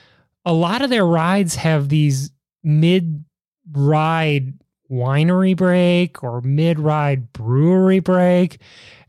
a 0.44 0.52
lot 0.52 0.82
of 0.82 0.90
their 0.90 1.06
rides 1.06 1.54
have 1.56 1.88
these 1.88 2.30
mid 2.62 3.24
ride 3.72 4.54
winery 4.90 5.56
break 5.56 6.22
or 6.22 6.40
mid 6.40 6.78
ride 6.78 7.32
brewery 7.32 8.00
break. 8.00 8.60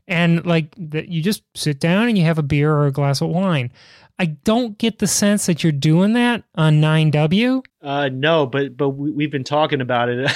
And 0.08 0.44
like 0.44 0.74
that, 0.76 1.08
you 1.08 1.22
just 1.22 1.42
sit 1.54 1.78
down 1.78 2.08
and 2.08 2.18
you 2.18 2.24
have 2.24 2.38
a 2.38 2.42
beer 2.42 2.72
or 2.72 2.86
a 2.86 2.92
glass 2.92 3.20
of 3.20 3.28
wine. 3.28 3.70
I 4.18 4.26
don't 4.26 4.76
get 4.76 4.98
the 4.98 5.06
sense 5.06 5.46
that 5.46 5.62
you're 5.62 5.72
doing 5.72 6.12
that 6.12 6.44
on 6.54 6.80
9W. 6.80 7.64
Uh, 7.80 8.10
no, 8.12 8.44
but 8.44 8.76
but 8.76 8.90
we, 8.90 9.24
have 9.24 9.30
been 9.30 9.44
talking 9.44 9.80
about 9.80 10.10
it. 10.10 10.30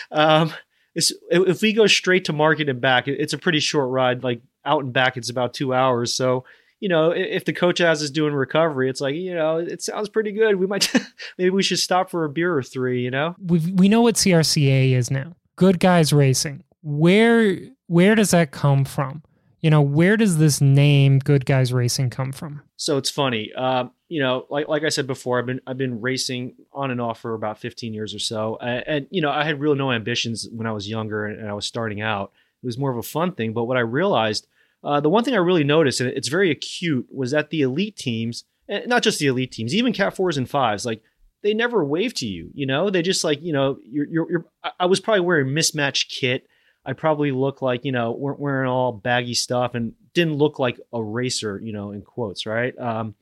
um, 0.10 0.52
if 0.94 1.62
we 1.62 1.72
go 1.72 1.86
straight 1.86 2.26
to 2.26 2.34
market 2.34 2.68
and 2.68 2.80
back, 2.80 3.08
it's 3.08 3.32
a 3.32 3.38
pretty 3.38 3.60
short 3.60 3.88
ride. 3.88 4.22
Like 4.22 4.42
out 4.64 4.84
and 4.84 4.92
back, 4.92 5.16
it's 5.16 5.30
about 5.30 5.54
two 5.54 5.72
hours. 5.72 6.12
So 6.12 6.44
you 6.82 6.88
know, 6.88 7.12
if 7.12 7.44
the 7.44 7.52
coach 7.52 7.78
has 7.78 8.02
is 8.02 8.10
doing 8.10 8.34
recovery, 8.34 8.90
it's 8.90 9.00
like, 9.00 9.14
you 9.14 9.32
know, 9.32 9.58
it 9.58 9.80
sounds 9.80 10.08
pretty 10.08 10.32
good. 10.32 10.56
We 10.56 10.66
might, 10.66 10.92
maybe 11.38 11.50
we 11.50 11.62
should 11.62 11.78
stop 11.78 12.10
for 12.10 12.24
a 12.24 12.28
beer 12.28 12.52
or 12.52 12.62
three, 12.64 13.02
you 13.02 13.10
know? 13.10 13.36
We 13.40 13.60
we 13.72 13.88
know 13.88 14.00
what 14.00 14.16
CRCA 14.16 14.90
is 14.90 15.08
now. 15.08 15.36
Good 15.54 15.78
guys 15.78 16.12
racing. 16.12 16.64
Where 16.82 17.56
where 17.86 18.16
does 18.16 18.32
that 18.32 18.50
come 18.50 18.84
from? 18.84 19.22
You 19.60 19.70
know, 19.70 19.80
where 19.80 20.16
does 20.16 20.38
this 20.38 20.60
name 20.60 21.20
Good 21.20 21.46
Guys 21.46 21.72
Racing 21.72 22.10
come 22.10 22.32
from? 22.32 22.62
So 22.76 22.98
it's 22.98 23.10
funny. 23.10 23.52
Uh, 23.56 23.84
you 24.08 24.20
know, 24.20 24.46
like 24.50 24.66
like 24.66 24.82
I 24.82 24.88
said 24.88 25.06
before, 25.06 25.38
I've 25.38 25.46
been 25.46 25.60
I've 25.68 25.78
been 25.78 26.00
racing 26.00 26.56
on 26.72 26.90
and 26.90 27.00
off 27.00 27.20
for 27.20 27.34
about 27.34 27.58
15 27.58 27.94
years 27.94 28.12
or 28.12 28.18
so, 28.18 28.58
and, 28.60 28.82
and 28.88 29.06
you 29.10 29.22
know, 29.22 29.30
I 29.30 29.44
had 29.44 29.60
real 29.60 29.76
no 29.76 29.92
ambitions 29.92 30.48
when 30.50 30.66
I 30.66 30.72
was 30.72 30.88
younger 30.88 31.26
and, 31.26 31.38
and 31.38 31.48
I 31.48 31.52
was 31.52 31.64
starting 31.64 32.00
out. 32.00 32.32
It 32.60 32.66
was 32.66 32.76
more 32.76 32.90
of 32.90 32.96
a 32.96 33.04
fun 33.04 33.34
thing. 33.34 33.52
But 33.52 33.64
what 33.66 33.76
I 33.76 33.80
realized 33.80 34.48
uh, 34.84 35.00
the 35.00 35.08
one 35.08 35.24
thing 35.24 35.34
I 35.34 35.38
really 35.38 35.64
noticed, 35.64 36.00
and 36.00 36.10
it's 36.10 36.28
very 36.28 36.50
acute, 36.50 37.06
was 37.10 37.30
that 37.30 37.50
the 37.50 37.62
elite 37.62 37.96
teams, 37.96 38.44
and 38.68 38.86
not 38.86 39.02
just 39.02 39.18
the 39.18 39.26
elite 39.26 39.52
teams, 39.52 39.74
even 39.74 39.92
Cat 39.92 40.16
fours 40.16 40.36
and 40.36 40.48
fives, 40.48 40.84
like 40.84 41.02
they 41.42 41.54
never 41.54 41.84
wave 41.84 42.14
to 42.14 42.26
you. 42.26 42.50
You 42.54 42.66
know, 42.66 42.90
they 42.90 43.02
just 43.02 43.24
like 43.24 43.42
you 43.42 43.52
know, 43.52 43.78
you're, 43.84 44.06
you're, 44.08 44.30
you're 44.30 44.46
I 44.78 44.86
was 44.86 45.00
probably 45.00 45.20
wearing 45.20 45.54
mismatched 45.54 46.10
kit. 46.10 46.46
I 46.84 46.94
probably 46.94 47.30
look 47.30 47.62
like 47.62 47.84
you 47.84 47.92
know 47.92 48.12
weren't 48.12 48.40
wearing 48.40 48.68
all 48.68 48.92
baggy 48.92 49.34
stuff 49.34 49.74
and 49.74 49.92
didn't 50.14 50.34
look 50.34 50.58
like 50.58 50.80
a 50.92 51.02
racer, 51.02 51.60
you 51.62 51.72
know, 51.72 51.92
in 51.92 52.02
quotes, 52.02 52.44
right? 52.44 52.76
Um, 52.78 53.14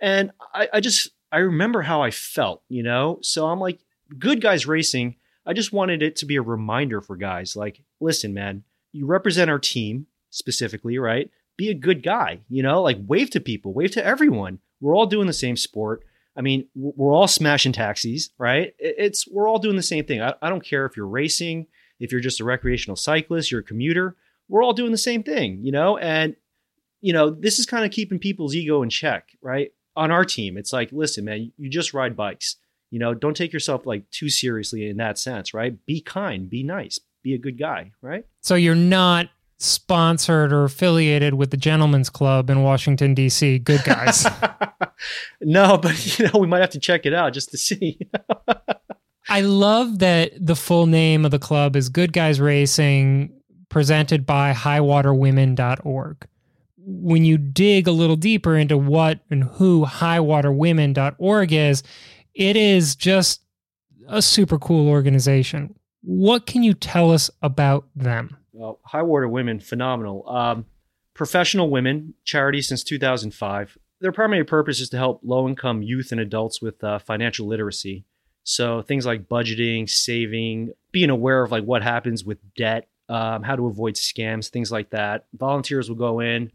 and 0.00 0.32
I, 0.54 0.68
I 0.74 0.80
just 0.80 1.10
I 1.30 1.38
remember 1.38 1.82
how 1.82 2.02
I 2.02 2.10
felt, 2.10 2.62
you 2.68 2.82
know. 2.82 3.18
So 3.22 3.46
I'm 3.46 3.60
like, 3.60 3.78
good 4.18 4.40
guys 4.40 4.66
racing. 4.66 5.16
I 5.46 5.52
just 5.52 5.72
wanted 5.72 6.02
it 6.02 6.16
to 6.16 6.26
be 6.26 6.36
a 6.36 6.42
reminder 6.42 7.00
for 7.00 7.16
guys, 7.16 7.56
like, 7.56 7.80
listen, 8.00 8.34
man, 8.34 8.64
you 8.92 9.06
represent 9.06 9.50
our 9.50 9.58
team 9.58 10.06
specifically, 10.30 10.98
right? 10.98 11.30
Be 11.56 11.70
a 11.70 11.74
good 11.74 12.02
guy, 12.02 12.40
you 12.48 12.62
know, 12.62 12.82
like 12.82 12.98
wave 13.06 13.30
to 13.30 13.40
people, 13.40 13.72
wave 13.72 13.90
to 13.92 14.04
everyone. 14.04 14.60
We're 14.80 14.94
all 14.94 15.06
doing 15.06 15.26
the 15.26 15.32
same 15.32 15.56
sport. 15.56 16.04
I 16.36 16.40
mean, 16.40 16.68
we're 16.76 17.12
all 17.12 17.26
smashing 17.26 17.72
taxis, 17.72 18.30
right? 18.38 18.72
It's 18.78 19.26
we're 19.26 19.48
all 19.48 19.58
doing 19.58 19.74
the 19.74 19.82
same 19.82 20.04
thing. 20.04 20.22
I, 20.22 20.34
I 20.40 20.50
don't 20.50 20.64
care 20.64 20.86
if 20.86 20.96
you're 20.96 21.08
racing, 21.08 21.66
if 21.98 22.12
you're 22.12 22.20
just 22.20 22.40
a 22.40 22.44
recreational 22.44 22.96
cyclist, 22.96 23.50
you're 23.50 23.60
a 23.60 23.64
commuter. 23.64 24.16
We're 24.48 24.62
all 24.62 24.72
doing 24.72 24.92
the 24.92 24.98
same 24.98 25.24
thing, 25.24 25.60
you 25.62 25.72
know. 25.72 25.98
And 25.98 26.36
you 27.00 27.12
know, 27.12 27.30
this 27.30 27.58
is 27.58 27.66
kind 27.66 27.84
of 27.84 27.90
keeping 27.90 28.18
people's 28.18 28.54
ego 28.54 28.82
in 28.82 28.90
check, 28.90 29.30
right? 29.42 29.72
On 29.96 30.10
our 30.10 30.24
team, 30.24 30.56
it's 30.56 30.72
like, 30.72 30.90
listen, 30.92 31.24
man, 31.24 31.52
you 31.56 31.68
just 31.68 31.94
ride 31.94 32.16
bikes. 32.16 32.56
You 32.90 32.98
know, 32.98 33.14
don't 33.14 33.36
take 33.36 33.52
yourself 33.52 33.84
like 33.84 34.08
too 34.10 34.28
seriously 34.28 34.88
in 34.88 34.96
that 34.98 35.18
sense, 35.18 35.52
right? 35.52 35.74
Be 35.86 36.00
kind, 36.00 36.48
be 36.48 36.62
nice, 36.62 36.98
be 37.22 37.34
a 37.34 37.38
good 37.38 37.58
guy, 37.58 37.92
right? 38.00 38.24
So 38.40 38.54
you're 38.54 38.74
not 38.74 39.28
sponsored 39.58 40.52
or 40.52 40.64
affiliated 40.64 41.34
with 41.34 41.50
the 41.50 41.56
Gentlemen's 41.56 42.10
Club 42.10 42.48
in 42.48 42.62
Washington 42.62 43.14
D.C. 43.14 43.58
Good 43.58 43.84
guys. 43.84 44.26
no, 45.40 45.76
but 45.76 46.18
you 46.18 46.26
know 46.26 46.38
we 46.38 46.46
might 46.46 46.60
have 46.60 46.70
to 46.70 46.80
check 46.80 47.04
it 47.04 47.12
out 47.12 47.32
just 47.32 47.50
to 47.50 47.58
see. 47.58 47.98
I 49.28 49.42
love 49.42 49.98
that 49.98 50.32
the 50.40 50.56
full 50.56 50.86
name 50.86 51.24
of 51.26 51.30
the 51.30 51.38
club 51.38 51.76
is 51.76 51.90
Good 51.90 52.14
Guys 52.14 52.40
Racing 52.40 53.30
presented 53.68 54.24
by 54.24 54.54
highwaterwomen.org. 54.54 56.26
When 56.78 57.24
you 57.26 57.36
dig 57.36 57.86
a 57.86 57.92
little 57.92 58.16
deeper 58.16 58.56
into 58.56 58.78
what 58.78 59.20
and 59.30 59.44
who 59.44 59.84
highwaterwomen.org 59.84 61.52
is, 61.52 61.82
it 62.34 62.56
is 62.56 62.96
just 62.96 63.42
a 64.08 64.22
super 64.22 64.58
cool 64.58 64.88
organization. 64.88 65.74
What 66.00 66.46
can 66.46 66.62
you 66.62 66.72
tell 66.72 67.10
us 67.10 67.30
about 67.42 67.86
them? 67.94 68.37
Well, 68.58 68.80
High 68.84 69.02
Water 69.02 69.28
Women, 69.28 69.60
phenomenal. 69.60 70.28
Um, 70.28 70.66
professional 71.14 71.70
women, 71.70 72.14
charity 72.24 72.60
since 72.60 72.82
2005. 72.82 73.78
Their 74.00 74.10
primary 74.10 74.44
purpose 74.44 74.80
is 74.80 74.88
to 74.90 74.96
help 74.96 75.20
low 75.22 75.46
income 75.46 75.80
youth 75.80 76.10
and 76.10 76.20
adults 76.20 76.60
with 76.60 76.82
uh, 76.82 76.98
financial 76.98 77.46
literacy. 77.46 78.04
So 78.42 78.82
things 78.82 79.06
like 79.06 79.28
budgeting, 79.28 79.88
saving, 79.88 80.72
being 80.90 81.08
aware 81.08 81.44
of 81.44 81.52
like 81.52 81.62
what 81.62 81.84
happens 81.84 82.24
with 82.24 82.38
debt, 82.54 82.88
um, 83.08 83.44
how 83.44 83.54
to 83.54 83.66
avoid 83.66 83.94
scams, 83.94 84.48
things 84.48 84.72
like 84.72 84.90
that. 84.90 85.26
Volunteers 85.34 85.88
will 85.88 85.96
go 85.96 86.18
in, 86.18 86.50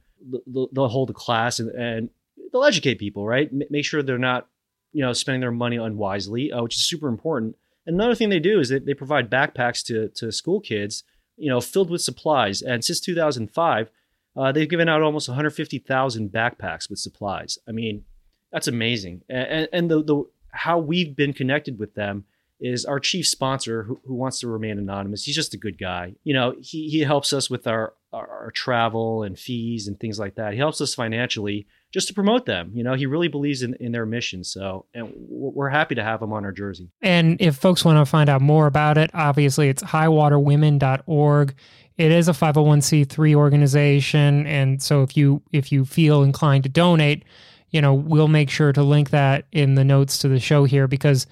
they'll, 0.46 0.90
hold 0.90 1.10
a 1.10 1.14
class, 1.14 1.60
and, 1.60 1.70
and, 1.72 2.10
they'll 2.52 2.66
educate 2.66 3.00
people, 3.00 3.26
right? 3.26 3.50
M- 3.50 3.64
make 3.70 3.86
sure 3.86 4.04
they're 4.04 4.18
not, 4.18 4.50
you 4.92 5.02
know, 5.06 5.14
spending 5.14 5.40
their 5.40 5.52
money 5.52 5.78
unwisely, 5.78 6.52
uh, 6.52 6.62
which 6.64 6.76
is 6.76 6.86
super 6.86 7.08
important. 7.08 7.56
Another 7.86 8.14
thing 8.14 8.28
they 8.28 8.40
do 8.40 8.60
is 8.60 8.70
that 8.70 8.86
they 8.86 8.94
provide 8.94 9.30
backpacks 9.30 9.84
to 9.86 10.10
to 10.10 10.32
school 10.32 10.60
kids, 10.60 11.04
you 11.38 11.50
know, 11.50 11.62
filled 11.62 11.90
with 11.90 12.02
supplies. 12.02 12.62
And 12.62 12.84
since 12.84 13.00
2005, 13.00 13.90
uh, 14.36 14.52
they've 14.52 14.70
given 14.70 14.90
out 14.90 15.02
almost 15.02 15.28
150,000 15.28 16.32
backpacks 16.32 16.90
with 16.90 17.00
supplies. 17.00 17.58
I 17.68 17.72
mean, 17.72 18.04
that's 18.52 18.68
amazing. 18.68 19.22
And, 19.30 19.68
and 19.72 19.92
the, 19.92 20.04
the 20.04 20.24
how 20.52 20.80
we've 20.80 21.16
been 21.16 21.34
connected 21.34 21.80
with 21.80 21.96
them 21.96 22.26
is 22.60 22.86
our 22.86 23.00
chief 23.00 23.28
sponsor 23.28 23.84
who, 23.84 24.00
who, 24.06 24.14
wants 24.14 24.40
to 24.40 24.48
remain 24.48 24.78
anonymous. 24.78 25.26
He's 25.26 25.36
just 25.36 25.54
a 25.54 25.58
good 25.58 25.78
guy. 25.78 26.14
You 26.24 26.34
know, 26.34 26.56
he, 26.62 26.88
he 26.88 27.00
helps 27.00 27.34
us 27.34 27.50
with 27.50 27.68
our, 27.68 27.94
our, 28.14 28.28
our, 28.28 28.52
travel 28.52 29.24
and 29.24 29.38
fees 29.38 29.88
and 29.88 30.00
things 30.00 30.18
like 30.18 30.36
that. 30.36 30.54
He 30.54 30.60
helps 30.60 30.80
us 30.80 30.96
financially 30.96 31.68
just 31.94 32.08
to 32.08 32.14
promote 32.14 32.46
them. 32.46 32.72
You 32.74 32.84
know, 32.84 32.96
he 32.96 33.06
really 33.06 33.28
believes 33.28 33.62
in, 33.62 33.76
in 33.76 33.92
their 33.92 34.06
mission. 34.06 34.44
So, 34.44 34.86
and 34.94 35.14
we're 35.16 35.70
happy 35.70 35.96
to 35.96 36.04
have 36.04 36.22
him 36.22 36.34
on 36.34 36.44
our 36.44 36.52
jersey. 36.52 36.90
And 37.02 37.40
if 37.40 37.56
folks 37.56 37.86
want 37.86 38.00
to 38.00 38.10
find 38.10 38.30
out 38.30 38.42
more 38.42 38.66
about 38.66 38.98
it, 38.98 39.12
obviously 39.14 39.70
it's 39.70 39.84
highwaterwomen.org. 39.84 41.56
It 41.96 42.12
is 42.12 42.28
a 42.28 42.32
501c3 42.32 43.36
organization. 43.36 44.48
And 44.48 44.82
so 44.82 45.04
if 45.04 45.16
you, 45.16 45.44
if 45.52 45.72
you 45.72 45.86
feel 45.86 46.24
inclined 46.24 46.64
to 46.64 46.70
donate, 46.70 47.24
you 47.70 47.80
know, 47.80 47.94
we'll 47.94 48.28
make 48.28 48.50
sure 48.50 48.74
to 48.74 48.82
link 48.82 49.12
that 49.12 49.46
in 49.52 49.76
the 49.76 49.84
notes 49.84 50.18
to 50.20 50.28
the 50.28 50.40
show 50.40 50.64
here 50.64 50.88
because 50.88 51.28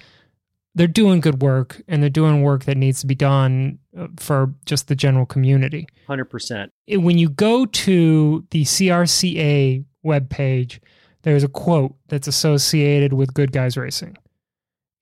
they're 0.75 0.87
doing 0.87 1.19
good 1.19 1.41
work 1.41 1.81
and 1.87 2.01
they're 2.01 2.09
doing 2.09 2.43
work 2.43 2.65
that 2.65 2.77
needs 2.77 3.01
to 3.01 3.07
be 3.07 3.15
done 3.15 3.79
uh, 3.97 4.07
for 4.17 4.53
just 4.65 4.87
the 4.87 4.95
general 4.95 5.25
community. 5.25 5.87
100%. 6.07 6.69
When 6.87 7.17
you 7.17 7.29
go 7.29 7.65
to 7.65 8.45
the 8.51 8.63
CRCA 8.63 9.85
webpage, 10.05 10.79
there's 11.23 11.43
a 11.43 11.47
quote 11.47 11.95
that's 12.07 12.27
associated 12.27 13.13
with 13.13 13.33
Good 13.33 13.51
Guys 13.51 13.77
Racing. 13.77 14.17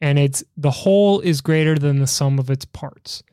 And 0.02 0.18
it's 0.18 0.44
the 0.56 0.72
whole 0.72 1.20
is 1.20 1.42
greater 1.42 1.78
than 1.78 2.00
the 2.00 2.08
sum 2.08 2.40
of 2.40 2.50
its 2.50 2.66
parts. 2.66 3.24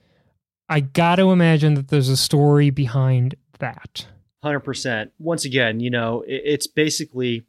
I 0.69 0.81
got 0.81 1.17
to 1.17 1.31
imagine 1.31 1.75
that 1.75 1.89
there's 1.89 2.09
a 2.09 2.17
story 2.17 2.71
behind 2.71 3.37
that. 3.61 4.07
100%. 4.45 5.11
Once 5.19 5.45
again, 5.45 5.81
you 5.81 5.91
know, 5.91 6.25
it's 6.27 6.67
basically 6.67 7.45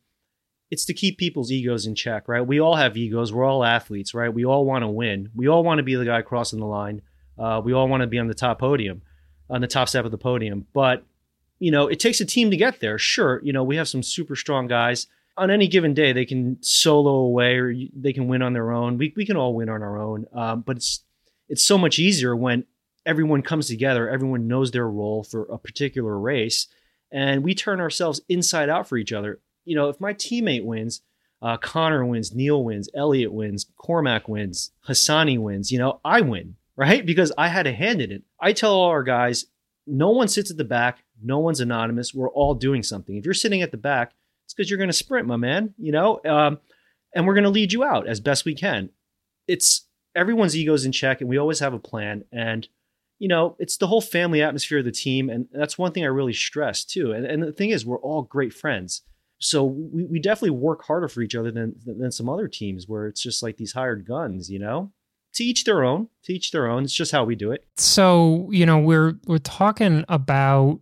it's 0.70 0.86
to 0.86 0.94
keep 0.94 1.18
people's 1.18 1.52
egos 1.52 1.86
in 1.86 1.96
check, 1.96 2.28
right? 2.28 2.42
We 2.42 2.60
all 2.60 2.76
have 2.76 2.98
egos. 2.98 3.32
We're 3.32 3.46
all 3.46 3.64
athletes, 3.64 4.14
right? 4.14 4.34
We 4.34 4.46
all 4.46 4.66
want 4.66 4.84
to 4.84 4.88
win. 4.88 5.30
We 5.34 5.48
all 5.48 5.64
want 5.64 5.78
to 5.80 5.84
be 5.84 5.96
the 5.96 6.06
guy 6.06 6.22
crossing 6.22 6.60
the 6.60 6.66
line. 6.66 7.02
Uh, 7.38 7.62
we 7.64 7.74
all 7.74 7.88
want 7.88 8.02
to 8.02 8.08
be 8.08 8.20
on 8.20 8.28
the 8.28 8.34
top 8.34 8.60
podium, 8.60 9.02
on 9.50 9.62
the 9.62 9.68
top 9.68 9.88
step 9.88 10.06
of 10.06 10.12
the 10.12 10.18
podium. 10.18 10.66
But 10.74 11.06
you 11.60 11.72
know, 11.72 11.88
it 11.88 12.00
takes 12.00 12.22
a 12.22 12.26
team 12.26 12.52
to 12.52 12.58
get 12.58 12.80
there. 12.80 12.98
Sure, 12.98 13.42
you 13.44 13.54
know, 13.54 13.64
we 13.64 13.76
have 13.78 13.88
some 13.88 14.04
super 14.04 14.36
strong 14.36 14.68
guys. 14.68 15.08
On 15.38 15.52
any 15.52 15.68
given 15.68 15.94
day, 15.94 16.14
they 16.14 16.26
can 16.26 16.58
solo 16.62 17.12
away 17.12 17.58
or 17.58 17.74
they 17.96 18.12
can 18.12 18.28
win 18.28 18.42
on 18.42 18.54
their 18.54 18.72
own. 18.72 18.98
We 18.98 19.14
we 19.16 19.26
can 19.26 19.38
all 19.38 19.54
win 19.54 19.70
on 19.70 19.84
our 19.84 20.00
own. 20.00 20.26
Um, 20.34 20.62
but 20.62 20.78
it's 20.78 21.04
it's 21.48 21.64
so 21.64 21.78
much 21.78 22.00
easier 22.00 22.36
when 22.36 22.66
everyone 23.06 23.42
comes 23.42 23.68
together. 23.68 24.10
Everyone 24.10 24.48
knows 24.48 24.72
their 24.72 24.90
role 24.90 25.24
for 25.24 25.44
a 25.44 25.58
particular 25.58 26.18
race, 26.18 26.68
and 27.12 27.44
we 27.44 27.54
turn 27.54 27.80
ourselves 27.80 28.22
inside 28.28 28.70
out 28.70 28.88
for 28.88 28.98
each 28.98 29.14
other 29.14 29.40
you 29.68 29.76
know, 29.76 29.90
if 29.90 30.00
my 30.00 30.14
teammate 30.14 30.64
wins, 30.64 31.02
uh, 31.42 31.58
Connor 31.58 32.06
wins, 32.06 32.34
Neil 32.34 32.64
wins, 32.64 32.90
Elliot 32.96 33.32
wins, 33.32 33.66
Cormac 33.76 34.28
wins, 34.28 34.72
Hassani 34.88 35.38
wins, 35.38 35.72
you 35.72 35.78
know, 35.78 36.00
I 36.04 36.22
win, 36.22 36.56
right? 36.76 37.06
Because 37.06 37.32
I 37.38 37.50
had 37.50 37.68
a 37.68 37.74
hand 37.74 38.02
in 38.02 38.12
it. 38.12 38.24
I 38.40 38.54
tell 38.54 38.74
all 38.74 38.90
our 38.90 39.04
guys, 39.04 39.46
no 39.86 40.10
one 40.10 40.30
sits 40.30 40.50
at 40.50 40.58
the 40.58 40.64
back, 40.64 41.04
no 41.22 41.40
one's 41.40 41.60
anonymous. 41.60 42.14
We're 42.14 42.30
all 42.30 42.54
doing 42.54 42.84
something. 42.84 43.16
If 43.16 43.26
you're 43.26 43.34
sitting 43.34 43.62
at 43.62 43.72
the 43.72 43.78
back, 43.78 44.14
it's 44.46 44.54
because 44.54 44.70
you're 44.70 44.78
going 44.78 44.90
to 44.90 44.94
sprint, 44.94 45.28
my 45.28 45.36
man, 45.36 45.74
you 45.78 45.92
know, 45.92 46.20
um, 46.26 46.60
and 47.14 47.26
we're 47.26 47.34
going 47.34 47.44
to 47.44 47.50
lead 47.50 47.74
you 47.74 47.84
out 47.84 48.08
as 48.08 48.20
best 48.20 48.46
we 48.46 48.56
can. 48.56 48.90
It's 49.48 49.88
everyone's 50.16 50.56
egos 50.56 50.86
in 50.86 50.92
check, 50.92 51.22
and 51.22 51.30
we 51.30 51.38
always 51.38 51.60
have 51.60 51.74
a 51.74 51.80
plan. 51.80 52.24
And 52.32 52.68
you 53.20 53.28
know, 53.28 53.56
it's 53.60 53.78
the 53.78 53.88
whole 53.88 54.02
family 54.02 54.42
atmosphere 54.44 54.80
of 54.80 54.86
the 54.86 54.92
team, 54.92 55.30
and 55.30 55.48
that's 55.52 55.78
one 55.78 55.92
thing 55.92 56.04
I 56.04 56.08
really 56.08 56.34
stress 56.34 56.86
too. 56.86 57.14
And, 57.14 57.26
and 57.26 57.42
the 57.42 57.52
thing 57.52 57.72
is, 57.72 57.86
we're 57.86 58.00
all 58.00 58.22
great 58.22 58.54
friends. 58.54 59.02
So 59.40 59.64
we, 59.64 60.06
we 60.06 60.20
definitely 60.20 60.52
work 60.52 60.84
harder 60.84 61.08
for 61.08 61.22
each 61.22 61.36
other 61.36 61.52
than 61.52 61.76
than 61.86 62.12
some 62.12 62.30
other 62.30 62.48
teams 62.48 62.88
where 62.88 63.08
it's 63.08 63.22
just 63.22 63.44
like 63.44 63.58
these 63.58 63.74
hired 63.74 64.08
guns, 64.08 64.50
you 64.50 64.60
know? 64.60 64.92
To 65.36 65.44
each 65.44 65.64
their 65.66 65.84
own. 65.84 66.10
To 66.24 66.34
each 66.34 66.52
their 66.52 66.68
own. 66.68 66.84
It's 66.84 66.94
just 66.94 67.12
how 67.12 67.24
we 67.24 67.36
do 67.36 67.52
it. 67.52 67.68
So, 67.78 68.50
you 68.52 68.66
know, 68.66 68.80
we're 68.80 69.14
we're 69.26 69.38
talking 69.40 70.06
about 70.10 70.80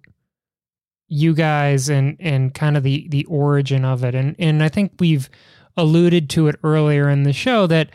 you 1.07 1.33
guys 1.33 1.89
and 1.89 2.17
and 2.19 2.53
kind 2.53 2.77
of 2.77 2.83
the 2.83 3.07
the 3.09 3.25
origin 3.25 3.85
of 3.85 4.03
it. 4.03 4.15
And 4.15 4.35
and 4.39 4.63
I 4.63 4.69
think 4.69 4.93
we've 4.99 5.29
alluded 5.77 6.29
to 6.31 6.47
it 6.47 6.55
earlier 6.63 7.09
in 7.09 7.23
the 7.23 7.33
show 7.33 7.67
that 7.67 7.89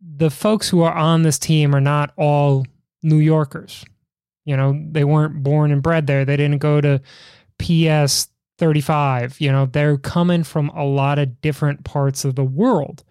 the 0.00 0.30
folks 0.30 0.68
who 0.68 0.82
are 0.82 0.94
on 0.94 1.22
this 1.22 1.38
team 1.38 1.74
are 1.74 1.80
not 1.80 2.12
all 2.16 2.66
New 3.02 3.18
Yorkers. 3.18 3.84
You 4.44 4.56
know, 4.56 4.80
they 4.90 5.04
weren't 5.04 5.42
born 5.42 5.72
and 5.72 5.82
bred 5.82 6.06
there. 6.06 6.24
They 6.24 6.36
didn't 6.36 6.58
go 6.58 6.80
to 6.80 7.02
PS 7.58 8.28
35. 8.58 9.40
You 9.40 9.52
know, 9.52 9.66
they're 9.66 9.98
coming 9.98 10.42
from 10.44 10.68
a 10.70 10.84
lot 10.84 11.18
of 11.18 11.40
different 11.40 11.84
parts 11.84 12.24
of 12.24 12.34
the 12.34 12.44
world. 12.44 13.04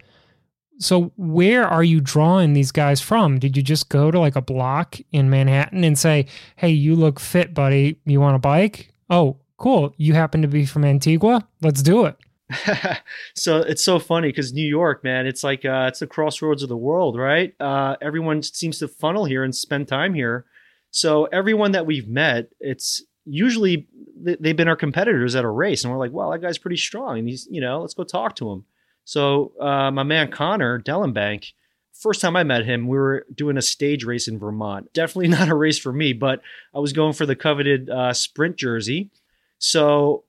So, 0.80 1.12
where 1.16 1.66
are 1.66 1.82
you 1.82 2.00
drawing 2.00 2.52
these 2.52 2.70
guys 2.70 3.00
from? 3.00 3.38
Did 3.38 3.56
you 3.56 3.62
just 3.62 3.88
go 3.88 4.10
to 4.10 4.18
like 4.18 4.36
a 4.36 4.42
block 4.42 4.96
in 5.10 5.28
Manhattan 5.28 5.82
and 5.82 5.98
say, 5.98 6.26
hey, 6.56 6.70
you 6.70 6.94
look 6.94 7.18
fit, 7.18 7.52
buddy. 7.52 8.00
You 8.04 8.20
want 8.20 8.36
a 8.36 8.40
bike? 8.40 8.92
Oh, 9.10 9.38
cool. 9.56 9.94
You 9.96 10.14
happen 10.14 10.42
to 10.42 10.48
be 10.48 10.66
from 10.66 10.84
Antigua? 10.84 11.46
Let's 11.60 11.82
do 11.82 12.06
it. 12.06 12.16
so 13.34 13.58
it's 13.58 13.84
so 13.84 13.98
funny 13.98 14.28
because 14.28 14.52
New 14.52 14.66
York, 14.66 15.04
man, 15.04 15.26
it's 15.26 15.44
like 15.44 15.64
uh, 15.64 15.86
it's 15.88 15.98
the 15.98 16.06
crossroads 16.06 16.62
of 16.62 16.68
the 16.68 16.76
world, 16.76 17.18
right? 17.18 17.54
Uh, 17.60 17.96
everyone 18.00 18.42
seems 18.42 18.78
to 18.78 18.88
funnel 18.88 19.24
here 19.24 19.44
and 19.44 19.54
spend 19.54 19.88
time 19.88 20.14
here. 20.14 20.46
So 20.90 21.26
everyone 21.26 21.72
that 21.72 21.84
we've 21.84 22.08
met, 22.08 22.48
it's 22.60 23.02
usually 23.26 23.86
they've 24.16 24.56
been 24.56 24.68
our 24.68 24.76
competitors 24.76 25.34
at 25.36 25.44
a 25.44 25.50
race, 25.50 25.84
and 25.84 25.92
we're 25.92 25.98
like, 25.98 26.12
"Wow, 26.12 26.30
that 26.32 26.40
guy's 26.40 26.56
pretty 26.56 26.78
strong," 26.78 27.18
and 27.18 27.28
he's 27.28 27.46
you 27.50 27.60
know, 27.60 27.82
let's 27.82 27.94
go 27.94 28.04
talk 28.04 28.34
to 28.36 28.50
him. 28.50 28.64
So 29.04 29.52
uh, 29.60 29.90
my 29.90 30.02
man 30.02 30.30
Connor 30.30 30.80
Dellenbank, 30.80 31.52
first 31.92 32.20
time 32.20 32.36
I 32.36 32.44
met 32.44 32.64
him, 32.64 32.86
we 32.86 32.96
were 32.96 33.26
doing 33.34 33.56
a 33.56 33.62
stage 33.62 34.04
race 34.04 34.28
in 34.28 34.38
Vermont. 34.38 34.92
Definitely 34.92 35.28
not 35.38 35.48
a 35.48 35.54
race 35.54 35.78
for 35.78 35.92
me, 35.92 36.12
but 36.12 36.40
I 36.74 36.78
was 36.78 36.92
going 36.92 37.12
for 37.12 37.26
the 37.26 37.36
coveted 37.36 37.90
uh, 37.90 38.12
sprint 38.12 38.56
jersey. 38.56 39.10
So 39.58 40.24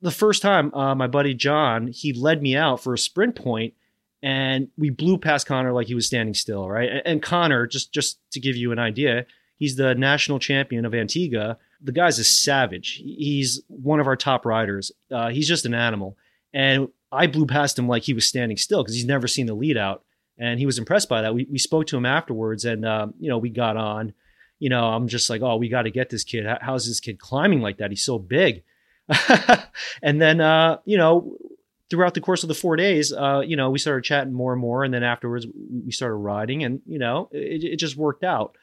the 0.00 0.10
first 0.10 0.42
time, 0.42 0.72
uh, 0.74 0.94
my 0.94 1.06
buddy 1.06 1.34
John 1.34 1.88
he 1.88 2.12
led 2.12 2.42
me 2.42 2.56
out 2.56 2.82
for 2.82 2.94
a 2.94 2.98
sprint 2.98 3.36
point, 3.36 3.74
and 4.22 4.68
we 4.78 4.90
blew 4.90 5.18
past 5.18 5.46
Connor 5.46 5.72
like 5.72 5.88
he 5.88 5.94
was 5.94 6.06
standing 6.06 6.34
still, 6.34 6.68
right? 6.68 6.90
And, 6.90 7.02
and 7.04 7.22
Connor, 7.22 7.66
just 7.66 7.92
just 7.92 8.18
to 8.32 8.40
give 8.40 8.56
you 8.56 8.72
an 8.72 8.78
idea, 8.78 9.26
he's 9.56 9.76
the 9.76 9.94
national 9.94 10.38
champion 10.38 10.84
of 10.84 10.94
Antigua 10.94 11.58
the 11.82 11.92
guy's 11.92 12.18
a 12.18 12.24
savage. 12.24 13.02
He's 13.04 13.60
one 13.66 14.00
of 14.00 14.06
our 14.06 14.16
top 14.16 14.46
riders. 14.46 14.92
Uh, 15.10 15.30
he's 15.30 15.48
just 15.48 15.66
an 15.66 15.74
animal. 15.74 16.16
And 16.54 16.88
I 17.10 17.26
blew 17.26 17.46
past 17.46 17.78
him 17.78 17.88
like 17.88 18.04
he 18.04 18.14
was 18.14 18.26
standing 18.26 18.56
still 18.56 18.82
because 18.82 18.94
he's 18.94 19.04
never 19.04 19.26
seen 19.26 19.46
the 19.46 19.54
lead 19.54 19.76
out. 19.76 20.04
And 20.42 20.58
he 20.58 20.66
was 20.66 20.76
impressed 20.76 21.08
by 21.08 21.22
that. 21.22 21.36
We, 21.36 21.46
we 21.48 21.58
spoke 21.58 21.86
to 21.86 21.96
him 21.96 22.04
afterwards 22.04 22.64
and, 22.64 22.84
uh, 22.84 23.06
you 23.20 23.28
know, 23.28 23.38
we 23.38 23.48
got 23.48 23.76
on. 23.76 24.12
You 24.58 24.70
know, 24.70 24.86
I'm 24.86 25.06
just 25.06 25.30
like, 25.30 25.40
oh, 25.40 25.56
we 25.56 25.68
got 25.68 25.82
to 25.82 25.90
get 25.92 26.10
this 26.10 26.24
kid. 26.24 26.46
How's 26.60 26.84
this 26.84 26.98
kid 26.98 27.20
climbing 27.20 27.60
like 27.60 27.78
that? 27.78 27.90
He's 27.90 28.04
so 28.04 28.18
big. 28.18 28.64
and 30.02 30.20
then, 30.20 30.40
uh, 30.40 30.78
you 30.84 30.96
know, 30.98 31.36
throughout 31.90 32.14
the 32.14 32.20
course 32.20 32.42
of 32.42 32.48
the 32.48 32.54
four 32.54 32.74
days, 32.74 33.12
uh, 33.12 33.42
you 33.46 33.54
know, 33.54 33.70
we 33.70 33.78
started 33.78 34.02
chatting 34.02 34.32
more 34.32 34.52
and 34.52 34.60
more. 34.60 34.82
And 34.82 34.92
then 34.92 35.04
afterwards, 35.04 35.46
we 35.84 35.92
started 35.92 36.16
riding 36.16 36.64
and, 36.64 36.80
you 36.86 36.98
know, 36.98 37.28
it, 37.30 37.62
it 37.62 37.76
just 37.76 37.96
worked 37.96 38.24
out. 38.24 38.56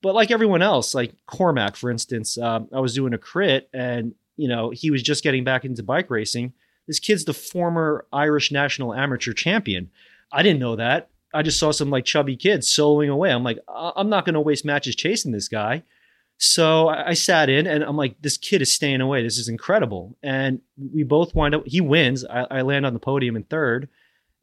But 0.00 0.14
like 0.14 0.30
everyone 0.30 0.62
else, 0.62 0.94
like 0.94 1.12
Cormac, 1.26 1.76
for 1.76 1.90
instance, 1.90 2.38
um, 2.38 2.68
I 2.72 2.80
was 2.80 2.94
doing 2.94 3.12
a 3.12 3.18
crit 3.18 3.68
and, 3.74 4.14
you 4.38 4.48
know, 4.48 4.70
he 4.70 4.90
was 4.90 5.02
just 5.02 5.22
getting 5.22 5.44
back 5.44 5.66
into 5.66 5.82
bike 5.82 6.10
racing. 6.10 6.54
This 6.86 6.98
kid's 6.98 7.26
the 7.26 7.34
former 7.34 8.06
Irish 8.10 8.50
national 8.50 8.94
amateur 8.94 9.34
champion. 9.34 9.90
I 10.32 10.42
didn't 10.42 10.60
know 10.60 10.76
that. 10.76 11.10
I 11.34 11.42
just 11.42 11.58
saw 11.58 11.70
some 11.70 11.90
like 11.90 12.04
chubby 12.04 12.36
kids 12.36 12.68
soloing 12.68 13.10
away. 13.10 13.30
I'm 13.30 13.44
like, 13.44 13.58
I'm 13.68 14.08
not 14.08 14.24
going 14.24 14.34
to 14.34 14.40
waste 14.40 14.64
matches 14.64 14.96
chasing 14.96 15.32
this 15.32 15.48
guy. 15.48 15.82
So 16.38 16.88
I, 16.88 17.08
I 17.08 17.14
sat 17.14 17.48
in 17.48 17.66
and 17.66 17.82
I'm 17.82 17.96
like, 17.96 18.20
this 18.20 18.36
kid 18.36 18.62
is 18.62 18.72
staying 18.72 19.00
away. 19.00 19.22
This 19.22 19.38
is 19.38 19.48
incredible. 19.48 20.16
And 20.22 20.60
we 20.76 21.02
both 21.02 21.34
wind 21.34 21.54
up, 21.54 21.62
he 21.66 21.80
wins. 21.80 22.24
I, 22.24 22.46
I 22.50 22.62
land 22.62 22.86
on 22.86 22.92
the 22.92 23.00
podium 23.00 23.36
in 23.36 23.44
third. 23.44 23.88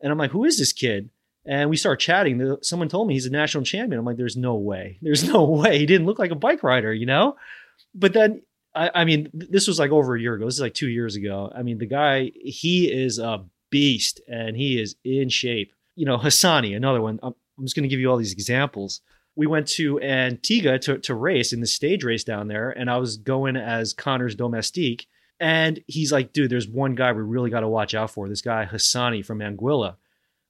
And 0.02 0.12
I'm 0.12 0.17
like, 0.17 0.32
who 0.32 0.43
is 0.43 0.58
this 0.58 0.74
kid? 0.74 1.10
And 1.46 1.69
we 1.69 1.78
start 1.78 2.00
chatting. 2.00 2.58
Someone 2.62 2.89
told 2.89 3.08
me 3.08 3.13
he's 3.13 3.26
a 3.26 3.32
national 3.32 3.63
champion. 3.63 4.00
I'm 4.00 4.06
like, 4.06 4.17
there's 4.17 4.38
no 4.38 4.56
way. 4.56 4.98
There's 5.02 5.28
no 5.28 5.43
way. 5.50 5.78
He 5.78 5.86
didn't 5.86 6.08
look 6.08 6.19
like 6.19 6.32
a 6.32 6.36
bike 6.36 6.63
rider, 6.63 6.93
you 6.93 7.06
know? 7.06 7.36
But 7.93 8.13
then, 8.13 8.41
I, 8.76 8.89
I 8.96 9.06
mean, 9.06 9.30
this 9.34 9.67
was 9.67 9.78
like 9.78 9.91
over 9.91 10.15
a 10.15 10.22
year 10.22 10.34
ago. 10.34 10.46
This 10.46 10.56
is 10.56 10.62
like 10.62 10.74
two 10.74 10.89
years 10.89 11.15
ago. 11.15 11.52
I 11.54 11.63
mean, 11.63 11.78
the 11.78 11.86
guy, 11.86 12.32
he 12.36 12.91
is 12.91 13.19
a 13.19 13.46
beast 13.69 14.22
and 14.28 14.56
he 14.56 14.82
is 14.82 14.96
in 15.04 15.30
shape. 15.30 15.74
You 15.95 16.06
know, 16.06 16.17
Hassani, 16.17 16.75
another 16.75 17.01
one. 17.01 17.19
I'm, 17.21 17.36
just 17.62 17.75
going 17.75 17.84
to 17.84 17.89
give 17.89 17.99
you 17.99 18.10
all 18.10 18.17
these 18.17 18.34
examples. 18.34 19.01
We 19.36 19.47
went 19.47 19.67
to 19.69 20.01
Antigua 20.01 20.79
to, 20.79 20.97
to 20.99 21.13
race 21.13 21.53
in 21.53 21.60
the 21.60 21.67
stage 21.67 22.03
race 22.03 22.23
down 22.23 22.47
there, 22.47 22.71
and 22.71 22.89
I 22.89 22.97
was 22.97 23.17
going 23.17 23.56
as 23.56 23.93
Connor's 23.93 24.36
domestique. 24.36 25.08
And 25.39 25.84
he's 25.88 26.12
like, 26.12 26.34
dude, 26.34 26.49
there's 26.49 26.67
one 26.67 26.95
guy 26.95 27.12
we 27.12 27.21
really 27.21 27.49
got 27.49 27.62
to 27.62 27.67
watch 27.67 27.93
out 27.93 28.12
for. 28.12 28.29
This 28.29 28.41
guy, 28.41 28.65
Hassani 28.65 29.25
from 29.25 29.39
Anguilla. 29.39 29.95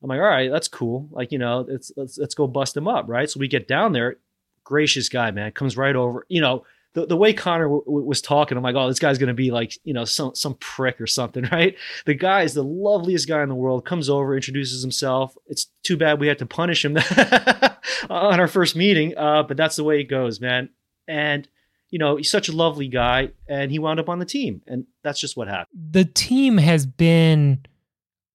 I'm 0.01 0.09
like, 0.09 0.19
all 0.19 0.25
right, 0.25 0.51
that's 0.51 0.67
cool. 0.67 1.07
Like, 1.11 1.31
you 1.31 1.39
know, 1.39 1.65
let's, 1.67 1.91
let's 1.95 2.35
go 2.35 2.45
bust 2.45 2.75
him 2.75 2.87
up, 2.87 3.05
right? 3.07 3.29
So 3.29 3.39
we 3.39 3.47
get 3.47 3.67
down 3.67 3.93
there. 3.93 4.17
Gracious 4.65 5.09
guy, 5.09 5.31
man, 5.31 5.51
comes 5.51 5.77
right 5.77 5.95
over. 5.95 6.25
You 6.29 6.41
know, 6.41 6.65
the, 6.93 7.07
the 7.07 7.17
way 7.17 7.33
Connor 7.33 7.65
w- 7.65 7.83
w- 7.85 8.05
was 8.05 8.21
talking, 8.21 8.57
I'm 8.57 8.63
like, 8.63 8.75
oh, 8.75 8.87
this 8.87 8.99
guy's 8.99 9.17
gonna 9.17 9.33
be 9.33 9.51
like, 9.51 9.77
you 9.83 9.93
know, 9.93 10.05
some 10.05 10.35
some 10.35 10.55
prick 10.55 11.01
or 11.01 11.07
something, 11.07 11.43
right? 11.51 11.75
The 12.05 12.13
guy 12.13 12.43
is 12.43 12.53
the 12.53 12.63
loveliest 12.63 13.27
guy 13.27 13.41
in 13.43 13.49
the 13.49 13.55
world. 13.55 13.85
Comes 13.85 14.09
over, 14.09 14.35
introduces 14.35 14.81
himself. 14.81 15.35
It's 15.47 15.67
too 15.83 15.97
bad 15.97 16.19
we 16.19 16.27
had 16.27 16.39
to 16.39 16.45
punish 16.45 16.85
him 16.85 16.97
on 18.09 18.39
our 18.39 18.47
first 18.47 18.75
meeting, 18.75 19.17
uh, 19.17 19.43
but 19.43 19.57
that's 19.57 19.75
the 19.75 19.83
way 19.83 19.99
it 19.99 20.05
goes, 20.05 20.39
man. 20.39 20.69
And 21.07 21.47
you 21.89 21.99
know, 21.99 22.15
he's 22.15 22.31
such 22.31 22.49
a 22.49 22.51
lovely 22.51 22.87
guy, 22.87 23.29
and 23.47 23.69
he 23.69 23.77
wound 23.77 23.99
up 23.99 24.09
on 24.09 24.17
the 24.17 24.25
team, 24.25 24.61
and 24.65 24.85
that's 25.03 25.19
just 25.19 25.37
what 25.37 25.47
happened. 25.47 25.79
The 25.91 26.05
team 26.05 26.57
has 26.57 26.87
been 26.87 27.65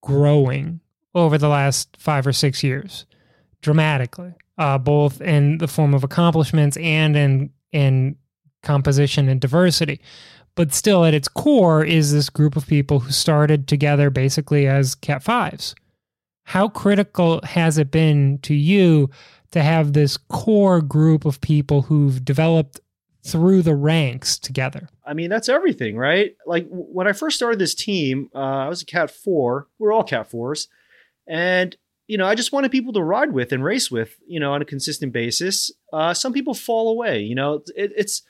growing 0.00 0.80
over 1.14 1.38
the 1.38 1.48
last 1.48 1.96
five 1.98 2.26
or 2.26 2.32
six 2.32 2.62
years 2.62 3.04
dramatically, 3.60 4.34
uh, 4.56 4.78
both 4.78 5.20
in 5.20 5.58
the 5.58 5.66
form 5.68 5.94
of 5.94 6.04
accomplishments 6.04 6.76
and 6.76 7.16
in 7.16 7.50
in 7.72 8.16
composition 8.62 9.28
and 9.28 9.40
diversity. 9.40 10.00
But 10.54 10.72
still, 10.72 11.04
at 11.04 11.14
its 11.14 11.28
core, 11.28 11.84
is 11.84 12.12
this 12.12 12.30
group 12.30 12.56
of 12.56 12.66
people 12.66 13.00
who 13.00 13.12
started 13.12 13.68
together 13.68 14.10
basically 14.10 14.66
as 14.66 14.94
Cat 14.94 15.22
Fives. 15.22 15.74
How 16.44 16.68
critical 16.68 17.40
has 17.44 17.78
it 17.78 17.90
been 17.90 18.38
to 18.42 18.54
you 18.54 19.10
to 19.52 19.62
have 19.62 19.92
this 19.92 20.16
core 20.16 20.80
group 20.80 21.24
of 21.24 21.40
people 21.40 21.82
who've 21.82 22.24
developed 22.24 22.80
through 23.22 23.62
the 23.62 23.76
ranks 23.76 24.38
together? 24.38 24.88
I 25.06 25.14
mean, 25.14 25.30
that's 25.30 25.48
everything, 25.48 25.96
right? 25.96 26.34
Like 26.46 26.66
when 26.70 27.06
I 27.06 27.12
first 27.12 27.36
started 27.36 27.58
this 27.58 27.74
team, 27.74 28.30
uh, 28.34 28.38
I 28.38 28.68
was 28.68 28.82
a 28.82 28.86
Cat 28.86 29.10
Four. 29.10 29.68
We're 29.78 29.92
all 29.92 30.02
Cat 30.02 30.28
Fours, 30.28 30.68
and 31.26 31.76
you 32.08 32.16
know, 32.16 32.26
I 32.26 32.34
just 32.34 32.52
wanted 32.52 32.72
people 32.72 32.94
to 32.94 33.02
ride 33.02 33.32
with 33.32 33.52
and 33.52 33.62
race 33.62 33.90
with, 33.90 34.16
you 34.26 34.40
know, 34.40 34.54
on 34.54 34.62
a 34.62 34.64
consistent 34.64 35.12
basis. 35.12 35.70
Uh, 35.92 36.14
some 36.14 36.32
people 36.32 36.54
fall 36.54 36.90
away, 36.90 37.20
you 37.20 37.34
know. 37.34 37.62
It, 37.76 37.92
it's 37.94 38.22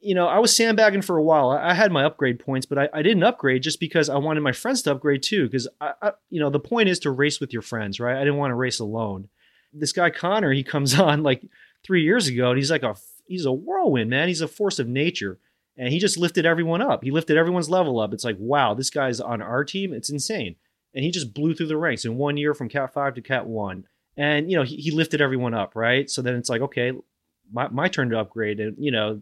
you 0.00 0.14
know, 0.14 0.26
I 0.26 0.38
was 0.38 0.54
sandbagging 0.56 1.02
for 1.02 1.16
a 1.16 1.22
while. 1.22 1.50
I, 1.50 1.74
had 1.74 1.92
my 1.92 2.04
upgrade 2.04 2.38
points, 2.40 2.66
but 2.66 2.78
I, 2.78 2.88
I, 2.92 3.02
didn't 3.02 3.22
upgrade 3.22 3.62
just 3.62 3.78
because 3.78 4.08
I 4.08 4.16
wanted 4.16 4.40
my 4.40 4.52
friends 4.52 4.82
to 4.82 4.92
upgrade 4.92 5.22
too. 5.22 5.44
Because 5.44 5.68
I, 5.80 5.92
I, 6.00 6.12
you 6.30 6.40
know, 6.40 6.50
the 6.50 6.58
point 6.58 6.88
is 6.88 6.98
to 7.00 7.10
race 7.10 7.38
with 7.38 7.52
your 7.52 7.62
friends, 7.62 8.00
right? 8.00 8.16
I 8.16 8.20
didn't 8.20 8.36
want 8.36 8.50
to 8.50 8.56
race 8.56 8.80
alone. 8.80 9.28
This 9.72 9.92
guy 9.92 10.10
Connor, 10.10 10.52
he 10.52 10.62
comes 10.62 10.94
on 10.98 11.22
like 11.22 11.46
three 11.84 12.02
years 12.02 12.28
ago, 12.28 12.50
and 12.50 12.58
he's 12.58 12.70
like 12.70 12.82
a 12.82 12.96
he's 13.26 13.44
a 13.44 13.52
whirlwind, 13.52 14.10
man. 14.10 14.28
He's 14.28 14.40
a 14.40 14.48
force 14.48 14.78
of 14.78 14.88
nature, 14.88 15.38
and 15.76 15.92
he 15.92 15.98
just 15.98 16.18
lifted 16.18 16.46
everyone 16.46 16.82
up. 16.82 17.04
He 17.04 17.10
lifted 17.10 17.36
everyone's 17.36 17.70
level 17.70 18.00
up. 18.00 18.12
It's 18.12 18.24
like, 18.24 18.36
wow, 18.38 18.74
this 18.74 18.90
guy's 18.90 19.20
on 19.20 19.42
our 19.42 19.64
team. 19.64 19.92
It's 19.92 20.10
insane, 20.10 20.56
and 20.94 21.04
he 21.04 21.10
just 21.10 21.34
blew 21.34 21.54
through 21.54 21.68
the 21.68 21.76
ranks 21.76 22.04
in 22.04 22.16
one 22.16 22.36
year 22.36 22.54
from 22.54 22.68
Cat 22.68 22.94
Five 22.94 23.14
to 23.14 23.22
Cat 23.22 23.46
One, 23.46 23.84
and 24.16 24.50
you 24.50 24.56
know, 24.56 24.64
he, 24.64 24.76
he 24.76 24.90
lifted 24.90 25.20
everyone 25.20 25.54
up, 25.54 25.76
right? 25.76 26.08
So 26.08 26.22
then 26.22 26.36
it's 26.36 26.48
like, 26.48 26.62
okay, 26.62 26.92
my, 27.52 27.68
my 27.68 27.88
turn 27.88 28.10
to 28.10 28.18
upgrade, 28.18 28.60
and 28.60 28.76
you 28.78 28.90
know 28.90 29.20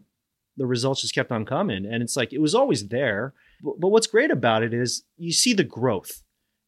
the 0.57 0.65
results 0.65 1.01
just 1.01 1.15
kept 1.15 1.31
on 1.31 1.45
coming. 1.45 1.85
And 1.85 2.03
it's 2.03 2.15
like, 2.15 2.33
it 2.33 2.41
was 2.41 2.55
always 2.55 2.87
there. 2.87 3.33
But, 3.63 3.79
but 3.79 3.89
what's 3.89 4.07
great 4.07 4.31
about 4.31 4.63
it 4.63 4.73
is 4.73 5.03
you 5.17 5.31
see 5.31 5.53
the 5.53 5.63
growth 5.63 6.21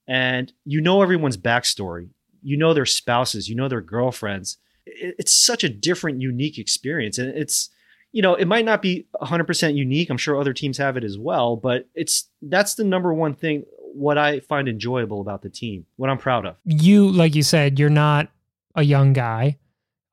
and 0.08 0.52
you 0.66 0.82
know 0.82 1.02
everyone's 1.02 1.38
backstory. 1.38 2.10
You 2.42 2.58
know 2.58 2.74
their 2.74 2.86
spouses, 2.86 3.50
you 3.50 3.56
know 3.56 3.68
their 3.68 3.82
girlfriends. 3.82 4.58
It, 4.86 5.16
it's 5.20 5.34
such 5.34 5.64
a 5.64 5.70
different, 5.70 6.22
unique 6.22 6.58
experience. 6.58 7.18
And 7.18 7.30
it's, 7.30 7.70
you 8.12 8.22
know, 8.22 8.36
it 8.36 8.46
might 8.46 8.66
not 8.66 8.82
be 8.82 9.08
100% 9.22 9.76
unique. 9.76 10.10
I'm 10.10 10.18
sure 10.18 10.40
other 10.40 10.54
teams 10.54 10.78
have 10.78 10.98
it 10.98 11.04
as 11.04 11.18
well, 11.18 11.56
but 11.56 11.88
it's 11.96 12.30
that's 12.42 12.76
the 12.76 12.84
number 12.84 13.14
one 13.14 13.36
thing 13.36 13.64
what 13.94 14.18
I 14.18 14.40
find 14.42 14.68
enjoyable 14.68 15.22
about 15.22 15.42
the 15.42 15.50
team, 15.50 15.86
what 15.98 16.10
I'm 16.10 16.18
proud 16.18 16.46
of. 16.46 16.56
You, 16.66 17.10
like 17.10 17.36
you 17.36 17.44
said, 17.44 17.80
you're 17.80 17.90
not 17.90 18.30
a 18.76 18.84
young 18.84 19.14
guy. 19.14 19.58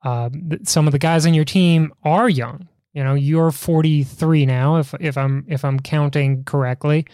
Uh, 0.04 0.30
some 0.64 0.86
of 0.86 0.92
the 0.92 0.98
guys 0.98 1.26
on 1.26 1.34
your 1.34 1.44
team 1.44 1.92
are 2.04 2.28
young. 2.28 2.68
You 2.98 3.04
know, 3.04 3.14
you're 3.14 3.52
43 3.52 4.44
now, 4.44 4.78
if 4.78 4.92
if 4.98 5.16
I'm 5.16 5.44
if 5.46 5.64
I'm 5.64 5.78
counting 5.78 6.42
correctly, 6.42 7.06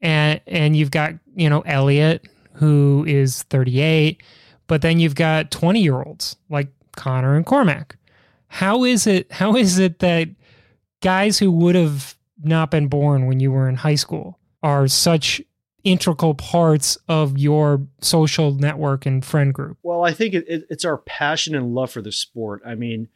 and 0.00 0.40
and 0.46 0.74
you've 0.74 0.90
got 0.90 1.12
you 1.36 1.50
know 1.50 1.60
Elliot 1.60 2.26
who 2.54 3.04
is 3.06 3.42
38, 3.42 4.22
but 4.66 4.80
then 4.80 4.98
you've 4.98 5.14
got 5.14 5.50
20 5.50 5.82
year 5.82 6.00
olds 6.00 6.36
like 6.48 6.68
Connor 6.96 7.36
and 7.36 7.44
Cormac. 7.44 7.98
How 8.48 8.84
is 8.84 9.06
it? 9.06 9.30
How 9.30 9.56
is 9.56 9.78
it 9.78 9.98
that 9.98 10.30
guys 11.02 11.38
who 11.38 11.52
would 11.52 11.74
have 11.74 12.16
not 12.42 12.70
been 12.70 12.88
born 12.88 13.26
when 13.26 13.40
you 13.40 13.52
were 13.52 13.68
in 13.68 13.76
high 13.76 13.96
school 13.96 14.38
are 14.62 14.88
such 14.88 15.42
integral 15.84 16.32
parts 16.32 16.96
of 17.08 17.36
your 17.36 17.86
social 18.00 18.54
network 18.54 19.04
and 19.04 19.22
friend 19.22 19.52
group? 19.52 19.76
Well, 19.82 20.02
I 20.02 20.14
think 20.14 20.32
it, 20.32 20.46
it, 20.48 20.64
it's 20.70 20.86
our 20.86 20.96
passion 20.96 21.54
and 21.54 21.74
love 21.74 21.90
for 21.90 22.00
the 22.00 22.10
sport. 22.10 22.62
I 22.64 22.74
mean, 22.74 23.08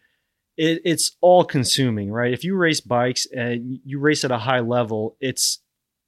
it, 0.57 0.83
it's 0.85 1.13
all 1.21 1.45
consuming, 1.45 2.11
right? 2.11 2.33
If 2.33 2.45
you 2.45 2.57
race 2.57 2.81
bikes 2.81 3.27
and 3.27 3.79
you 3.85 3.99
race 3.99 4.25
at 4.25 4.31
a 4.31 4.39
high 4.39 4.61
level, 4.61 5.17
it's, 5.21 5.61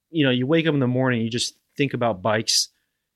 you 0.09 0.25
know, 0.25 0.31
you 0.31 0.47
wake 0.47 0.67
up 0.67 0.73
in 0.73 0.79
the 0.79 0.87
morning, 0.87 1.21
you 1.21 1.29
just 1.29 1.57
think 1.75 1.93
about 1.93 2.21
bikes. 2.21 2.69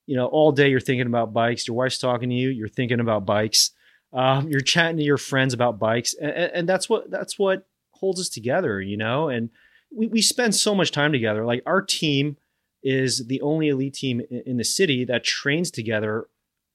You 0.08 0.18
know, 0.18 0.28
all 0.28 0.52
day 0.52 0.70
you're 0.70 0.80
thinking 0.80 1.08
about 1.08 1.34
bikes. 1.34 1.68
Your 1.68 1.78
wife's 1.78 1.98
talking 1.98 2.30
to 2.30 2.36
you, 2.36 2.50
you're 2.50 2.68
thinking 2.68 3.00
about 3.00 3.26
bikes. 3.26 3.72
Um, 4.14 4.50
you're 4.50 4.60
chatting 4.60 4.98
to 4.98 5.04
your 5.04 5.18
friends 5.18 5.54
about 5.54 5.80
bikes, 5.80 6.14
and, 6.16 6.32
and 6.32 6.70
that's 6.70 6.90
what 6.90 7.10
that's 7.10 7.40
what 7.40 7.66
holds 7.92 8.20
us 8.20 8.28
together, 8.28 8.82
you 8.82 8.98
know. 8.98 9.30
And 9.30 9.52
we 9.96 10.08
we 10.08 10.22
spend 10.22 10.54
so 10.54 10.76
much 10.76 10.92
time 10.92 11.14
together. 11.14 11.46
Like 11.46 11.64
our 11.66 11.82
team 11.82 12.36
is 12.84 13.28
the 13.28 13.40
only 13.42 13.70
elite 13.70 13.94
team 13.94 14.22
in 14.46 14.58
the 14.58 14.66
city 14.66 15.06
that 15.06 15.24
trains 15.24 15.72
together 15.72 16.28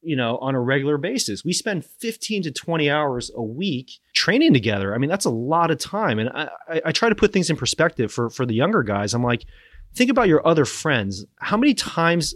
you 0.03 0.17
know, 0.17 0.39
on 0.39 0.55
a 0.55 0.61
regular 0.61 0.99
basis. 0.99 1.45
We 1.45 1.53
spend 1.53 1.85
15 1.85 2.45
to 2.45 2.53
20 2.53 2.91
hours 2.91 3.31
a 3.35 3.43
week 3.43 3.91
training 4.15 4.53
together. 4.53 4.95
I 4.95 4.99
mean, 4.99 5.11
that's 5.11 5.25
a 5.25 5.31
lot 5.31 5.71
of 5.71 5.79
time. 5.79 6.19
And 6.19 6.31
I, 6.31 6.49
I, 6.69 6.83
I, 6.87 6.93
try 6.93 7.09
to 7.09 7.15
put 7.15 7.33
things 7.33 7.51
in 7.51 7.57
perspective 7.57 8.13
for, 8.13 8.31
for 8.31 8.47
the 8.47 8.55
younger 8.55 8.83
guys. 8.83 9.15
I'm 9.15 9.25
like, 9.25 9.47
think 9.95 10.11
about 10.11 10.29
your 10.29 10.47
other 10.47 10.65
friends. 10.65 11.25
How 11.41 11.57
many 11.57 11.75
times 11.75 12.35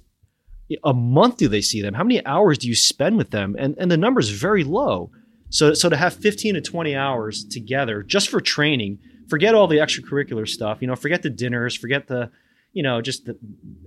a 0.85 0.95
month 0.95 1.37
do 1.37 1.49
they 1.49 1.61
see 1.61 1.83
them? 1.83 1.95
How 1.95 2.05
many 2.05 2.25
hours 2.27 2.59
do 2.59 2.69
you 2.69 2.75
spend 2.75 3.17
with 3.17 3.31
them? 3.31 3.57
And, 3.59 3.75
and 3.79 3.91
the 3.91 3.97
number 3.97 4.21
is 4.21 4.31
very 4.31 4.65
low. 4.65 5.11
So, 5.51 5.75
so 5.75 5.89
to 5.89 5.97
have 5.97 6.15
15 6.15 6.55
to 6.55 6.61
20 6.61 6.95
hours 6.95 7.45
together 7.45 8.03
just 8.03 8.29
for 8.29 8.41
training, 8.41 8.99
forget 9.29 9.55
all 9.55 9.67
the 9.67 9.79
extracurricular 9.79 10.49
stuff, 10.49 10.79
you 10.81 10.87
know, 10.87 10.97
forget 10.97 11.23
the 11.23 11.31
dinners, 11.31 11.77
forget 11.77 12.07
the, 12.07 12.31
you 12.73 12.83
know, 12.83 13.01
just 13.01 13.27
the, 13.27 13.37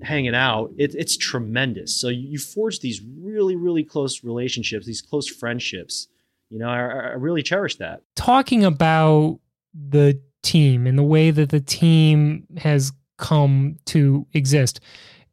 hanging 0.01 0.35
out, 0.35 0.71
it, 0.77 0.93
it's 0.95 1.15
tremendous. 1.15 1.95
So 1.99 2.09
you, 2.09 2.37
forge 2.37 2.79
these 2.79 3.01
really, 3.01 3.55
really 3.55 3.83
close 3.83 4.23
relationships, 4.23 4.85
these 4.85 5.01
close 5.01 5.27
friendships. 5.27 6.07
You 6.49 6.59
know, 6.59 6.67
I, 6.67 6.79
I 6.79 7.13
really 7.13 7.43
cherish 7.43 7.77
that. 7.77 8.01
Talking 8.15 8.63
about 8.63 9.39
the 9.73 10.19
team 10.43 10.85
and 10.85 10.97
the 10.97 11.03
way 11.03 11.31
that 11.31 11.49
the 11.49 11.61
team 11.61 12.45
has 12.57 12.91
come 13.17 13.77
to 13.85 14.27
exist 14.33 14.79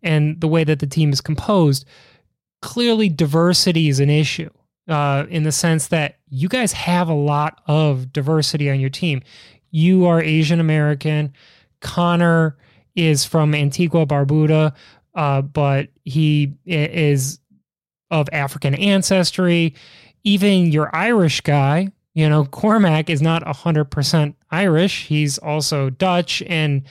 and 0.02 0.40
the 0.40 0.48
way 0.48 0.64
that 0.64 0.78
the 0.78 0.86
team 0.86 1.12
is 1.12 1.20
composed, 1.20 1.84
clearly 2.62 3.08
diversity 3.08 3.88
is 3.88 4.00
an 4.00 4.10
issue. 4.10 4.50
Uh, 4.88 5.24
in 5.28 5.44
the 5.44 5.52
sense 5.52 5.88
that 5.88 6.16
you 6.30 6.48
guys 6.48 6.72
have 6.72 7.08
a 7.08 7.14
lot 7.14 7.60
of 7.68 8.12
diversity 8.12 8.68
on 8.68 8.80
your 8.80 8.90
team. 8.90 9.22
You 9.70 10.06
are 10.06 10.20
Asian 10.20 10.58
American. 10.58 11.32
Connor 11.80 12.56
is 12.94 13.24
from 13.24 13.54
Antigua 13.54 14.06
Barbuda, 14.06 14.74
uh, 15.14 15.42
but 15.42 15.88
he 16.04 16.54
is 16.66 17.40
of 18.10 18.28
African 18.32 18.74
ancestry. 18.74 19.74
Even 20.24 20.70
your 20.70 20.94
Irish 20.94 21.40
guy, 21.40 21.90
you 22.14 22.28
know, 22.28 22.44
Cormac 22.44 23.08
is 23.08 23.22
not 23.22 23.44
100% 23.44 24.34
Irish. 24.50 25.06
He's 25.06 25.38
also 25.38 25.90
Dutch. 25.90 26.42
And 26.46 26.82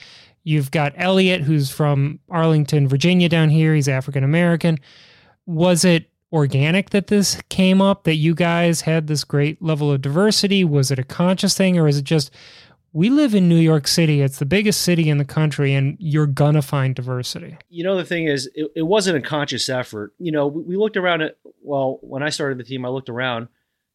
you've 0.44 0.70
got 0.70 0.92
Elliot, 0.96 1.42
who's 1.42 1.70
from 1.70 2.18
Arlington, 2.28 2.88
Virginia, 2.88 3.28
down 3.28 3.50
here. 3.50 3.74
He's 3.74 3.88
African 3.88 4.24
American. 4.24 4.78
Was 5.46 5.84
it 5.84 6.10
organic 6.32 6.90
that 6.90 7.08
this 7.08 7.40
came 7.48 7.80
up, 7.80 8.04
that 8.04 8.14
you 8.14 8.34
guys 8.34 8.82
had 8.82 9.06
this 9.06 9.24
great 9.24 9.60
level 9.60 9.92
of 9.92 10.00
diversity? 10.00 10.64
Was 10.64 10.90
it 10.90 10.98
a 10.98 11.04
conscious 11.04 11.56
thing, 11.56 11.78
or 11.78 11.86
is 11.88 11.98
it 11.98 12.04
just 12.04 12.30
we 12.92 13.10
live 13.10 13.34
in 13.34 13.48
New 13.48 13.58
York 13.58 13.86
City. 13.86 14.20
It's 14.20 14.38
the 14.38 14.46
biggest 14.46 14.82
city 14.82 15.08
in 15.08 15.18
the 15.18 15.24
country, 15.24 15.74
and 15.74 15.96
you're 16.00 16.26
gonna 16.26 16.62
find 16.62 16.94
diversity. 16.94 17.56
You 17.68 17.84
know, 17.84 17.96
the 17.96 18.04
thing 18.04 18.26
is, 18.26 18.50
it, 18.54 18.70
it 18.74 18.82
wasn't 18.82 19.18
a 19.18 19.28
conscious 19.28 19.68
effort. 19.68 20.12
You 20.18 20.32
know, 20.32 20.46
we, 20.46 20.62
we 20.62 20.76
looked 20.76 20.96
around 20.96 21.22
at, 21.22 21.36
well, 21.62 21.98
when 22.02 22.22
I 22.22 22.30
started 22.30 22.58
the 22.58 22.64
team, 22.64 22.84
I 22.84 22.88
looked 22.88 23.08
around. 23.08 23.48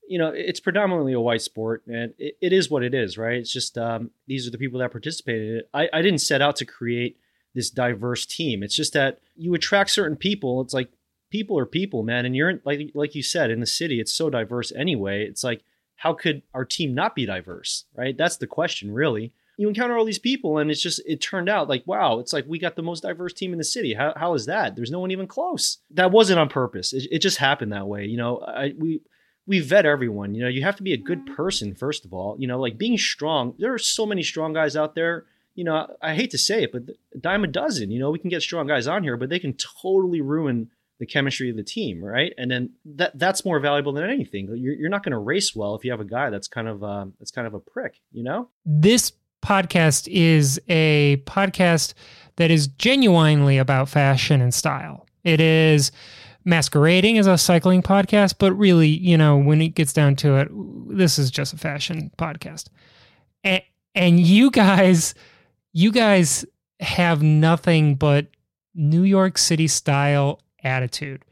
You 0.08 0.20
know, 0.20 0.30
it's 0.30 0.60
predominantly 0.60 1.14
a 1.14 1.20
white 1.20 1.42
sport, 1.42 1.84
and 1.88 2.14
it, 2.18 2.38
it 2.42 2.54
is 2.54 2.70
what 2.70 2.84
it 2.84 2.94
is, 2.94 3.18
right? 3.18 3.38
It's 3.38 3.52
just 3.52 3.78
um, 3.78 4.12
these 4.28 4.48
are 4.48 4.52
the 4.52 4.58
people 4.58 4.80
that 4.80 4.92
participated 4.92 5.50
in 5.50 5.56
it. 5.58 5.70
I, 5.74 5.90
I 5.92 6.02
didn't 6.02 6.22
set 6.22 6.42
out 6.42 6.56
to 6.58 6.66
create 6.66 7.18
this 7.56 7.72
diverse 7.72 8.26
team. 8.26 8.62
It's 8.62 8.76
just 8.76 8.94
that 8.94 9.20
you 9.36 9.56
attract 9.56 9.90
certain 9.90 10.16
people. 10.16 10.62
It's 10.62 10.74
like 10.74 10.90
people 11.32 11.58
are 11.58 11.66
people, 11.66 12.04
man, 12.04 12.26
and 12.26 12.36
you're 12.36 12.62
like 12.66 12.92
like 12.94 13.16
you 13.16 13.24
said 13.24 13.50
in 13.50 13.60
the 13.60 13.66
city. 13.66 14.00
It's 14.00 14.14
so 14.14 14.30
diverse 14.30 14.72
anyway. 14.74 15.26
It's 15.26 15.44
like 15.44 15.64
how 15.96 16.14
could 16.14 16.42
our 16.54 16.66
team 16.66 16.94
not 16.94 17.16
be 17.16 17.26
diverse, 17.26 17.86
right? 17.96 18.18
That's 18.18 18.38
the 18.38 18.48
question, 18.48 18.92
really. 18.92 19.34
You 19.58 19.70
encounter 19.70 19.98
all 19.98 20.04
these 20.04 20.20
people, 20.20 20.58
and 20.58 20.70
it's 20.70 20.82
just, 20.82 21.02
it 21.06 21.22
turned 21.22 21.48
out 21.48 21.70
like, 21.70 21.84
wow, 21.88 22.20
it's 22.20 22.34
like 22.34 22.46
we 22.48 22.60
got 22.60 22.76
the 22.76 22.82
most 22.82 23.04
diverse 23.04 23.32
team 23.34 23.54
in 23.54 23.58
the 23.58 23.64
city. 23.64 23.94
How, 23.94 24.14
how 24.16 24.34
is 24.34 24.46
that? 24.48 24.76
There's 24.76 24.92
no 24.92 25.00
one 25.00 25.12
even 25.12 25.28
close. 25.28 25.78
That 25.92 26.12
wasn't 26.12 26.40
on 26.40 26.50
purpose. 26.50 26.92
It, 26.92 27.08
it 27.10 27.20
just 27.20 27.38
happened 27.38 27.72
that 27.72 27.88
way. 27.88 28.06
You 28.06 28.18
know, 28.18 28.40
I, 28.40 28.74
we, 28.78 29.00
we 29.48 29.62
vet 29.62 29.86
everyone. 29.86 30.36
You 30.36 30.44
know, 30.44 30.50
you 30.50 30.64
have 30.64 30.76
to 30.76 30.84
be 30.84 30.92
a 30.92 30.98
good 30.98 31.26
person, 31.38 31.74
first 31.74 32.04
of 32.04 32.14
all. 32.14 32.36
You 32.38 32.48
know, 32.48 32.60
like 32.60 32.78
being 32.78 32.98
strong, 32.98 33.54
there 33.58 33.74
are 33.74 33.80
so 33.80 34.06
many 34.06 34.24
strong 34.24 34.54
guys 34.54 34.76
out 34.76 34.96
there. 34.96 35.26
You 35.54 35.64
know, 35.64 35.88
I 36.02 36.16
hate 36.16 36.32
to 36.32 36.38
say 36.38 36.64
it, 36.64 36.74
but 36.74 36.84
a 37.14 37.18
dime 37.18 37.46
a 37.46 37.48
dozen. 37.48 37.92
You 37.92 38.00
know, 38.00 38.12
we 38.12 38.20
can 38.20 38.30
get 38.30 38.42
strong 38.42 38.68
guys 38.68 38.88
on 38.88 39.04
here, 39.04 39.16
but 39.16 39.30
they 39.30 39.40
can 39.40 39.54
totally 39.54 40.20
ruin 40.20 40.70
the 41.00 41.06
chemistry 41.06 41.50
of 41.50 41.58
the 41.58 41.64
team, 41.64 42.04
right? 42.04 42.34
And 42.38 42.50
then 42.50 42.72
that 42.86 43.18
that's 43.20 43.44
more 43.44 43.60
valuable 43.60 43.92
than 43.94 44.10
anything. 44.10 44.48
You're, 44.56 44.74
you're 44.74 44.90
not 44.90 45.04
going 45.04 45.12
to 45.12 45.18
race 45.18 45.56
well 45.56 45.76
if 45.76 45.84
you 45.84 45.92
have 45.92 46.00
a 46.00 46.06
guy 46.06 46.30
that's 46.30 46.48
kind 46.48 46.68
of 46.68 46.84
uh, 46.84 47.06
that's 47.20 47.32
kind 47.32 47.48
of 47.48 47.54
a 47.54 47.60
prick, 47.60 48.00
you 48.12 48.24
know. 48.24 48.50
This 48.66 49.12
podcast 49.44 50.08
is 50.12 50.60
a 50.70 51.22
podcast 51.26 51.94
that 52.38 52.52
is 52.52 52.68
genuinely 52.68 53.58
about 53.58 53.90
fashion 53.90 54.42
and 54.42 54.54
style. 54.54 55.06
It 55.24 55.42
is 55.42 55.92
masquerading 56.46 57.18
as 57.18 57.28
a 57.28 57.38
cycling 57.38 57.82
podcast, 57.82 58.36
but 58.40 58.54
really, 58.54 58.88
you 58.88 59.18
know, 59.18 59.38
when 59.38 59.62
it 59.62 59.70
gets 59.70 59.94
down 59.94 60.16
to 60.18 60.36
it, 60.38 60.50
this 60.96 61.18
is 61.18 61.32
just 61.32 61.54
a 61.54 61.58
fashion 61.58 62.12
podcast. 62.18 62.70
And, 63.44 63.64
and 63.94 64.20
you 64.20 64.52
guys, 64.52 65.16
you 65.74 65.92
guys 65.92 66.46
have 66.80 67.24
nothing 67.24 67.96
but 67.96 68.28
New 68.74 69.04
York 69.04 69.38
City 69.38 69.68
style 69.68 70.40
attitude. 70.66 71.24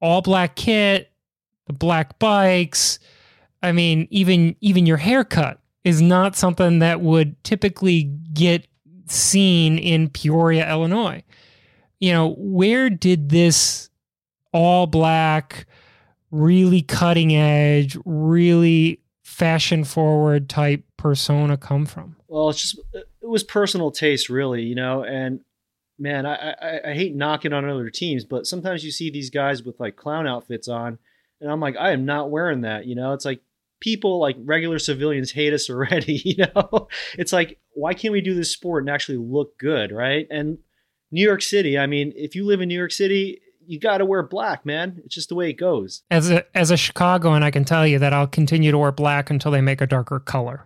All 0.00 0.20
black 0.20 0.56
kit, 0.56 1.10
the 1.66 1.72
black 1.72 2.18
bikes. 2.18 2.98
I 3.62 3.72
mean, 3.72 4.08
even 4.10 4.56
even 4.60 4.86
your 4.86 4.98
haircut 4.98 5.60
is 5.84 6.02
not 6.02 6.36
something 6.36 6.80
that 6.80 7.00
would 7.00 7.42
typically 7.44 8.04
get 8.32 8.66
seen 9.06 9.78
in 9.78 10.10
Peoria, 10.10 10.68
Illinois. 10.68 11.22
You 12.00 12.12
know, 12.12 12.34
where 12.38 12.90
did 12.90 13.30
this 13.30 13.88
all 14.52 14.86
black, 14.86 15.66
really 16.30 16.82
cutting 16.82 17.34
edge, 17.34 17.96
really 18.04 19.00
fashion 19.22 19.84
forward 19.84 20.48
type 20.48 20.84
persona 20.96 21.56
come 21.56 21.86
from? 21.86 22.16
Well, 22.28 22.50
it's 22.50 22.60
just 22.60 22.80
it 22.92 23.06
was 23.22 23.42
personal 23.42 23.90
taste, 23.90 24.28
really, 24.28 24.62
you 24.62 24.74
know, 24.74 25.04
and 25.04 25.40
man, 25.98 26.26
I, 26.26 26.52
I, 26.52 26.80
I 26.90 26.94
hate 26.94 27.14
knocking 27.14 27.52
on 27.52 27.68
other 27.68 27.90
teams, 27.90 28.24
but 28.24 28.46
sometimes 28.46 28.84
you 28.84 28.90
see 28.90 29.10
these 29.10 29.30
guys 29.30 29.62
with 29.62 29.80
like 29.80 29.96
clown 29.96 30.26
outfits 30.26 30.68
on, 30.68 30.98
and 31.40 31.50
I'm 31.50 31.60
like, 31.60 31.76
I 31.76 31.92
am 31.92 32.04
not 32.04 32.30
wearing 32.30 32.62
that. 32.62 32.86
You 32.86 32.94
know, 32.94 33.12
it's 33.12 33.24
like 33.24 33.40
people 33.80 34.18
like 34.18 34.36
regular 34.38 34.78
civilians 34.78 35.32
hate 35.32 35.52
us 35.52 35.70
already. 35.70 36.22
You 36.24 36.46
know, 36.54 36.88
it's 37.18 37.32
like 37.32 37.58
why 37.74 37.94
can't 37.94 38.12
we 38.12 38.20
do 38.20 38.34
this 38.34 38.50
sport 38.50 38.82
and 38.82 38.90
actually 38.90 39.18
look 39.18 39.58
good, 39.58 39.92
right? 39.92 40.26
And 40.30 40.58
New 41.10 41.22
York 41.22 41.42
City, 41.42 41.78
I 41.78 41.86
mean, 41.86 42.12
if 42.16 42.34
you 42.34 42.44
live 42.44 42.60
in 42.60 42.68
New 42.68 42.78
York 42.78 42.92
City, 42.92 43.40
you 43.66 43.78
got 43.80 43.98
to 43.98 44.04
wear 44.04 44.22
black, 44.22 44.64
man. 44.64 45.02
It's 45.04 45.14
just 45.14 45.28
the 45.28 45.34
way 45.34 45.50
it 45.50 45.54
goes. 45.54 46.02
As 46.10 46.30
a 46.30 46.44
as 46.56 46.70
a 46.70 46.76
Chicagoan, 46.76 47.42
I 47.42 47.50
can 47.50 47.64
tell 47.64 47.86
you 47.86 47.98
that 47.98 48.12
I'll 48.12 48.26
continue 48.26 48.70
to 48.70 48.78
wear 48.78 48.92
black 48.92 49.30
until 49.30 49.50
they 49.50 49.60
make 49.60 49.80
a 49.80 49.86
darker 49.86 50.20
color. 50.20 50.64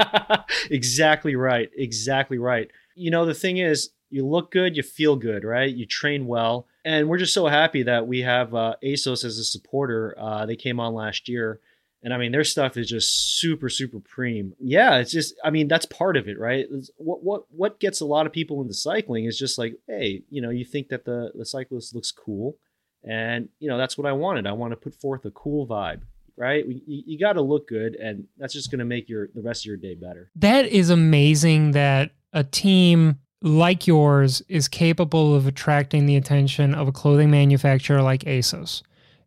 exactly 0.70 1.36
right. 1.36 1.70
Exactly 1.76 2.38
right. 2.38 2.70
You 2.94 3.10
know, 3.10 3.24
the 3.24 3.34
thing 3.34 3.58
is, 3.58 3.90
you 4.12 4.26
look 4.26 4.50
good, 4.50 4.76
you 4.76 4.82
feel 4.82 5.16
good, 5.16 5.42
right? 5.42 5.72
You 5.72 5.86
train 5.86 6.26
well. 6.26 6.66
And 6.84 7.08
we're 7.08 7.18
just 7.18 7.34
so 7.34 7.46
happy 7.46 7.82
that 7.84 8.06
we 8.06 8.20
have 8.20 8.54
uh, 8.54 8.74
Assos 8.84 9.24
as 9.24 9.38
a 9.38 9.44
supporter. 9.44 10.14
Uh, 10.18 10.46
they 10.46 10.56
came 10.56 10.78
on 10.78 10.94
last 10.94 11.28
year. 11.28 11.60
And 12.04 12.12
I 12.12 12.18
mean, 12.18 12.32
their 12.32 12.44
stuff 12.44 12.76
is 12.76 12.88
just 12.88 13.38
super, 13.38 13.68
super 13.68 14.00
preem. 14.00 14.52
Yeah, 14.58 14.96
it's 14.96 15.12
just, 15.12 15.34
I 15.44 15.50
mean, 15.50 15.68
that's 15.68 15.86
part 15.86 16.16
of 16.16 16.26
it, 16.28 16.36
right? 16.38 16.66
It's 16.68 16.90
what 16.96 17.22
what 17.22 17.44
what 17.50 17.78
gets 17.78 18.00
a 18.00 18.04
lot 18.04 18.26
of 18.26 18.32
people 18.32 18.60
into 18.60 18.74
cycling 18.74 19.24
is 19.24 19.38
just 19.38 19.56
like, 19.56 19.76
hey, 19.86 20.22
you 20.28 20.42
know, 20.42 20.50
you 20.50 20.64
think 20.64 20.88
that 20.88 21.04
the 21.04 21.30
the 21.34 21.46
cyclist 21.46 21.94
looks 21.94 22.10
cool, 22.10 22.56
and 23.04 23.48
you 23.60 23.68
know 23.68 23.78
that's 23.78 23.96
what 23.96 24.08
I 24.08 24.12
wanted. 24.12 24.48
I 24.48 24.52
want 24.52 24.72
to 24.72 24.76
put 24.76 24.96
forth 24.96 25.24
a 25.24 25.30
cool 25.30 25.64
vibe, 25.64 26.00
right? 26.36 26.66
You, 26.66 26.80
you 27.06 27.18
got 27.20 27.34
to 27.34 27.40
look 27.40 27.68
good, 27.68 27.94
and 27.94 28.26
that's 28.36 28.52
just 28.52 28.72
going 28.72 28.80
to 28.80 28.84
make 28.84 29.08
your 29.08 29.28
the 29.32 29.40
rest 29.40 29.62
of 29.62 29.66
your 29.66 29.76
day 29.76 29.94
better. 29.94 30.32
That 30.34 30.66
is 30.66 30.90
amazing 30.90 31.70
that 31.70 32.10
a 32.32 32.42
team 32.42 33.20
like 33.42 33.86
yours 33.86 34.40
is 34.48 34.68
capable 34.68 35.34
of 35.34 35.46
attracting 35.46 36.06
the 36.06 36.16
attention 36.16 36.74
of 36.74 36.88
a 36.88 36.92
clothing 36.92 37.30
manufacturer 37.30 38.00
like 38.00 38.26
Assos. 38.26 38.82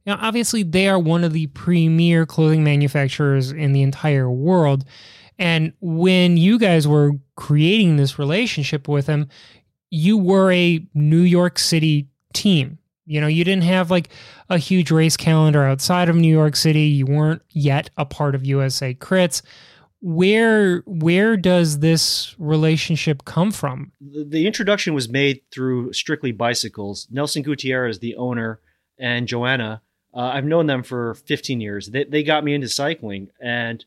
Now, 0.05 0.17
obviously, 0.21 0.63
they 0.63 0.87
are 0.87 0.99
one 0.99 1.23
of 1.23 1.33
the 1.33 1.47
premier 1.47 2.25
clothing 2.25 2.63
manufacturers 2.63 3.51
in 3.51 3.73
the 3.73 3.81
entire 3.81 4.29
world. 4.29 4.85
And 5.37 5.73
when 5.81 6.37
you 6.37 6.57
guys 6.57 6.87
were 6.87 7.13
creating 7.35 7.97
this 7.97 8.17
relationship 8.17 8.87
with 8.87 9.07
them, 9.07 9.27
you 9.89 10.17
were 10.17 10.51
a 10.51 10.85
New 10.93 11.21
York 11.21 11.59
City 11.59 12.07
team. 12.33 12.77
You 13.05 13.21
know, 13.21 13.27
you 13.27 13.43
didn't 13.43 13.63
have 13.63 13.91
like 13.91 14.09
a 14.49 14.57
huge 14.57 14.91
race 14.91 15.17
calendar 15.17 15.63
outside 15.63 16.09
of 16.09 16.15
New 16.15 16.31
York 16.31 16.55
City. 16.55 16.81
You 16.81 17.05
weren't 17.05 17.41
yet 17.49 17.89
a 17.97 18.05
part 18.05 18.33
of 18.35 18.45
USA 18.45 18.93
Crits 18.93 19.41
where 20.05 20.83
where 20.85 21.35
does 21.35 21.79
this 21.79 22.35
relationship 22.37 23.25
come 23.25 23.51
from? 23.51 23.91
The, 23.99 24.45
introduction 24.45 24.93
was 24.93 25.09
made 25.09 25.41
through 25.49 25.93
Strictly 25.93 26.31
Bicycles. 26.31 27.07
Nelson 27.09 27.41
Gutierrez, 27.41 27.97
the 27.97 28.15
owner, 28.15 28.59
and 28.99 29.27
Joanna. 29.27 29.81
Uh, 30.13 30.29
I've 30.33 30.45
known 30.45 30.67
them 30.67 30.83
for 30.83 31.15
15 31.15 31.59
years. 31.59 31.87
They 31.87 32.03
they 32.03 32.21
got 32.21 32.43
me 32.43 32.53
into 32.53 32.69
cycling, 32.69 33.29
and 33.41 33.83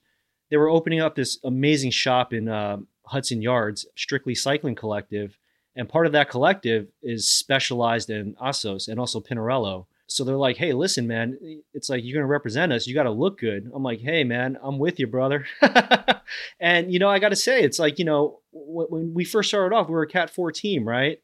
they 0.50 0.57
were 0.57 0.68
opening 0.68 1.00
up 1.00 1.14
this 1.14 1.38
amazing 1.44 1.92
shop 1.92 2.33
in 2.33 2.48
uh, 2.48 2.78
Hudson 3.07 3.40
Yards, 3.40 3.87
Strictly 3.94 4.35
Cycling 4.35 4.74
Collective, 4.74 5.38
and 5.76 5.88
part 5.88 6.07
of 6.07 6.12
that 6.12 6.31
collective 6.31 6.88
is 7.00 7.28
specialized 7.28 8.11
in 8.11 8.35
Assos 8.42 8.88
and 8.88 8.98
also 8.98 9.20
Pinarello 9.20 9.87
so 10.09 10.25
they're 10.25 10.37
like, 10.37 10.57
hey, 10.57 10.73
listen, 10.73 11.07
man, 11.07 11.38
it's 11.75 11.90
like 11.90 12.03
you're 12.03 12.14
going 12.14 12.27
to 12.27 12.33
represent 12.33 12.73
us. 12.73 12.87
You 12.87 12.94
got 12.94 13.03
to 13.03 13.11
look 13.11 13.38
good. 13.38 13.71
I'm 13.75 13.83
like, 13.83 14.01
hey, 14.01 14.25
man, 14.25 14.57
I'm 14.62 14.79
with 14.79 14.99
you, 14.99 15.07
brother. 15.07 15.44
and, 16.61 16.90
you 16.90 16.99
know, 16.99 17.11
I 17.11 17.18
got 17.18 17.29
to 17.29 17.37
say, 17.37 17.62
it's 17.62 17.79
like, 17.79 17.99
you 17.99 18.07
know, 18.07 18.40
when 18.51 19.12
we 19.12 19.25
first 19.25 19.51
started 19.51 19.77
off, 19.77 19.87
we 19.87 19.92
were 19.92 20.03
a 20.03 20.09
Cat 20.09 20.31
4 20.31 20.51
team, 20.51 20.88
right? 20.88 21.18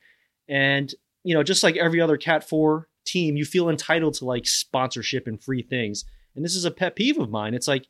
And, 0.48 0.94
you 1.24 1.34
know, 1.34 1.42
just 1.42 1.62
like 1.62 1.78
every 1.78 1.98
other 1.98 2.18
Cat 2.18 2.46
4 2.46 2.86
team, 3.06 3.38
you 3.38 3.46
feel 3.46 3.70
entitled 3.70 4.14
to 4.14 4.26
like 4.26 4.46
sponsorship 4.46 5.26
and 5.26 5.42
free 5.42 5.62
things. 5.62 6.04
And 6.36 6.44
this 6.44 6.54
is 6.54 6.66
a 6.66 6.70
pet 6.70 6.94
peeve 6.94 7.18
of 7.18 7.30
mine. 7.30 7.54
It's 7.54 7.68
like, 7.68 7.86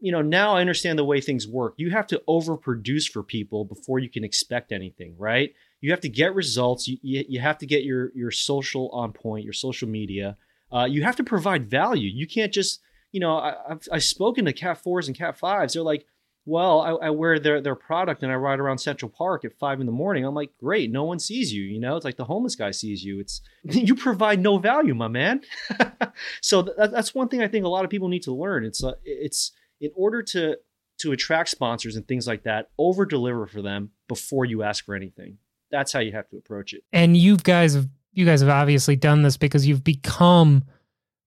you 0.00 0.10
know, 0.10 0.22
now 0.22 0.56
I 0.56 0.60
understand 0.60 0.98
the 0.98 1.04
way 1.04 1.20
things 1.20 1.46
work. 1.46 1.74
You 1.76 1.90
have 1.90 2.08
to 2.08 2.20
overproduce 2.28 3.08
for 3.08 3.22
people 3.22 3.64
before 3.64 4.00
you 4.00 4.10
can 4.10 4.24
expect 4.24 4.72
anything, 4.72 5.14
right? 5.16 5.54
You 5.82 5.90
have 5.90 6.00
to 6.00 6.08
get 6.08 6.34
results. 6.34 6.88
You, 6.88 6.96
you, 7.02 7.24
you 7.28 7.40
have 7.40 7.58
to 7.58 7.66
get 7.66 7.82
your, 7.82 8.12
your 8.14 8.30
social 8.30 8.88
on 8.90 9.12
point, 9.12 9.44
your 9.44 9.52
social 9.52 9.88
media. 9.88 10.38
Uh, 10.72 10.84
you 10.84 11.02
have 11.02 11.16
to 11.16 11.24
provide 11.24 11.68
value. 11.68 12.08
You 12.08 12.26
can't 12.26 12.52
just, 12.52 12.80
you 13.10 13.20
know, 13.20 13.36
I, 13.36 13.54
have 13.68 13.82
I've 13.92 14.04
spoken 14.04 14.46
to 14.46 14.52
Cat 14.52 14.80
4s 14.82 15.08
and 15.08 15.18
Cat 15.18 15.38
5s. 15.38 15.74
They're 15.74 15.82
like, 15.82 16.06
well, 16.46 16.80
I, 16.80 17.06
I, 17.06 17.10
wear 17.10 17.38
their, 17.38 17.60
their 17.60 17.74
product 17.74 18.22
and 18.22 18.32
I 18.32 18.36
ride 18.36 18.60
around 18.60 18.78
Central 18.78 19.08
Park 19.08 19.44
at 19.44 19.58
five 19.58 19.80
in 19.80 19.86
the 19.86 19.92
morning. 19.92 20.24
I'm 20.24 20.34
like, 20.34 20.50
great, 20.58 20.90
no 20.90 21.04
one 21.04 21.18
sees 21.18 21.52
you. 21.52 21.62
You 21.62 21.80
know, 21.80 21.96
it's 21.96 22.04
like 22.04 22.16
the 22.16 22.24
homeless 22.24 22.56
guy 22.56 22.70
sees 22.70 23.04
you. 23.04 23.18
It's 23.20 23.42
you 23.64 23.94
provide 23.94 24.40
no 24.40 24.58
value, 24.58 24.94
my 24.94 25.08
man. 25.08 25.42
so 26.40 26.62
that, 26.62 26.90
that's 26.92 27.14
one 27.14 27.28
thing 27.28 27.42
I 27.42 27.48
think 27.48 27.64
a 27.64 27.68
lot 27.68 27.84
of 27.84 27.90
people 27.90 28.08
need 28.08 28.22
to 28.22 28.32
learn. 28.32 28.64
It's 28.64 28.82
uh, 28.82 28.94
it's 29.04 29.52
in 29.80 29.90
order 29.94 30.22
to 30.22 30.56
to 30.98 31.12
attract 31.12 31.48
sponsors 31.48 31.96
and 31.96 32.06
things 32.06 32.26
like 32.26 32.44
that, 32.44 32.70
over 32.78 33.04
deliver 33.04 33.46
for 33.46 33.62
them 33.62 33.90
before 34.08 34.44
you 34.44 34.62
ask 34.62 34.84
for 34.84 34.94
anything 34.94 35.38
that's 35.72 35.92
how 35.92 35.98
you 35.98 36.12
have 36.12 36.28
to 36.28 36.36
approach 36.36 36.72
it. 36.74 36.84
And 36.92 37.16
you 37.16 37.36
guys 37.38 37.74
have 37.74 37.88
you 38.12 38.26
guys 38.26 38.42
have 38.42 38.50
obviously 38.50 38.94
done 38.94 39.22
this 39.22 39.36
because 39.36 39.66
you've 39.66 39.82
become 39.82 40.62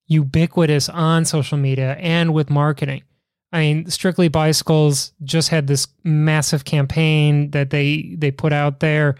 ubiquitous 0.07 0.87
on 0.87 1.25
social 1.25 1.57
media 1.57 1.95
and 1.95 2.33
with 2.33 2.49
marketing. 2.49 3.01
I 3.51 3.59
mean, 3.59 3.89
Strictly 3.89 4.27
Bicycles 4.27 5.13
just 5.23 5.49
had 5.49 5.67
this 5.67 5.87
massive 6.03 6.65
campaign 6.65 7.51
that 7.51 7.71
they 7.71 8.15
they 8.17 8.31
put 8.31 8.53
out 8.53 8.79
there 8.79 9.15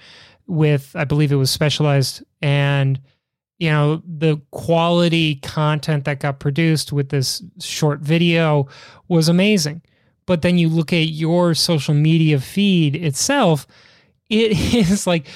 with 0.47 0.91
I 0.95 1.05
believe 1.05 1.31
it 1.31 1.35
was 1.35 1.49
Specialized 1.49 2.23
and 2.41 2.99
you 3.57 3.69
know 3.69 4.03
the 4.05 4.39
quality 4.51 5.35
content 5.35 6.05
that 6.05 6.19
got 6.19 6.39
produced 6.39 6.93
with 6.93 7.09
this 7.09 7.41
short 7.59 7.99
video 7.99 8.67
was 9.07 9.27
amazing. 9.27 9.81
But 10.27 10.41
then 10.41 10.57
you 10.57 10.69
look 10.69 10.91
at 10.91 11.09
your 11.09 11.53
social 11.53 11.93
media 11.93 12.39
feed 12.39 12.95
itself, 12.95 13.67
it 14.29 14.51
is 14.73 15.07
like 15.07 15.27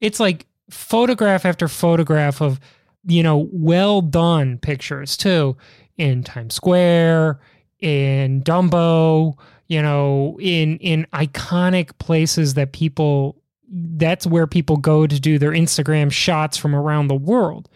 it's 0.00 0.20
like 0.20 0.46
photograph 0.70 1.44
after 1.44 1.68
photograph 1.68 2.40
of 2.40 2.58
you 3.04 3.22
know 3.22 3.48
well 3.52 4.00
done 4.00 4.58
pictures 4.58 5.16
too 5.16 5.56
in 5.98 6.22
Times 6.22 6.54
Square, 6.54 7.40
in 7.80 8.42
Dumbo, 8.42 9.38
you 9.68 9.82
know, 9.82 10.38
in 10.40 10.78
in 10.78 11.06
iconic 11.12 11.96
places 11.98 12.54
that 12.54 12.72
people 12.72 13.40
that's 13.74 14.26
where 14.26 14.46
people 14.46 14.76
go 14.76 15.06
to 15.06 15.20
do 15.20 15.38
their 15.38 15.52
Instagram 15.52 16.12
shots 16.12 16.56
from 16.56 16.74
around 16.74 17.08
the 17.08 17.14
world. 17.14 17.68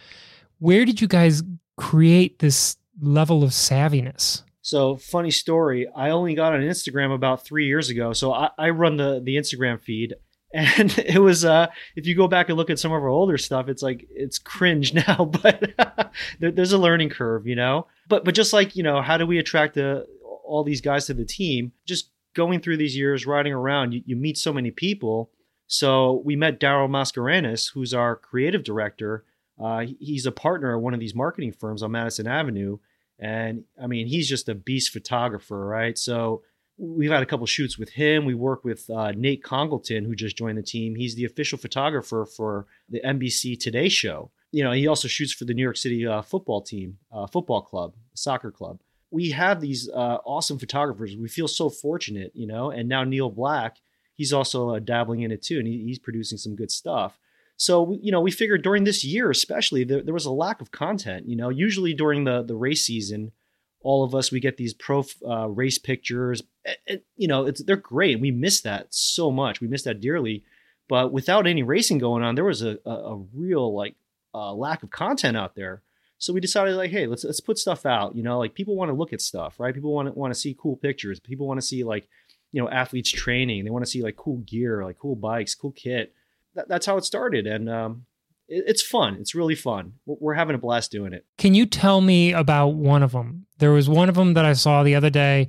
Where 0.59 0.85
did 0.85 1.01
you 1.01 1.09
guys 1.09 1.43
create 1.77 2.39
this 2.39 2.77
level 3.01 3.43
of 3.43 3.51
savviness? 3.51 4.43
So 4.63 4.97
funny 4.97 5.31
story. 5.31 5.87
I 5.95 6.11
only 6.11 6.35
got 6.35 6.53
on 6.53 6.61
Instagram 6.61 7.15
about 7.15 7.45
three 7.45 7.67
years 7.67 7.89
ago. 7.89 8.13
So 8.13 8.33
I, 8.33 8.51
I 8.59 8.71
run 8.71 8.97
the 8.97 9.21
the 9.23 9.37
Instagram 9.37 9.81
feed, 9.81 10.15
and 10.53 10.97
it 11.07 11.19
was 11.19 11.45
uh 11.45 11.67
if 11.95 12.07
you 12.07 12.15
go 12.15 12.29
back 12.29 12.49
and 12.49 12.57
look 12.57 12.71
at 12.71 12.79
some 12.79 12.93
of 12.93 13.03
our 13.03 13.09
older 13.09 13.39
stuff, 13.39 13.69
it's 13.69 13.83
like 13.83 14.07
it's 14.11 14.39
cringe 14.39 14.95
now, 15.09 15.25
but 15.25 16.13
there, 16.41 16.51
there's 16.51 16.73
a 16.73 16.79
learning 16.79 17.11
curve, 17.11 17.47
you 17.47 17.57
know. 17.57 17.87
But 18.09 18.25
but 18.25 18.35
just 18.35 18.53
like 18.53 18.77
you 18.77 18.83
know, 18.83 19.03
how 19.03 19.17
do 19.17 19.27
we 19.27 19.39
attract 19.39 19.79
all 19.79 20.65
these 20.65 20.81
guys 20.81 21.07
to 21.07 21.15
the 21.15 21.25
team? 21.25 21.73
Just 21.87 22.11
going 22.35 22.61
through 22.61 22.77
these 22.77 22.97
years, 22.97 23.27
riding 23.27 23.53
around, 23.53 23.93
you, 23.93 24.03
you 24.05 24.15
meet 24.15 24.37
so 24.37 24.53
many 24.53 24.71
people. 24.71 25.31
So 25.69 26.23
we 26.25 26.37
met 26.37 26.61
Daryl 26.61 26.89
Mascarenas, 26.89 27.73
who's 27.73 27.93
our 27.93 28.15
creative 28.15 28.63
director. 28.63 29.25
Uh, 29.61 29.87
he's 29.99 30.27
a 30.27 30.33
partner 30.33 30.77
at 30.77 30.83
one 30.83 30.95
of 30.95 31.01
these 31.01 31.15
marketing 31.15 31.53
firms 31.53 31.83
on 31.83 31.91
Madison 31.91 32.27
Avenue, 32.27 32.79
and 33.19 33.65
I 33.83 33.87
mean, 33.87 34.07
he's 34.07 34.29
just 34.29 34.49
a 34.49 34.55
beast 34.55 34.93
photographer, 34.93 35.67
right? 35.67 35.97
So 35.97 36.43
we've 36.79 37.11
had 37.11 37.23
a 37.23 37.27
couple 37.27 37.47
shoots 37.47 37.79
with 37.79 37.91
him. 37.91 38.25
We 38.25 38.35
work 38.35 38.65
with 38.65 38.89
uh, 38.91 39.13
Nate 39.13 39.43
Congleton, 39.43 40.05
who 40.05 40.15
just 40.15 40.37
joined 40.37 40.59
the 40.59 40.63
team. 40.63 40.95
He's 40.95 41.15
the 41.15 41.25
official 41.25 41.59
photographer 41.59 42.27
for 42.27 42.67
the 42.89 43.01
NBC 43.01 43.59
Today 43.59 43.89
Show. 43.89 44.31
You 44.53 44.65
know, 44.65 44.73
he 44.73 44.87
also 44.87 45.09
shoots 45.09 45.33
for 45.33 45.45
the 45.45 45.55
New 45.55 45.63
York 45.63 45.77
City 45.77 46.07
uh, 46.07 46.23
football 46.23 46.63
team, 46.63 46.99
uh, 47.13 47.27
football 47.27 47.63
club, 47.63 47.95
soccer 48.15 48.51
club. 48.51 48.81
We 49.11 49.31
have 49.31 49.61
these 49.61 49.89
uh, 49.89 50.19
awesome 50.25 50.59
photographers. 50.59 51.17
We 51.17 51.29
feel 51.29 51.49
so 51.49 51.71
fortunate, 51.71 52.33
you 52.35 52.47
know. 52.47 52.71
And 52.71 52.89
now 52.89 53.05
Neil 53.05 53.31
Black, 53.31 53.77
he's 54.15 54.33
also 54.33 54.71
uh, 54.71 54.79
dabbling 54.79 55.23
in 55.23 55.31
it 55.31 55.43
too, 55.43 55.59
and 55.59 55.67
he, 55.67 55.85
he's 55.85 55.99
producing 55.99 56.39
some 56.39 56.57
good 56.57 56.71
stuff. 56.71 57.19
So 57.57 57.97
you 58.03 58.13
know, 58.13 58.21
we 58.21 58.31
figured 58.31 58.63
during 58.63 58.85
this 58.85 59.05
year, 59.05 59.31
especially, 59.31 59.85
there, 59.85 60.03
there 60.03 60.15
was 60.15 60.27
a 60.27 60.33
lack 60.33 60.61
of 60.61 60.71
content. 60.71 61.29
You 61.29 61.37
know, 61.37 61.49
usually 61.49 61.95
during 61.95 62.25
the 62.25 62.43
the 62.43 62.57
race 62.57 62.83
season, 62.83 63.33
all 63.81 64.05
of 64.05 64.15
us 64.15 64.33
we 64.33 64.41
get 64.41 64.57
these 64.57 64.75
pro 64.75 65.05
uh, 65.27 65.49
race 65.49 65.79
pictures. 65.79 66.43
And, 66.87 67.01
you 67.17 67.29
know, 67.29 67.47
it's 67.47 67.63
they're 67.63 67.77
great. 67.77 68.21
We 68.21 68.31
miss 68.31 68.61
that 68.63 68.89
so 68.91 69.31
much. 69.31 69.61
We 69.61 69.69
miss 69.69 69.83
that 69.83 70.01
dearly. 70.01 70.45
But 70.89 71.13
without 71.13 71.47
any 71.47 71.63
racing 71.63 71.99
going 71.99 72.23
on, 72.23 72.35
there 72.35 72.45
was 72.45 72.63
a 72.63 72.79
a, 72.85 72.91
a 72.91 73.17
real 73.33 73.75
like 73.75 73.97
uh, 74.35 74.53
lack 74.53 74.83
of 74.83 74.91
content 74.91 75.37
out 75.37 75.55
there. 75.55 75.83
So 76.19 76.33
we 76.33 76.41
decided 76.41 76.77
like, 76.77 76.91
hey, 76.91 77.07
let's 77.07 77.25
let's 77.25 77.41
put 77.41 77.59
stuff 77.59 77.87
out. 77.87 78.17
You 78.17 78.23
know, 78.23 78.39
like 78.39 78.55
people 78.55 78.77
want 78.77 78.91
to 78.91 78.95
look 78.97 79.13
at 79.13 79.21
stuff, 79.21 79.61
right? 79.61 79.75
People 79.75 79.93
want 79.93 80.09
to 80.09 80.13
want 80.19 80.33
to 80.33 80.41
see 80.41 80.57
cool 80.59 80.77
pictures. 80.77 81.21
People 81.21 81.47
want 81.47 81.61
to 81.61 81.67
see 81.67 81.85
like, 81.85 82.09
you 82.53 82.63
know, 82.63 82.69
athletes 82.69 83.11
training. 83.11 83.65
They 83.65 83.71
want 83.71 83.85
to 83.85 83.91
see 83.91 84.03
like 84.03 84.17
cool 84.17 84.39
gear, 84.39 84.85
like 84.85 84.99
cool 84.99 85.17
bikes, 85.17 85.55
cool 85.55 85.73
kit 85.73 86.15
that, 86.57 86.69
that's 86.69 86.87
how 86.87 86.97
it 86.97 87.05
started, 87.05 87.47
and 87.47 87.71
um, 87.71 88.07
it, 88.09 88.16
it's 88.49 88.83
fun. 88.83 89.17
It's 89.21 89.35
really 89.35 89.55
fun. 89.55 89.95
We're, 90.07 90.35
having 90.35 90.55
a 90.55 90.59
blast 90.59 90.91
doing 90.91 91.13
it. 91.13 91.25
Can 91.39 91.55
you 91.55 91.67
tell 91.67 92.01
me 92.01 92.33
about 92.33 92.69
one 92.69 93.03
of 93.03 93.13
them? 93.13 93.47
There 93.59 93.73
was 93.73 93.89
one 93.89 94.09
of 94.09 94.15
them 94.15 94.35
that 94.35 94.45
I 94.45 94.53
saw 94.53 94.83
the 94.83 94.95
other 94.95 95.11
day. 95.11 95.49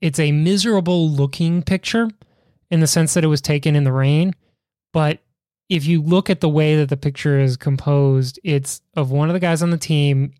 It's 0.00 0.18
a 0.18 0.32
miserable 0.32 1.10
looking 1.10 1.62
picture 1.62 2.08
in 2.70 2.80
the 2.80 2.86
sense 2.86 3.14
that 3.14 3.24
it 3.24 3.28
was 3.28 3.40
taken 3.40 3.74
in 3.74 3.84
the 3.84 3.92
rain, 3.92 4.34
but 4.92 5.20
if 5.68 5.86
you 5.86 6.00
look 6.00 6.30
at 6.30 6.40
the 6.40 6.48
way 6.48 6.76
that 6.76 6.88
the 6.88 6.96
picture 6.96 7.38
is 7.38 7.56
composed, 7.56 8.38
it's 8.42 8.80
of 8.96 9.10
one 9.10 9.28
of 9.28 9.34
the 9.34 9.40
guys 9.40 9.62
on 9.62 9.70
the 9.70 9.78
team 9.78 10.32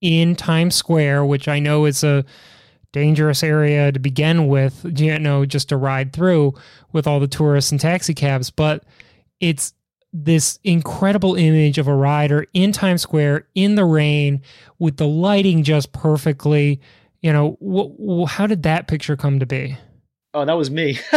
in 0.00 0.36
Times 0.36 0.74
Square, 0.74 1.24
which 1.24 1.48
I 1.48 1.58
know 1.58 1.86
is 1.86 2.04
a 2.04 2.24
dangerous 2.92 3.42
area 3.42 3.90
to 3.90 3.98
begin 3.98 4.46
with, 4.46 4.86
you 4.98 5.18
know, 5.18 5.44
just 5.44 5.68
to 5.70 5.76
ride 5.76 6.12
through 6.12 6.54
with 6.92 7.06
all 7.06 7.18
the 7.18 7.26
tourists 7.26 7.72
and 7.72 7.80
taxi 7.80 8.14
cabs. 8.14 8.50
But 8.50 8.84
it's 9.40 9.74
this 10.24 10.58
incredible 10.64 11.34
image 11.34 11.76
of 11.76 11.88
a 11.88 11.94
rider 11.94 12.46
in 12.54 12.72
Times 12.72 13.02
Square 13.02 13.46
in 13.54 13.74
the 13.74 13.84
rain 13.84 14.42
with 14.78 14.96
the 14.96 15.06
lighting 15.06 15.62
just 15.62 15.92
perfectly. 15.92 16.80
You 17.20 17.32
know, 17.32 17.58
wh- 17.60 18.28
wh- 18.28 18.32
how 18.32 18.46
did 18.46 18.62
that 18.62 18.88
picture 18.88 19.16
come 19.16 19.40
to 19.40 19.46
be? 19.46 19.76
Oh, 20.32 20.44
that 20.44 20.56
was 20.56 20.70
me. 20.70 20.98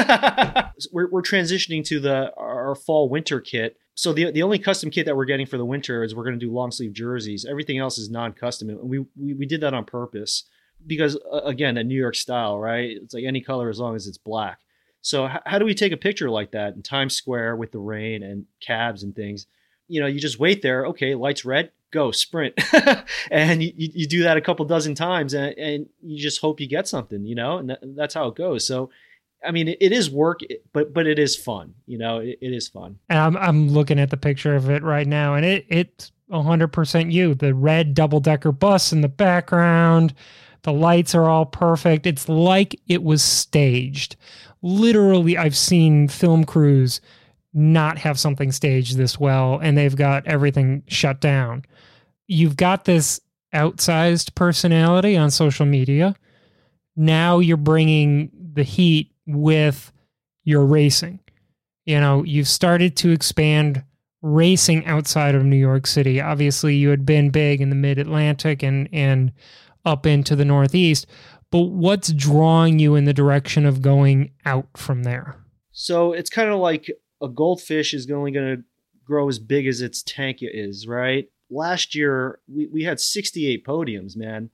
we're, 0.92 1.10
we're 1.10 1.22
transitioning 1.22 1.84
to 1.86 2.00
the 2.00 2.34
our 2.36 2.76
fall 2.76 3.10
winter 3.10 3.40
kit. 3.40 3.78
So 3.96 4.14
the 4.14 4.32
the 4.32 4.44
only 4.44 4.60
custom 4.60 4.90
kit 4.90 5.06
that 5.06 5.16
we're 5.16 5.26
getting 5.26 5.46
for 5.46 5.58
the 5.58 5.66
winter 5.66 6.04
is 6.04 6.16
we're 6.16 6.24
going 6.24 6.40
to 6.40 6.46
do 6.46 6.52
long 6.52 6.72
sleeve 6.72 6.94
jerseys. 6.94 7.46
Everything 7.50 7.78
else 7.78 7.98
is 7.98 8.10
non 8.10 8.34
custom, 8.34 8.70
and 8.70 8.80
we, 8.82 9.00
we 9.16 9.34
we 9.34 9.46
did 9.46 9.62
that 9.62 9.74
on 9.74 9.86
purpose 9.86 10.46
because 10.86 11.18
uh, 11.32 11.42
again, 11.42 11.78
a 11.78 11.84
New 11.84 12.00
York 12.00 12.16
style, 12.16 12.58
right? 12.60 12.98
It's 13.02 13.14
like 13.14 13.26
any 13.26 13.42
color 13.42 13.70
as 13.70 13.80
long 13.80 13.96
as 13.96 14.08
it's 14.08 14.18
black. 14.18 14.60
So 15.02 15.28
h- 15.28 15.42
how 15.46 15.60
do 15.60 15.66
we 15.66 15.74
take 15.74 15.92
a 15.92 15.98
picture 15.98 16.30
like 16.30 16.52
that 16.52 16.76
in 16.76 16.82
Times 16.82 17.16
Square 17.16 17.56
with 17.56 17.72
the 17.72 17.80
rain 17.80 18.24
and 18.24 18.46
cabs 18.60 19.04
and 19.04 19.16
things? 19.16 19.48
You 19.88 20.02
know, 20.02 20.08
you 20.08 20.20
just 20.20 20.40
wait 20.40 20.62
there. 20.62 20.86
Okay, 20.88 21.16
lights 21.16 21.46
red, 21.46 21.72
go 21.92 22.12
sprint, 22.12 22.54
and 23.32 23.64
you, 23.64 23.72
you 23.76 24.08
do 24.08 24.24
that 24.24 24.38
a 24.38 24.42
couple 24.42 24.66
dozen 24.66 24.96
times, 24.96 25.34
and, 25.34 25.58
and 25.58 25.90
you 26.02 26.22
just 26.22 26.42
hope 26.42 26.60
you 26.60 26.68
get 26.68 26.88
something. 26.88 27.26
You 27.26 27.36
know, 27.36 27.58
and 27.58 27.70
that, 27.70 27.80
that's 27.96 28.14
how 28.14 28.28
it 28.28 28.36
goes. 28.36 28.66
So. 28.66 28.90
I 29.42 29.52
mean, 29.52 29.70
it, 29.70 29.78
it 29.80 29.94
is 29.94 30.12
work, 30.12 30.42
but 30.74 30.94
but 30.94 31.08
it 31.08 31.18
is 31.18 31.38
fun. 31.38 31.74
You 31.86 31.98
know, 31.98 32.20
it, 32.20 32.40
it 32.42 32.52
is 32.52 32.68
fun. 32.68 33.00
And 33.08 33.20
I'm 33.20 33.38
I'm 33.38 33.70
looking 33.70 33.98
at 33.98 34.10
the 34.10 34.18
picture 34.18 34.54
of 34.54 34.70
it 34.70 34.84
right 34.84 35.08
now, 35.08 35.36
and 35.36 35.46
it 35.46 35.66
it's 35.70 36.12
100% 36.30 37.12
you. 37.12 37.34
The 37.34 37.54
red 37.54 37.94
double 37.94 38.20
decker 38.20 38.52
bus 38.52 38.92
in 38.92 39.02
the 39.02 39.08
background, 39.08 40.14
the 40.64 40.74
lights 40.74 41.16
are 41.16 41.26
all 41.26 41.46
perfect. 41.46 42.06
It's 42.06 42.30
like 42.30 42.80
it 42.88 43.04
was 43.04 43.24
staged 43.24 44.16
literally 44.62 45.38
I've 45.38 45.58
seen 45.58 46.08
film 46.08 46.44
crews 46.44 47.02
not 47.54 47.98
have 48.00 48.20
something 48.20 48.52
staged 48.52 48.98
this 48.98 49.20
well 49.20 49.60
and 49.62 49.78
they've 49.78 49.96
got 49.96 50.28
everything 50.28 50.84
shut 50.88 51.20
down. 51.20 51.66
You've 52.28 52.58
got 52.58 52.86
this 52.86 53.20
outsized 53.54 54.36
personality 54.36 55.18
on 55.18 55.32
social 55.32 55.66
media. 55.66 56.16
Now 56.96 57.40
you're 57.40 57.58
bringing 57.58 58.30
the 58.54 58.64
heat 58.64 59.12
with 59.26 59.92
your 60.44 60.66
racing. 60.66 61.20
You 61.86 62.00
know, 62.00 62.24
you've 62.24 62.48
started 62.48 62.96
to 62.98 63.12
expand 63.12 63.84
racing 64.22 64.86
outside 64.86 65.34
of 65.34 65.44
New 65.44 65.56
York 65.56 65.88
City. 65.88 66.22
Obviously, 66.22 66.76
you 66.76 66.90
had 66.90 67.06
been 67.06 67.30
big 67.30 67.62
in 67.62 67.70
the 67.70 67.76
mid 67.76 67.98
Atlantic 67.98 68.62
and, 68.62 68.90
and 68.92 69.32
up 69.86 70.06
into 70.06 70.36
the 70.36 70.46
Northeast, 70.46 71.08
but 71.52 71.64
what's 71.64 72.14
drawing 72.14 72.80
you 72.80 72.96
in 72.96 73.06
the 73.06 73.14
direction 73.14 73.66
of 73.66 73.82
going 73.82 74.32
out 74.46 74.68
from 74.78 75.04
there? 75.04 75.36
So 75.72 76.14
it's 76.14 76.30
kind 76.30 76.50
of 76.50 76.60
like 76.60 76.92
a 77.22 77.28
goldfish 77.28 77.94
is 77.94 78.10
only 78.12 78.32
going 78.32 78.58
to 78.58 78.64
grow 79.06 79.28
as 79.28 79.40
big 79.40 79.66
as 79.66 79.82
its 79.82 80.04
tank 80.04 80.40
is, 80.42 80.88
right? 80.88 81.30
Last 81.50 81.96
year 81.96 82.40
we, 82.48 82.68
we 82.68 82.84
had 82.84 83.00
68 83.00 83.66
podiums, 83.66 84.16
man. 84.16 84.50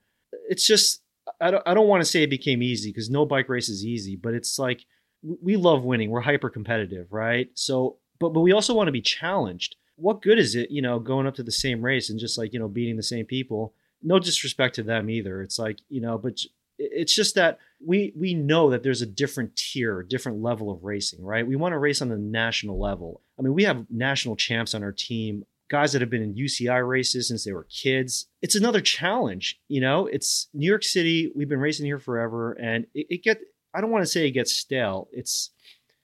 It's 0.49 0.65
just 0.65 1.01
I 1.41 1.51
don't 1.51 1.63
I 1.65 1.73
don't 1.73 1.87
want 1.87 2.01
to 2.01 2.09
say 2.09 2.23
it 2.23 2.29
became 2.29 2.61
easy 2.61 2.89
because 2.91 3.09
no 3.09 3.25
bike 3.25 3.49
race 3.49 3.67
is 3.67 3.85
easy, 3.85 4.15
but 4.15 4.33
it's 4.33 4.57
like 4.57 4.85
we 5.21 5.57
love 5.57 5.83
winning. 5.83 6.09
We're 6.09 6.21
hyper 6.21 6.49
competitive, 6.49 7.11
right? 7.11 7.49
So 7.55 7.97
but 8.19 8.29
but 8.29 8.41
we 8.41 8.53
also 8.53 8.73
want 8.73 8.87
to 8.87 8.93
be 8.93 9.01
challenged. 9.01 9.75
What 9.97 10.21
good 10.21 10.39
is 10.39 10.55
it, 10.55 10.71
you 10.71 10.81
know, 10.81 10.99
going 10.99 11.27
up 11.27 11.35
to 11.35 11.43
the 11.43 11.51
same 11.51 11.83
race 11.83 12.09
and 12.09 12.19
just 12.19 12.37
like, 12.37 12.53
you 12.53 12.59
know, 12.59 12.67
beating 12.67 12.97
the 12.97 13.03
same 13.03 13.25
people? 13.25 13.73
No 14.03 14.19
disrespect 14.19 14.75
to 14.75 14.83
them 14.83 15.09
either. 15.09 15.41
It's 15.41 15.57
like, 15.57 15.79
you 15.89 16.01
know, 16.01 16.17
but 16.17 16.39
it's 16.78 17.15
just 17.15 17.36
that 17.36 17.59
we 17.86 18.13
we 18.15 18.34
know 18.34 18.69
that 18.69 18.84
there's 18.84 19.01
a 19.01 19.05
different 19.05 19.55
tier, 19.55 20.03
different 20.03 20.41
level 20.41 20.71
of 20.71 20.84
racing, 20.84 21.23
right? 21.23 21.45
We 21.45 21.55
want 21.55 21.73
to 21.73 21.80
race 21.80 22.01
on 22.01 22.09
the 22.09 22.17
national 22.17 22.80
level. 22.80 23.21
I 23.39 23.41
mean, 23.41 23.53
we 23.53 23.63
have 23.63 23.86
national 23.89 24.36
champs 24.36 24.73
on 24.73 24.84
our 24.84 24.91
team, 24.91 25.45
guys 25.69 25.93
that 25.93 26.01
have 26.01 26.09
been 26.09 26.21
in 26.21 26.36
UCI 26.36 26.88
races 26.88 27.28
since 27.28 27.43
they 27.43 27.53
were 27.53 27.67
kids. 27.69 28.28
It's 28.41 28.55
another 28.55 28.82
challenge, 28.82 29.59
you 29.67 29.82
know. 29.82 30.07
It's 30.07 30.47
New 30.53 30.67
York 30.67 30.84
City. 30.84 31.32
We've 31.36 31.49
been 31.49 31.59
racing 31.59 31.86
here 31.86 31.99
forever, 31.99 32.53
and 32.53 32.86
it, 32.93 33.07
it 33.09 33.23
get. 33.23 33.39
I 33.73 33.82
don't 33.82 33.91
want 33.91 34.03
to 34.03 34.11
say 34.11 34.28
it 34.28 34.32
gets 34.32 34.53
stale. 34.53 35.09
It's 35.11 35.51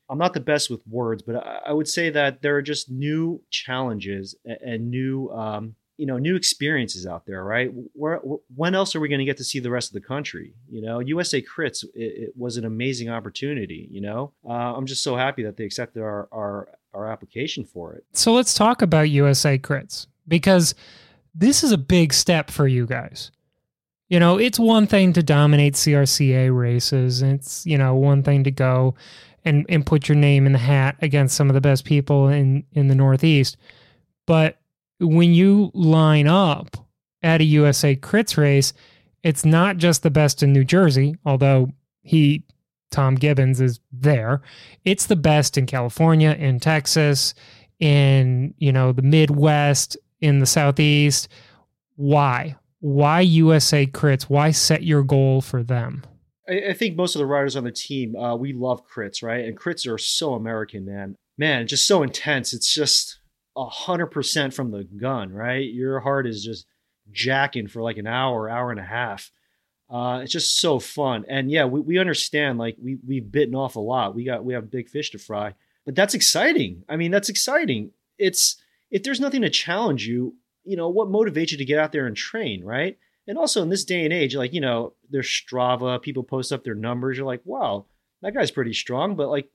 I'm 0.09 0.17
not 0.17 0.33
the 0.33 0.41
best 0.41 0.69
with 0.69 0.81
words, 0.87 1.21
but 1.21 1.37
I, 1.37 1.61
I 1.67 1.71
would 1.71 1.87
say 1.87 2.09
that 2.09 2.41
there 2.41 2.55
are 2.57 2.61
just 2.61 2.91
new 2.91 3.41
challenges 3.49 4.35
and, 4.45 4.57
and 4.61 4.91
new 4.91 5.29
um, 5.29 5.75
you 6.01 6.07
know 6.07 6.17
new 6.17 6.35
experiences 6.35 7.05
out 7.05 7.25
there 7.27 7.43
right 7.43 7.69
Where, 7.93 8.17
when 8.55 8.73
else 8.73 8.95
are 8.95 8.99
we 8.99 9.07
going 9.07 9.19
to 9.19 9.25
get 9.25 9.37
to 9.37 9.43
see 9.43 9.59
the 9.59 9.69
rest 9.69 9.89
of 9.91 9.93
the 9.93 10.07
country 10.13 10.55
you 10.67 10.81
know 10.81 10.99
usa 10.99 11.41
crits 11.43 11.83
it, 11.83 11.89
it 12.23 12.33
was 12.35 12.57
an 12.57 12.65
amazing 12.65 13.09
opportunity 13.09 13.87
you 13.91 14.01
know 14.01 14.33
uh, 14.49 14.73
i'm 14.75 14.87
just 14.87 15.03
so 15.03 15.15
happy 15.15 15.43
that 15.43 15.57
they 15.57 15.63
accepted 15.63 16.01
our, 16.01 16.27
our 16.31 16.69
our 16.95 17.05
application 17.13 17.63
for 17.63 17.93
it 17.93 18.03
so 18.13 18.33
let's 18.33 18.55
talk 18.55 18.81
about 18.81 19.03
usa 19.11 19.59
crits 19.59 20.07
because 20.27 20.73
this 21.35 21.63
is 21.63 21.71
a 21.71 21.77
big 21.77 22.13
step 22.13 22.49
for 22.49 22.67
you 22.67 22.85
guys 22.87 23.31
You 24.09 24.19
know, 24.19 24.37
it's 24.37 24.59
one 24.59 24.87
thing 24.87 25.13
to 25.13 25.23
dominate 25.23 25.75
CRCA 25.75 26.51
races. 26.53 27.21
It's, 27.21 27.65
you 27.65 27.77
know, 27.77 27.95
one 27.95 28.23
thing 28.23 28.43
to 28.43 28.51
go 28.51 28.93
and, 29.45 29.65
and 29.69 29.85
put 29.85 30.09
your 30.09 30.17
name 30.17 30.45
in 30.45 30.51
the 30.51 30.59
hat 30.59 30.97
against 31.01 31.37
some 31.37 31.49
of 31.49 31.53
the 31.53 31.61
best 31.61 31.85
people 31.85 32.27
in, 32.27 32.65
in 32.73 32.89
the 32.89 32.95
Northeast. 32.95 33.55
But 34.25 34.60
when 35.01 35.33
you 35.33 35.71
line 35.73 36.27
up 36.27 36.77
at 37.23 37.41
a 37.41 37.45
USA 37.45 37.95
Crits 37.95 38.37
race, 38.37 38.73
it's 39.23 39.45
not 39.45 39.77
just 39.77 40.03
the 40.03 40.11
best 40.11 40.43
in 40.43 40.53
New 40.53 40.63
Jersey, 40.63 41.15
although 41.25 41.69
he, 42.01 42.43
Tom 42.91 43.15
Gibbons, 43.15 43.61
is 43.61 43.79
there. 43.91 44.41
It's 44.85 45.07
the 45.07 45.15
best 45.15 45.57
in 45.57 45.65
California, 45.65 46.31
in 46.31 46.59
Texas, 46.59 47.33
in, 47.79 48.53
you 48.57 48.71
know, 48.71 48.91
the 48.91 49.01
Midwest, 49.01 49.97
in 50.21 50.39
the 50.39 50.45
Southeast. 50.45 51.27
Why? 51.95 52.55
Why 52.79 53.21
USA 53.21 53.85
Crits? 53.85 54.23
Why 54.23 54.51
set 54.51 54.83
your 54.83 55.03
goal 55.03 55.41
for 55.41 55.63
them? 55.63 56.03
I, 56.49 56.73
think 56.73 56.97
most 56.97 57.15
of 57.15 57.19
the 57.19 57.25
riders 57.25 57.55
on 57.55 57.63
the 57.63 57.71
team, 57.71 58.15
uh, 58.15 58.35
we 58.35 58.51
love 58.51 58.81
crits, 58.85 59.23
right? 59.23 59.45
And 59.45 59.57
crits 59.57 59.89
are 59.91 59.97
so 59.97 60.33
American, 60.33 60.85
man. 60.85 61.15
Man, 61.37 61.65
just 61.65 61.87
so 61.87 62.03
intense. 62.03 62.53
It's 62.53 62.73
just 62.73 63.20
a 63.55 63.65
hundred 63.65 64.07
percent 64.07 64.53
from 64.53 64.71
the 64.71 64.83
gun, 64.83 65.31
right? 65.31 65.69
Your 65.69 65.99
heart 65.99 66.27
is 66.27 66.43
just 66.43 66.65
jacking 67.11 67.67
for 67.67 67.81
like 67.81 67.97
an 67.97 68.07
hour, 68.07 68.49
hour 68.49 68.71
and 68.71 68.79
a 68.79 68.83
half. 68.83 69.31
Uh, 69.89 70.21
it's 70.23 70.31
just 70.31 70.59
so 70.59 70.79
fun. 70.79 71.25
And 71.27 71.51
yeah, 71.51 71.65
we, 71.65 71.81
we 71.81 71.97
understand 71.99 72.57
like 72.57 72.77
we 72.81 72.97
we've 73.05 73.29
bitten 73.29 73.55
off 73.55 73.75
a 73.75 73.79
lot. 73.79 74.15
We 74.15 74.23
got 74.23 74.45
we 74.45 74.53
have 74.53 74.71
big 74.71 74.89
fish 74.89 75.11
to 75.11 75.19
fry. 75.19 75.53
But 75.85 75.95
that's 75.95 76.13
exciting. 76.13 76.83
I 76.87 76.95
mean, 76.95 77.11
that's 77.11 77.29
exciting. 77.29 77.91
It's 78.17 78.55
if 78.89 79.03
there's 79.03 79.19
nothing 79.19 79.41
to 79.41 79.49
challenge 79.49 80.07
you, 80.07 80.35
you 80.63 80.77
know, 80.77 80.89
what 80.89 81.09
motivates 81.09 81.51
you 81.51 81.57
to 81.57 81.65
get 81.65 81.79
out 81.79 81.91
there 81.91 82.07
and 82.07 82.15
train, 82.15 82.63
right? 82.63 82.97
And 83.27 83.37
also 83.37 83.61
in 83.61 83.69
this 83.69 83.85
day 83.85 84.03
and 84.03 84.13
age, 84.13 84.35
like, 84.35 84.53
you 84.53 84.61
know, 84.61 84.93
there's 85.09 85.27
Strava, 85.27 86.01
people 86.01 86.23
post 86.23 86.51
up 86.51 86.63
their 86.63 86.75
numbers. 86.75 87.17
You're 87.17 87.25
like, 87.25 87.41
wow, 87.45 87.85
that 88.21 88.33
guy's 88.33 88.51
pretty 88.51 88.73
strong, 88.73 89.15
but 89.15 89.29
like, 89.29 89.49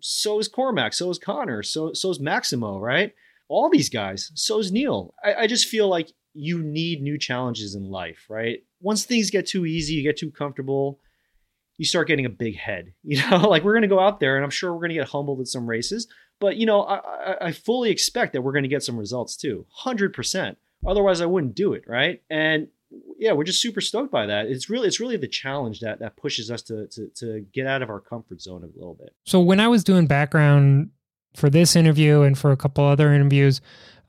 so 0.00 0.38
is 0.38 0.48
Cormac, 0.48 0.94
so 0.94 1.10
is 1.10 1.18
Connor, 1.18 1.62
so 1.62 1.92
so 1.92 2.10
is 2.10 2.20
Maximo, 2.20 2.78
right? 2.78 3.14
All 3.50 3.68
these 3.68 3.88
guys, 3.88 4.30
so 4.36 4.60
is 4.60 4.70
Neil. 4.70 5.12
I, 5.24 5.34
I 5.34 5.46
just 5.48 5.66
feel 5.66 5.88
like 5.88 6.12
you 6.34 6.62
need 6.62 7.02
new 7.02 7.18
challenges 7.18 7.74
in 7.74 7.82
life, 7.84 8.26
right? 8.28 8.60
Once 8.80 9.04
things 9.04 9.28
get 9.28 9.46
too 9.46 9.66
easy, 9.66 9.94
you 9.94 10.04
get 10.04 10.16
too 10.16 10.30
comfortable, 10.30 11.00
you 11.76 11.84
start 11.84 12.06
getting 12.06 12.26
a 12.26 12.30
big 12.30 12.56
head. 12.56 12.92
You 13.02 13.28
know, 13.28 13.48
like 13.48 13.64
we're 13.64 13.72
going 13.72 13.82
to 13.82 13.88
go 13.88 13.98
out 13.98 14.20
there 14.20 14.36
and 14.36 14.44
I'm 14.44 14.50
sure 14.50 14.72
we're 14.72 14.78
going 14.78 14.90
to 14.90 14.94
get 14.94 15.08
humbled 15.08 15.40
at 15.40 15.48
some 15.48 15.66
races, 15.66 16.06
but 16.38 16.56
you 16.58 16.64
know, 16.64 16.82
I, 16.82 17.48
I, 17.48 17.52
fully 17.52 17.90
expect 17.90 18.34
that 18.34 18.42
we're 18.42 18.52
going 18.52 18.62
to 18.62 18.68
get 18.68 18.84
some 18.84 18.96
results 18.96 19.36
too, 19.36 19.66
hundred 19.68 20.14
percent. 20.14 20.58
Otherwise, 20.86 21.20
I 21.20 21.26
wouldn't 21.26 21.56
do 21.56 21.72
it, 21.72 21.82
right? 21.88 22.22
And 22.30 22.68
yeah, 23.18 23.32
we're 23.32 23.44
just 23.44 23.60
super 23.60 23.80
stoked 23.80 24.12
by 24.12 24.26
that. 24.26 24.46
It's 24.46 24.70
really, 24.70 24.86
it's 24.86 25.00
really 25.00 25.16
the 25.16 25.28
challenge 25.28 25.80
that 25.80 25.98
that 25.98 26.16
pushes 26.16 26.50
us 26.50 26.62
to 26.62 26.86
to, 26.86 27.08
to 27.16 27.46
get 27.52 27.66
out 27.66 27.82
of 27.82 27.90
our 27.90 28.00
comfort 28.00 28.40
zone 28.40 28.62
a 28.62 28.78
little 28.78 28.94
bit. 28.94 29.14
So 29.26 29.40
when 29.40 29.58
I 29.58 29.68
was 29.68 29.82
doing 29.82 30.06
background 30.06 30.90
for 31.34 31.50
this 31.50 31.76
interview 31.76 32.22
and 32.22 32.36
for 32.36 32.52
a 32.52 32.56
couple 32.56 32.84
other 32.84 33.12
interviews, 33.12 33.60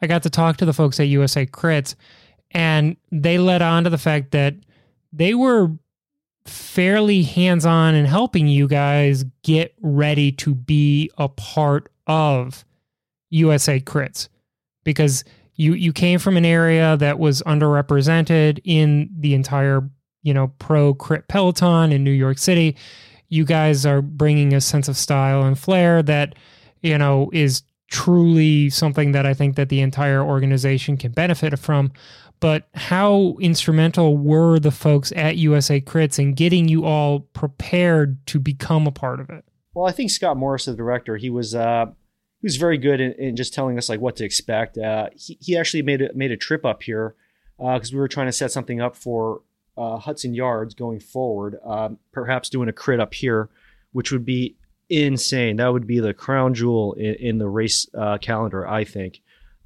I 0.02 0.08
got 0.08 0.24
to 0.24 0.30
talk 0.30 0.58
to 0.58 0.66
the 0.66 0.74
folks 0.74 1.00
at 1.00 1.08
USA 1.08 1.46
Crits, 1.46 1.96
and 2.52 2.98
they 3.12 3.38
led 3.38 3.62
on 3.62 3.84
to 3.84 3.90
the 3.90 3.98
fact 3.98 4.32
that 4.32 4.56
they 5.14 5.34
were 5.34 5.72
fairly 6.46 7.22
hands 7.22 7.66
on 7.66 7.94
in 7.94 8.06
helping 8.06 8.48
you 8.48 8.68
guys 8.68 9.26
get 9.44 9.76
ready 9.82 10.32
to 10.32 10.56
be 10.56 11.12
a 11.18 11.30
part 11.30 11.90
of 12.08 12.66
USA 13.30 13.80
Crits 13.80 14.28
because 14.84 15.24
you 15.56 15.74
you 15.74 15.94
came 15.94 16.20
from 16.20 16.38
an 16.38 16.46
area 16.46 16.98
that 16.98 17.20
was 17.20 17.42
underrepresented 17.44 18.60
in 18.64 19.10
the 19.16 19.34
entire 19.36 19.88
you 20.24 20.34
know 20.34 20.48
pro 20.60 20.94
crit 20.94 21.28
peloton 21.28 21.92
in 21.92 22.04
New 22.04 22.12
York 22.12 22.38
City. 22.38 22.76
You 23.30 23.46
guys 23.46 23.86
are 23.86 24.02
bringing 24.02 24.54
a 24.54 24.62
sense 24.62 24.88
of 24.88 24.98
style 24.98 25.44
and 25.44 25.58
flair 25.58 26.02
that 26.04 26.36
you 26.82 26.98
know 26.98 27.30
is 27.34 27.64
truly 27.92 28.70
something 28.70 29.12
that 29.12 29.26
I 29.26 29.34
think 29.34 29.56
that 29.58 29.70
the 29.70 29.82
entire 29.82 30.24
organization 30.24 30.98
can 30.98 31.12
benefit 31.12 31.58
from. 31.60 31.92
But 32.40 32.68
how 32.74 33.38
instrumental 33.40 34.18
were 34.18 34.58
the 34.58 34.72
folks 34.72 35.14
at 35.16 35.38
USA 35.38 35.80
Crits 35.80 36.18
in 36.18 36.34
getting 36.34 36.68
you 36.68 36.86
all 36.86 37.20
prepared 37.20 38.26
to 38.28 38.40
become 38.40 38.88
a 38.88 38.92
part 38.92 39.20
of 39.20 39.30
it? 39.30 39.46
Well, 39.76 39.86
I 39.86 39.92
think 39.92 40.10
Scott 40.10 40.38
Morris, 40.38 40.66
the 40.66 40.74
director, 40.74 41.18
he 41.18 41.30
was 41.30 41.54
uh, 41.54 41.86
he 42.42 42.46
was 42.46 42.58
very 42.58 42.80
good 42.80 43.00
in, 43.00 43.14
in, 43.14 43.36
just 43.36 43.54
telling 43.54 43.78
us 43.78 43.90
like 43.90 44.02
what 44.02 44.16
to 44.16 44.26
expect. 44.26 44.78
Uh, 44.78 45.10
he, 45.16 45.38
he 45.40 45.56
actually 45.56 45.84
made 45.84 46.02
a, 46.02 46.14
made 46.16 46.32
a 46.32 46.38
trip 46.38 46.66
up 46.66 46.82
here 46.82 47.16
because 47.58 47.92
uh, 47.92 47.94
we 47.94 48.00
were 48.00 48.08
trying 48.08 48.28
to 48.28 48.32
set 48.32 48.52
something 48.52 48.82
up 48.82 48.96
for 48.96 49.44
uh, 49.78 49.98
Hudson 49.98 50.34
Yards 50.34 50.74
going 50.74 51.00
forward. 51.00 51.58
Um, 51.64 52.00
perhaps 52.12 52.50
doing 52.50 52.68
a 52.68 52.74
crit 52.74 53.00
up 53.00 53.14
here, 53.14 53.50
which 53.92 54.12
would 54.12 54.26
be 54.26 54.58
insane. 54.92 55.56
That 55.58 55.72
would 55.72 55.88
be 55.88 56.00
the 56.00 56.14
crown 56.14 56.54
jewel 56.54 56.94
in, 56.94 57.16
in 57.16 57.38
the 57.38 57.48
race 57.48 57.88
uh, 57.98 58.18
calendar, 58.18 58.68
I 58.68 58.84
think. 58.84 59.22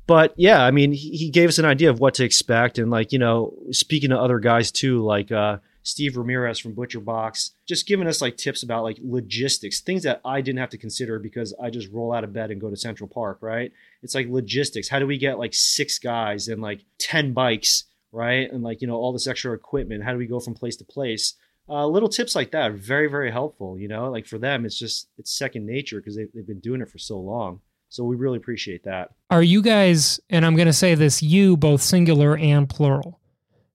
But 0.08 0.34
yeah, 0.38 0.64
I 0.64 0.72
mean, 0.72 0.92
he, 0.92 1.10
he, 1.18 1.30
gave 1.32 1.50
us 1.50 1.58
an 1.58 1.66
idea 1.66 1.90
of 1.90 2.00
what 2.00 2.14
to 2.16 2.24
expect, 2.24 2.78
and 2.78 2.92
like 2.92 3.12
you 3.12 3.18
know, 3.18 3.56
speaking 3.72 4.12
to 4.12 4.20
other 4.20 4.38
guys 4.38 4.72
too, 4.72 5.04
like 5.04 5.32
uh, 5.32 5.58
Steve 5.86 6.18
Ramirez 6.18 6.60
from 6.60 6.74
Butcher 6.74 7.00
Box, 7.00 7.52
just 7.68 7.88
giving 7.88 8.08
us 8.08 8.22
like 8.22 8.38
tips 8.38 8.64
about 8.64 8.84
like 8.84 8.98
logistics, 9.02 9.82
things 9.82 10.04
that 10.04 10.22
I 10.26 10.42
didn't 10.42 10.60
have 10.60 10.72
to 10.72 10.78
consider 10.78 11.20
because 11.20 11.56
I 11.62 11.70
just 11.70 11.92
roll 11.92 12.14
out 12.14 12.24
of 12.24 12.34
bed 12.34 12.52
and 12.52 12.60
go 12.60 12.70
to 12.70 12.78
Central 12.78 13.08
Park, 13.08 13.40
right? 13.42 13.72
It's 14.02 14.16
like 14.16 14.28
logistics. 14.28 14.90
How 14.90 15.00
do 15.00 15.08
we 15.08 15.18
get 15.18 15.40
like 15.40 15.54
six 15.54 16.00
guys 16.00 16.48
and 16.48 16.62
like 16.62 16.82
10 16.98 17.34
bikes, 17.34 17.86
right? 18.12 18.52
And 18.52 18.64
like, 18.64 18.82
you 18.82 18.88
know, 18.88 18.96
all 18.96 19.14
this 19.14 19.28
extra 19.28 19.54
equipment. 19.54 20.04
How 20.04 20.12
do 20.12 20.18
we 20.18 20.26
go 20.26 20.40
from 20.40 20.56
place 20.56 20.76
to 20.78 20.86
place? 20.86 21.36
Uh, 21.68 21.86
little 21.88 22.09
tips 22.09 22.36
like 22.36 22.51
that 22.51 22.72
are 22.72 22.74
very 22.74 23.07
very 23.07 23.32
helpful 23.32 23.78
you 23.80 23.88
know? 23.88 24.09
Like 24.11 24.26
for 24.26 24.38
them 24.38 24.66
it's 24.66 24.78
just 24.78 25.09
it's 25.18 25.38
second 25.38 25.66
nature 25.66 25.97
because 25.97 26.16
they, 26.16 26.28
they've 26.34 26.47
been 26.47 26.59
doing 26.59 26.82
it 26.82 26.89
for 26.89 26.97
so 26.97 27.20
long. 27.20 27.61
So 27.89 28.03
we 28.03 28.16
really 28.16 28.38
appreciate 28.38 28.84
that. 28.84 29.11
Are 29.30 29.43
you 29.43 29.61
guys 29.61 30.20
and 30.30 30.45
i'm 30.45 30.55
going 30.55 30.68
to 30.68 30.74
say 30.74 30.95
this 30.95 31.22
you 31.24 31.57
both 31.57 31.82
singular 31.82 32.38
and 32.38 32.70
plural. 32.70 33.20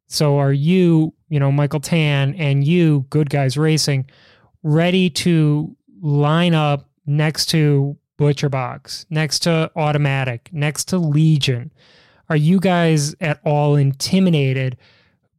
So 0.07 0.39
are 0.39 0.53
you 0.53 1.15
you 1.29 1.41
know 1.41 1.53
michael 1.53 1.81
tan 1.81 2.35
and 2.35 2.65
you 2.65 3.07
good 3.11 3.31
guys 3.31 3.57
racing 3.57 4.11
ready 4.63 5.09
to 5.11 5.77
line 6.03 6.55
up 6.55 6.89
next 7.07 7.47
to 7.47 7.97
butcher 8.19 8.49
box 8.51 9.07
next 9.09 9.41
to 9.41 9.71
automatic 9.77 10.49
next 10.53 10.85
to 10.89 10.99
legion? 10.99 11.73
Are 12.29 12.37
you 12.37 12.61
guys 12.61 13.15
at 13.21 13.41
all 13.45 13.75
intimidated 13.75 14.77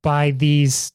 by 0.01 0.31
these 0.31 0.91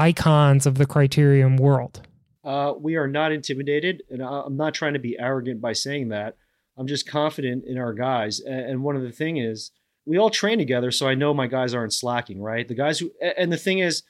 icons 0.00 0.66
of 0.66 0.78
the 0.78 0.86
criterium 0.86 1.60
world? 1.60 2.06
Uh, 2.42 2.72
we 2.78 2.96
are 2.96 3.06
not 3.06 3.32
intimidated, 3.32 4.02
and 4.08 4.22
I'm 4.22 4.56
not 4.56 4.72
trying 4.72 4.94
to 4.94 4.98
be 4.98 5.18
arrogant 5.18 5.60
by 5.60 5.74
saying 5.74 6.08
that. 6.08 6.36
I'm 6.78 6.86
just 6.86 7.06
confident 7.06 7.64
in 7.66 7.76
our 7.76 7.92
guys. 7.92 8.40
And 8.40 8.82
one 8.82 8.96
of 8.96 9.02
the 9.02 9.12
thing 9.12 9.36
is, 9.36 9.70
we 10.06 10.16
all 10.16 10.30
train 10.30 10.58
together, 10.58 10.90
so 10.90 11.06
I 11.06 11.14
know 11.14 11.34
my 11.34 11.46
guys 11.46 11.74
aren't 11.74 11.92
slacking, 11.92 12.40
right? 12.40 12.66
The 12.66 12.74
guys 12.74 12.98
who, 12.98 13.12
and 13.36 13.52
the 13.52 13.58
thing 13.58 13.80
is, 13.80 14.02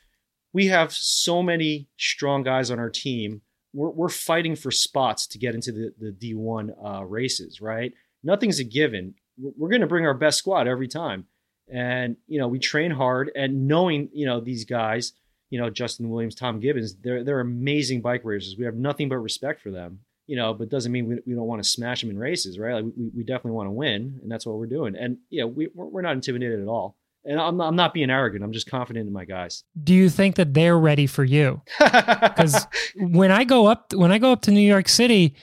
we 0.52 0.66
have 0.66 0.92
so 0.92 1.42
many 1.42 1.88
strong 1.96 2.44
guys 2.44 2.70
on 2.70 2.78
our 2.78 2.90
team. 2.90 3.42
We're, 3.72 3.90
we're 3.90 4.08
fighting 4.08 4.54
for 4.54 4.70
spots 4.70 5.26
to 5.28 5.38
get 5.38 5.54
into 5.54 5.72
the, 5.72 5.92
the 5.98 6.12
D1 6.12 6.70
uh, 6.84 7.04
races, 7.04 7.60
right? 7.60 7.92
Nothing's 8.22 8.60
a 8.60 8.64
given. 8.64 9.14
We're 9.38 9.68
going 9.68 9.80
to 9.80 9.86
bring 9.86 10.06
our 10.06 10.14
best 10.14 10.38
squad 10.38 10.68
every 10.68 10.88
time. 10.88 11.26
And, 11.72 12.16
you 12.26 12.38
know, 12.38 12.48
we 12.48 12.58
train 12.58 12.90
hard 12.90 13.30
and 13.34 13.66
knowing, 13.66 14.08
you 14.12 14.26
know, 14.26 14.40
these 14.40 14.64
guys, 14.64 15.12
you 15.50 15.60
know, 15.60 15.68
Justin 15.68 16.08
Williams, 16.08 16.34
Tom 16.34 16.60
Gibbons, 16.60 16.96
they're 16.96 17.22
they're 17.24 17.40
amazing 17.40 18.00
bike 18.00 18.22
racers. 18.24 18.56
We 18.58 18.64
have 18.64 18.76
nothing 18.76 19.08
but 19.08 19.18
respect 19.18 19.60
for 19.60 19.70
them. 19.70 20.00
You 20.26 20.36
know, 20.36 20.54
but 20.54 20.68
doesn't 20.68 20.92
mean 20.92 21.08
we, 21.08 21.18
we 21.26 21.34
don't 21.34 21.48
want 21.48 21.60
to 21.62 21.68
smash 21.68 22.02
them 22.02 22.10
in 22.10 22.16
races, 22.16 22.56
right? 22.56 22.74
Like 22.74 22.84
we, 22.96 23.10
we 23.16 23.24
definitely 23.24 23.52
want 23.52 23.66
to 23.66 23.72
win, 23.72 24.20
and 24.22 24.30
that's 24.30 24.46
what 24.46 24.56
we're 24.56 24.66
doing. 24.66 24.94
And 24.96 25.18
yeah, 25.28 25.44
we 25.44 25.68
we're 25.74 26.02
not 26.02 26.12
intimidated 26.12 26.60
at 26.60 26.68
all. 26.68 26.96
And 27.24 27.38
I'm 27.38 27.56
not, 27.58 27.68
I'm 27.68 27.76
not 27.76 27.92
being 27.92 28.10
arrogant. 28.10 28.42
I'm 28.42 28.52
just 28.52 28.70
confident 28.70 29.06
in 29.06 29.12
my 29.12 29.26
guys. 29.26 29.64
Do 29.82 29.92
you 29.92 30.08
think 30.08 30.36
that 30.36 30.54
they're 30.54 30.78
ready 30.78 31.06
for 31.06 31.24
you? 31.24 31.60
Because 31.80 32.66
when 32.96 33.30
I 33.30 33.44
go 33.44 33.66
up 33.66 33.92
when 33.92 34.12
I 34.12 34.18
go 34.18 34.32
up 34.32 34.42
to 34.42 34.50
New 34.50 34.60
York 34.60 34.88
City 34.88 35.34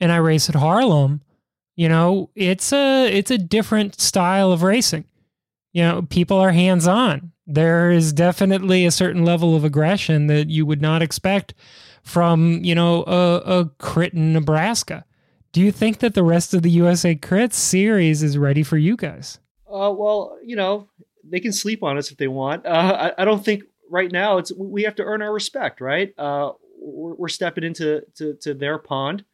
and 0.00 0.10
I 0.10 0.16
race 0.16 0.48
at 0.48 0.56
Harlem, 0.56 1.20
you 1.76 1.88
know, 1.88 2.30
it's 2.34 2.72
a 2.72 3.06
it's 3.06 3.30
a 3.30 3.38
different 3.38 4.00
style 4.00 4.52
of 4.52 4.62
racing. 4.62 5.04
You 5.72 5.82
know, 5.82 6.02
people 6.02 6.38
are 6.38 6.52
hands 6.52 6.88
on 6.88 7.32
there 7.52 7.90
is 7.90 8.12
definitely 8.12 8.86
a 8.86 8.90
certain 8.90 9.24
level 9.24 9.56
of 9.56 9.64
aggression 9.64 10.28
that 10.28 10.48
you 10.48 10.64
would 10.64 10.80
not 10.80 11.02
expect 11.02 11.52
from, 12.02 12.60
you 12.62 12.74
know, 12.74 13.02
a, 13.06 13.60
a 13.60 13.64
crit 13.78 14.14
in 14.14 14.32
Nebraska. 14.32 15.04
Do 15.52 15.60
you 15.60 15.72
think 15.72 15.98
that 15.98 16.14
the 16.14 16.22
rest 16.22 16.54
of 16.54 16.62
the 16.62 16.70
USA 16.70 17.16
Crits 17.16 17.54
series 17.54 18.22
is 18.22 18.38
ready 18.38 18.62
for 18.62 18.78
you 18.78 18.96
guys? 18.96 19.40
Uh, 19.66 19.92
well, 19.92 20.38
you 20.44 20.54
know, 20.54 20.88
they 21.24 21.40
can 21.40 21.52
sleep 21.52 21.82
on 21.82 21.98
us 21.98 22.12
if 22.12 22.18
they 22.18 22.28
want. 22.28 22.64
Uh, 22.64 23.12
I, 23.18 23.22
I, 23.22 23.24
don't 23.24 23.44
think 23.44 23.64
right 23.90 24.10
now 24.10 24.38
it's 24.38 24.52
we 24.56 24.84
have 24.84 24.94
to 24.96 25.02
earn 25.02 25.22
our 25.22 25.32
respect, 25.32 25.80
right? 25.80 26.14
Uh, 26.16 26.52
we're, 26.78 27.14
we're, 27.14 27.28
stepping 27.28 27.64
into 27.64 28.02
to, 28.16 28.34
to 28.42 28.54
their 28.54 28.78
pond, 28.78 29.24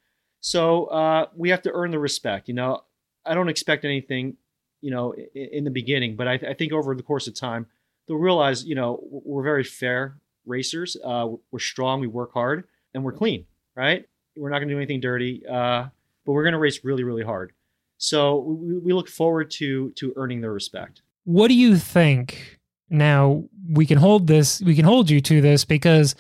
so 0.41 0.87
uh, 0.87 1.27
we 1.35 1.51
have 1.51 1.63
to 1.63 1.73
earn 1.73 1.91
the 1.91 1.99
respect. 1.99 2.49
You 2.49 2.55
know, 2.55 2.83
I 3.25 3.35
don't 3.35 3.49
expect 3.49 3.85
anything, 3.85 4.37
you 4.81 4.91
know, 4.91 5.13
in, 5.13 5.49
in 5.53 5.65
the 5.65 5.71
beginning, 5.71 6.17
but 6.17 6.29
I, 6.29 6.35
I 6.35 6.55
think 6.55 6.73
over 6.73 6.95
the 6.95 7.03
course 7.03 7.27
of 7.27 7.35
time, 7.35 7.67
they'll 8.07 8.17
realize, 8.17 8.65
you 8.65 8.75
know, 8.75 9.01
we're 9.03 9.43
very 9.43 9.65
fair 9.65 10.17
racers. 10.45 10.97
Uh, 11.05 11.29
we're 11.51 11.59
strong, 11.59 12.01
we 12.01 12.07
work 12.07 12.33
hard, 12.33 12.65
and 12.95 13.05
we're 13.05 13.13
clean, 13.13 13.47
right? 13.75 14.07
We're 14.37 14.51
not 14.51 14.59
going 14.59 14.69
to 14.69 14.75
do 14.75 14.79
anything 14.79 15.01
dirty, 15.01 15.45
uh, 15.47 15.87
but 16.25 16.33
we're 16.33 16.45
going 16.45 16.53
to 16.53 16.59
race 16.59 16.85
really, 16.85 17.05
really 17.05 17.25
hard. 17.25 17.53
So 17.99 18.39
we, 18.39 18.79
we 18.79 18.93
look 18.93 19.09
forward 19.09 19.51
to 19.53 19.91
to 19.93 20.13
earning 20.17 20.41
their 20.41 20.53
respect. 20.53 21.03
What 21.25 21.49
do 21.49 21.55
you 21.55 21.77
think? 21.77 22.59
Now 22.89 23.45
we 23.69 23.87
can 23.87 23.99
hold 23.99 24.27
this. 24.27 24.61
We 24.61 24.77
can 24.77 24.85
hold 24.85 25.11
you 25.11 25.21
to 25.23 25.41
this 25.41 25.65
because 25.65 26.15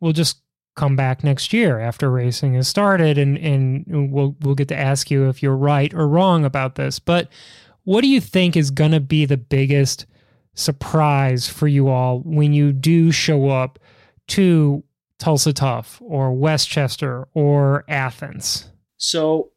we'll 0.00 0.12
just 0.12 0.38
come 0.76 0.94
back 0.94 1.24
next 1.24 1.52
year 1.52 1.80
after 1.80 2.10
racing 2.10 2.54
has 2.54 2.68
started, 2.68 3.18
and 3.18 3.36
and 3.38 4.12
we'll 4.12 4.36
we'll 4.40 4.54
get 4.54 4.68
to 4.68 4.78
ask 4.78 5.10
you 5.10 5.28
if 5.28 5.42
you're 5.42 5.56
right 5.56 5.92
or 5.92 6.08
wrong 6.08 6.44
about 6.44 6.76
this. 6.76 6.98
But 6.98 7.28
what 7.86 8.00
do 8.00 8.08
you 8.08 8.20
think 8.20 8.56
is 8.56 8.72
going 8.72 8.90
to 8.90 9.00
be 9.00 9.24
the 9.24 9.36
biggest 9.36 10.06
surprise 10.54 11.48
for 11.48 11.68
you 11.68 11.88
all 11.88 12.18
when 12.24 12.52
you 12.52 12.72
do 12.72 13.12
show 13.12 13.48
up 13.48 13.78
to 14.26 14.82
Tulsa 15.20 15.52
Tough 15.52 16.02
or 16.04 16.32
Westchester 16.32 17.28
or 17.32 17.84
Athens? 17.88 18.68
So 18.96 19.52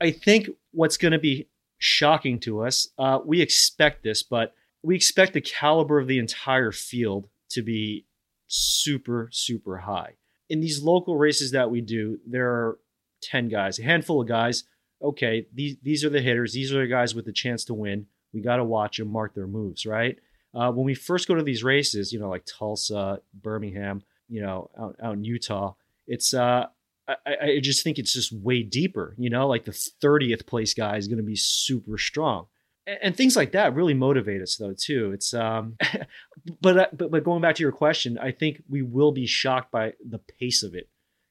I 0.00 0.12
think 0.12 0.48
what's 0.70 0.96
going 0.96 1.10
to 1.10 1.18
be 1.18 1.48
shocking 1.78 2.38
to 2.40 2.62
us, 2.62 2.86
uh, 2.98 3.18
we 3.26 3.40
expect 3.40 4.04
this, 4.04 4.22
but 4.22 4.54
we 4.84 4.94
expect 4.94 5.32
the 5.32 5.40
caliber 5.40 5.98
of 5.98 6.06
the 6.06 6.20
entire 6.20 6.70
field 6.70 7.28
to 7.50 7.62
be 7.62 8.06
super, 8.46 9.28
super 9.32 9.78
high. 9.78 10.12
In 10.48 10.60
these 10.60 10.82
local 10.82 11.16
races 11.16 11.50
that 11.50 11.68
we 11.68 11.80
do, 11.80 12.20
there 12.24 12.48
are 12.48 12.78
10 13.22 13.48
guys, 13.48 13.80
a 13.80 13.82
handful 13.82 14.20
of 14.20 14.28
guys. 14.28 14.62
Okay, 15.02 15.46
these, 15.54 15.76
these 15.82 16.04
are 16.04 16.10
the 16.10 16.20
hitters. 16.20 16.52
These 16.52 16.72
are 16.72 16.80
the 16.80 16.86
guys 16.86 17.14
with 17.14 17.24
the 17.24 17.32
chance 17.32 17.64
to 17.66 17.74
win. 17.74 18.06
We 18.32 18.40
got 18.40 18.56
to 18.56 18.64
watch 18.64 18.98
and 18.98 19.10
mark 19.10 19.34
their 19.34 19.46
moves, 19.46 19.86
right? 19.86 20.18
Uh, 20.54 20.70
when 20.72 20.84
we 20.84 20.94
first 20.94 21.28
go 21.28 21.34
to 21.34 21.42
these 21.42 21.64
races, 21.64 22.12
you 22.12 22.18
know, 22.18 22.28
like 22.28 22.44
Tulsa, 22.44 23.20
Birmingham, 23.34 24.02
you 24.28 24.42
know, 24.42 24.70
out, 24.78 24.96
out 25.02 25.14
in 25.14 25.24
Utah, 25.24 25.74
it's 26.06 26.34
uh, 26.34 26.66
I, 27.08 27.36
I 27.42 27.60
just 27.60 27.84
think 27.84 27.98
it's 27.98 28.12
just 28.12 28.32
way 28.32 28.62
deeper. 28.62 29.14
You 29.16 29.30
know, 29.30 29.46
like 29.48 29.64
the 29.64 29.70
30th 29.70 30.46
place 30.46 30.74
guy 30.74 30.96
is 30.96 31.08
going 31.08 31.18
to 31.18 31.24
be 31.24 31.36
super 31.36 31.98
strong. 31.98 32.46
And, 32.86 32.98
and 33.02 33.16
things 33.16 33.36
like 33.36 33.52
that 33.52 33.74
really 33.74 33.94
motivate 33.94 34.42
us 34.42 34.56
though 34.56 34.74
too. 34.76 35.12
It's 35.12 35.32
um, 35.32 35.76
but, 36.60 36.78
uh, 36.78 36.86
but 36.92 37.10
but 37.10 37.24
going 37.24 37.42
back 37.42 37.56
to 37.56 37.62
your 37.62 37.72
question, 37.72 38.18
I 38.18 38.32
think 38.32 38.62
we 38.68 38.82
will 38.82 39.12
be 39.12 39.26
shocked 39.26 39.70
by 39.70 39.94
the 40.06 40.18
pace 40.18 40.62
of 40.62 40.74
it. 40.74 40.88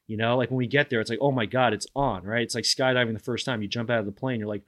You 0.09 0.17
know, 0.17 0.35
like 0.35 0.49
when 0.49 0.57
we 0.57 0.65
get 0.65 0.89
there, 0.89 0.99
it's 0.99 1.09
like, 1.09 1.19
oh 1.21 1.31
my 1.31 1.45
god, 1.45 1.71
it's 1.71 1.85
on, 1.95 2.23
right? 2.23 2.41
It's 2.41 2.55
like 2.55 2.63
skydiving 2.63 3.13
the 3.13 3.19
first 3.19 3.45
time 3.45 3.61
you 3.61 3.67
jump 3.67 3.91
out 3.91 3.99
of 3.99 4.07
the 4.07 4.11
plane, 4.11 4.39
you're 4.39 4.49
like, 4.49 4.63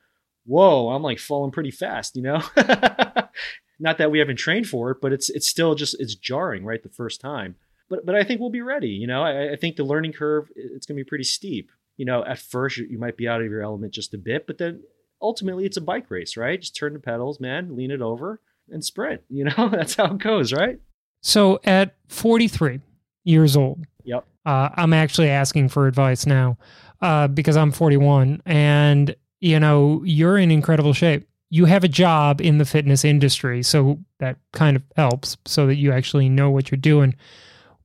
whoa, 0.45 0.89
I'm 0.89 1.01
like 1.01 1.17
falling 1.17 1.51
pretty 1.51 1.71
fast, 1.71 2.15
you 2.15 2.21
know. 2.21 2.43
Not 3.79 3.97
that 3.97 4.11
we 4.11 4.19
haven't 4.19 4.35
trained 4.35 4.67
for 4.67 4.91
it, 4.91 4.97
but 5.01 5.11
it's 5.11 5.31
it's 5.31 5.47
still 5.47 5.73
just 5.73 5.99
it's 5.99 6.13
jarring, 6.13 6.63
right, 6.63 6.83
the 6.83 6.89
first 6.89 7.19
time. 7.19 7.55
But 7.89 8.05
but 8.05 8.13
I 8.13 8.23
think 8.23 8.39
we'll 8.39 8.51
be 8.51 8.61
ready. 8.61 8.89
You 8.89 9.07
know, 9.07 9.23
I, 9.23 9.53
I 9.53 9.55
think 9.55 9.77
the 9.77 9.83
learning 9.83 10.13
curve 10.13 10.51
it's 10.55 10.85
to 10.85 10.93
be 10.93 11.03
pretty 11.03 11.23
steep. 11.23 11.71
You 11.97 12.05
know, 12.05 12.23
at 12.23 12.37
first 12.37 12.77
you 12.77 12.99
might 12.99 13.17
be 13.17 13.27
out 13.27 13.41
of 13.41 13.49
your 13.49 13.63
element 13.63 13.93
just 13.93 14.13
a 14.13 14.19
bit, 14.19 14.45
but 14.45 14.59
then 14.59 14.83
ultimately 15.21 15.65
it's 15.65 15.77
a 15.77 15.81
bike 15.81 16.11
race, 16.11 16.37
right? 16.37 16.61
Just 16.61 16.75
turn 16.75 16.93
the 16.93 16.99
pedals, 16.99 17.39
man, 17.39 17.75
lean 17.75 17.89
it 17.89 18.01
over, 18.01 18.39
and 18.69 18.85
sprint. 18.85 19.21
You 19.27 19.45
know, 19.45 19.69
that's 19.71 19.95
how 19.95 20.05
it 20.05 20.19
goes, 20.19 20.53
right? 20.53 20.79
So 21.21 21.59
at 21.63 21.95
43 22.09 22.81
years 23.23 23.57
old, 23.57 23.85
yep, 24.03 24.25
uh, 24.45 24.69
I'm 24.75 24.93
actually 24.93 25.29
asking 25.29 25.69
for 25.69 25.87
advice 25.87 26.25
now 26.25 26.57
uh, 27.01 27.27
because 27.27 27.57
I'm 27.57 27.71
41, 27.71 28.41
and 28.45 29.15
you 29.39 29.59
know 29.59 30.01
you're 30.05 30.37
in 30.37 30.51
incredible 30.51 30.93
shape 30.93 31.27
you 31.51 31.65
have 31.65 31.83
a 31.83 31.89
job 31.89 32.39
in 32.39 32.57
the 32.57 32.65
fitness 32.65 33.03
industry, 33.03 33.61
so 33.61 33.99
that 34.19 34.37
kind 34.53 34.77
of 34.77 34.83
helps 34.95 35.35
so 35.45 35.67
that 35.67 35.75
you 35.75 35.91
actually 35.91 36.29
know 36.29 36.49
what 36.49 36.71
you're 36.71 36.77
doing. 36.77 37.13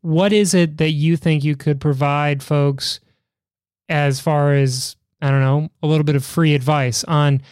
What 0.02 0.32
is 0.32 0.54
it 0.54 0.76
that 0.76 0.92
you 0.92 1.16
think 1.16 1.42
you 1.42 1.56
could 1.56 1.80
provide 1.80 2.44
folks 2.44 3.00
as 3.88 4.20
far 4.20 4.54
as, 4.54 4.94
I 5.20 5.30
don't 5.30 5.40
know, 5.40 5.68
a 5.82 5.88
little 5.88 6.04
bit 6.04 6.14
of 6.14 6.24
free 6.24 6.54
advice 6.54 7.02
on 7.04 7.42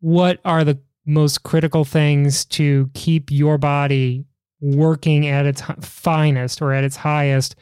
what 0.00 0.40
are 0.44 0.62
the 0.62 0.78
most 1.06 1.42
critical 1.42 1.86
things 1.86 2.44
to 2.44 2.90
keep 2.92 3.30
your 3.30 3.56
body 3.56 4.26
working 4.60 5.26
at 5.26 5.46
its 5.46 5.62
finest 5.80 6.60
or 6.60 6.74
at 6.74 6.84
its 6.84 6.96
highest 6.96 7.56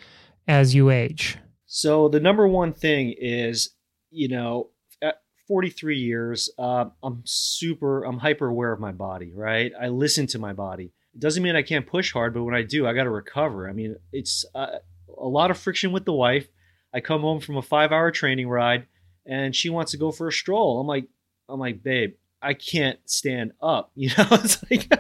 as 0.51 0.75
you 0.75 0.91
age? 0.91 1.39
So, 1.67 2.09
the 2.09 2.21
number 2.21 2.49
one 2.49 2.73
thing 2.73 3.15
is, 3.17 3.71
you 4.11 4.29
know, 4.29 4.71
at 5.01 5.23
43 5.47 5.97
years, 5.97 6.51
uh, 6.59 6.87
I'm 7.03 7.23
super, 7.25 8.05
I'm 8.05 8.19
hyper 8.19 8.49
aware 8.49 8.73
of 8.73 8.81
my 8.81 8.91
body, 8.91 9.33
right? 9.33 9.73
I 9.81 9.89
listen 9.89 10.27
to 10.29 10.39
my 10.39 10.53
body. 10.53 10.93
It 11.15 11.21
doesn't 11.21 11.43
mean 11.43 11.55
I 11.55 11.63
can't 11.63 11.87
push 11.87 12.13
hard, 12.13 12.35
but 12.35 12.43
when 12.43 12.55
I 12.55 12.63
do, 12.63 12.87
I 12.87 12.93
got 12.93 13.05
to 13.05 13.11
recover. 13.11 13.69
I 13.69 13.73
mean, 13.73 13.97
it's 14.13 14.45
uh, 14.55 14.79
a 15.17 15.27
lot 15.27 15.53
of 15.53 15.59
friction 15.59 15.93
with 15.93 16.05
the 16.05 16.13
wife. 16.13 16.49
I 16.93 17.01
come 17.01 17.21
home 17.21 17.41
from 17.41 17.57
a 17.57 17.63
five 17.63 17.93
hour 17.93 18.11
training 18.11 18.49
ride 18.49 18.87
and 19.27 19.55
she 19.55 19.71
wants 19.71 19.93
to 19.93 19.99
go 19.99 20.11
for 20.11 20.27
a 20.27 20.33
stroll. 20.33 20.81
I'm 20.81 20.87
like, 20.89 21.07
I'm 21.49 21.61
like, 21.61 21.83
babe, 21.83 22.15
I 22.43 22.55
can't 22.55 22.99
stand 23.05 23.53
up. 23.63 23.91
You 23.97 24.09
know, 24.17 24.27
it's 24.31 24.63
like, 24.71 24.91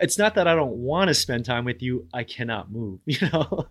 it's 0.00 0.18
not 0.18 0.34
that 0.34 0.46
I 0.46 0.54
don't 0.54 0.76
want 0.76 1.08
to 1.08 1.14
spend 1.14 1.44
time 1.44 1.64
with 1.64 1.82
you. 1.82 2.06
I 2.12 2.24
cannot 2.24 2.70
move, 2.70 3.00
you 3.06 3.28
know, 3.32 3.66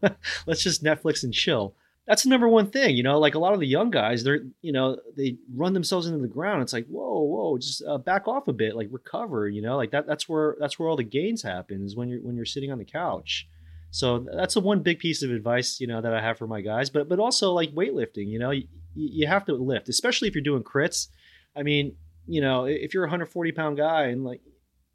let's 0.46 0.64
just 0.64 0.84
Netflix 0.84 1.24
and 1.24 1.34
chill 1.34 1.76
that's 2.08 2.24
the 2.24 2.30
number 2.30 2.48
one 2.48 2.70
thing, 2.70 2.96
you 2.96 3.04
know. 3.04 3.20
Like 3.20 3.36
a 3.36 3.40
lot 3.40 3.54
of 3.54 3.60
the 3.60 3.68
young 3.68 3.92
guys, 3.92 4.24
they're 4.24 4.42
you 4.62 4.72
know 4.72 4.98
they 5.16 5.38
run 5.56 5.74
themselves 5.74 6.08
into 6.08 6.20
the 6.20 6.28
ground. 6.28 6.62
It's 6.62 6.74
like 6.74 6.88
whoa, 6.88 7.22
whoa, 7.22 7.58
just 7.58 7.84
uh, 7.88 8.00
back 8.00 8.28
off 8.28 8.48
a 8.48 8.54
bit, 8.54 8.76
like 8.76 8.88
recover, 8.92 9.48
you 9.48 9.62
know. 9.62 9.78
Like 9.78 9.92
that. 9.92 10.08
That's 10.08 10.28
where 10.28 10.58
that's 10.60 10.80
where 10.80 10.90
all 10.90 10.96
the 10.96 11.04
gains 11.04 11.44
happen 11.44 11.86
is 11.86 11.96
when 11.96 12.10
you're 12.10 12.20
when 12.20 12.36
you're 12.36 12.46
sitting 12.46 12.72
on 12.72 12.80
the 12.80 12.86
couch. 12.86 13.48
So 13.92 14.26
that's 14.34 14.56
the 14.56 14.62
one 14.62 14.82
big 14.82 15.00
piece 15.00 15.22
of 15.22 15.32
advice, 15.32 15.80
you 15.80 15.88
know, 15.88 16.02
that 16.02 16.14
I 16.14 16.22
have 16.22 16.38
for 16.38 16.48
my 16.48 16.62
guys. 16.62 16.90
But 16.90 17.08
but 17.08 17.20
also 17.20 17.54
like 17.54 17.72
weightlifting, 17.72 18.28
you 18.28 18.40
know, 18.40 18.52
you, 18.52 18.68
you 18.96 19.28
have 19.28 19.46
to 19.46 19.54
lift, 19.54 19.88
especially 19.88 20.28
if 20.28 20.36
you're 20.36 20.44
doing 20.44 20.64
crits. 20.64 21.08
I 21.56 21.64
mean, 21.64 21.96
you 22.32 22.42
know, 22.42 22.66
if 22.66 22.94
you're 22.94 23.04
a 23.04 23.08
140 23.08 23.52
pound 23.52 23.78
guy 23.78 24.06
and 24.06 24.24
like, 24.24 24.42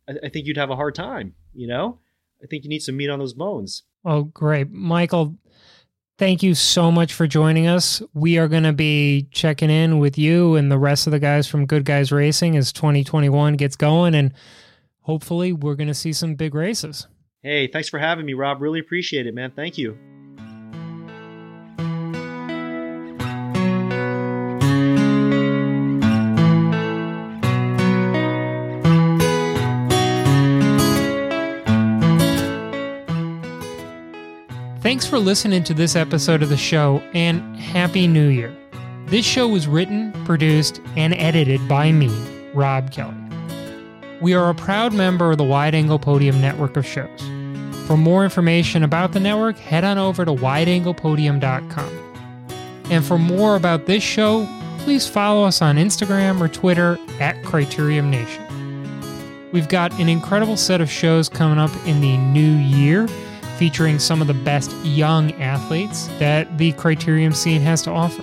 I, 0.09 0.14
I 0.24 0.28
think 0.28 0.47
you'd 0.47 0.57
have 0.57 0.70
a 0.70 0.76
hard 0.76 0.95
time, 0.95 1.34
you 1.55 1.66
know. 1.66 1.99
I 2.43 2.47
think 2.47 2.64
you 2.64 2.68
need 2.70 2.82
some 2.82 2.97
meat 2.97 3.09
on 3.09 3.18
those 3.18 3.32
bones. 3.32 3.84
Oh, 4.05 4.24
great, 4.24 4.70
Michael 4.70 5.37
Thank 6.18 6.43
you 6.43 6.55
so 6.55 6.91
much 6.91 7.12
for 7.12 7.26
joining 7.26 7.66
us. 7.66 8.01
We 8.14 8.39
are 8.39 8.49
going 8.49 8.62
to 8.62 8.72
be 8.72 9.28
checking 9.32 9.68
in 9.68 9.99
with 9.99 10.16
you 10.16 10.55
and 10.55 10.72
the 10.72 10.78
rest 10.78 11.07
of 11.07 11.11
the 11.11 11.18
guys 11.18 11.47
from 11.47 11.66
Good 11.66 11.84
Guys 11.84 12.11
Racing 12.11 12.57
as 12.57 12.72
2021 12.72 13.55
gets 13.55 13.76
going. 13.76 14.14
And 14.14 14.32
hopefully, 15.01 15.53
we're 15.53 15.74
going 15.74 15.89
to 15.89 15.95
see 15.95 16.14
some 16.14 16.34
big 16.34 16.55
races. 16.55 17.07
Hey, 17.43 17.66
thanks 17.66 17.91
for 17.91 17.99
having 17.99 18.24
me, 18.24 18.32
Rob. 18.32 18.62
Really 18.62 18.80
appreciate 18.80 19.26
it, 19.26 19.34
man. 19.34 19.53
Thank 19.55 19.76
you. 19.76 19.99
Thanks 34.87 35.05
for 35.05 35.18
listening 35.18 35.64
to 35.64 35.74
this 35.74 35.97
episode 35.97 36.45
of 36.45 36.49
the 36.49 36.57
show 36.57 36.99
and 37.12 37.57
Happy 37.57 38.07
New 38.07 38.28
Year. 38.28 38.57
This 39.07 39.26
show 39.26 39.49
was 39.49 39.66
written, 39.66 40.12
produced, 40.24 40.80
and 40.97 41.12
edited 41.14 41.66
by 41.66 41.91
me, 41.91 42.07
Rob 42.55 42.93
Kelly. 42.93 43.16
We 44.20 44.32
are 44.34 44.49
a 44.49 44.55
proud 44.55 44.95
member 44.95 45.32
of 45.32 45.39
the 45.39 45.45
Wide 45.45 45.74
Angle 45.74 45.99
Podium 45.99 46.41
network 46.41 46.76
of 46.76 46.87
shows. 46.87 47.20
For 47.89 47.97
more 47.97 48.22
information 48.22 48.84
about 48.84 49.11
the 49.11 49.18
network, 49.18 49.59
head 49.59 49.82
on 49.82 49.99
over 49.99 50.24
to 50.24 50.30
wideanglepodium.com. 50.30 52.14
And 52.89 53.05
for 53.05 53.18
more 53.18 53.57
about 53.57 53.87
this 53.87 54.05
show, 54.05 54.49
please 54.78 55.09
follow 55.09 55.43
us 55.43 55.61
on 55.61 55.78
Instagram 55.78 56.41
or 56.41 56.47
Twitter 56.47 56.97
at 57.18 57.34
Criterium 57.43 58.09
Nation. 58.09 59.51
We've 59.51 59.68
got 59.68 59.93
an 59.99 60.09
incredible 60.09 60.57
set 60.57 60.80
of 60.80 60.89
shows 60.89 61.28
coming 61.28 61.59
up 61.59 61.72
in 61.89 62.01
the 62.01 62.16
new 62.18 62.53
year 62.53 63.09
featuring 63.59 63.98
some 63.98 64.20
of 64.20 64.26
the 64.26 64.34
best 64.34 64.70
young 64.84 65.32
athletes 65.40 66.09
that 66.18 66.59
the 66.59 66.72
criterium 66.74 67.34
scene 67.34 67.61
has 67.61 67.82
to 67.82 67.90
offer. 67.90 68.22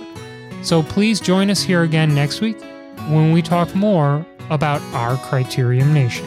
So 0.62 0.82
please 0.82 1.20
join 1.20 1.50
us 1.50 1.62
here 1.62 1.82
again 1.82 2.14
next 2.14 2.40
week 2.40 2.60
when 3.08 3.32
we 3.32 3.42
talk 3.42 3.74
more 3.74 4.24
about 4.50 4.80
our 4.94 5.16
criterium 5.16 5.92
nation. 5.92 6.26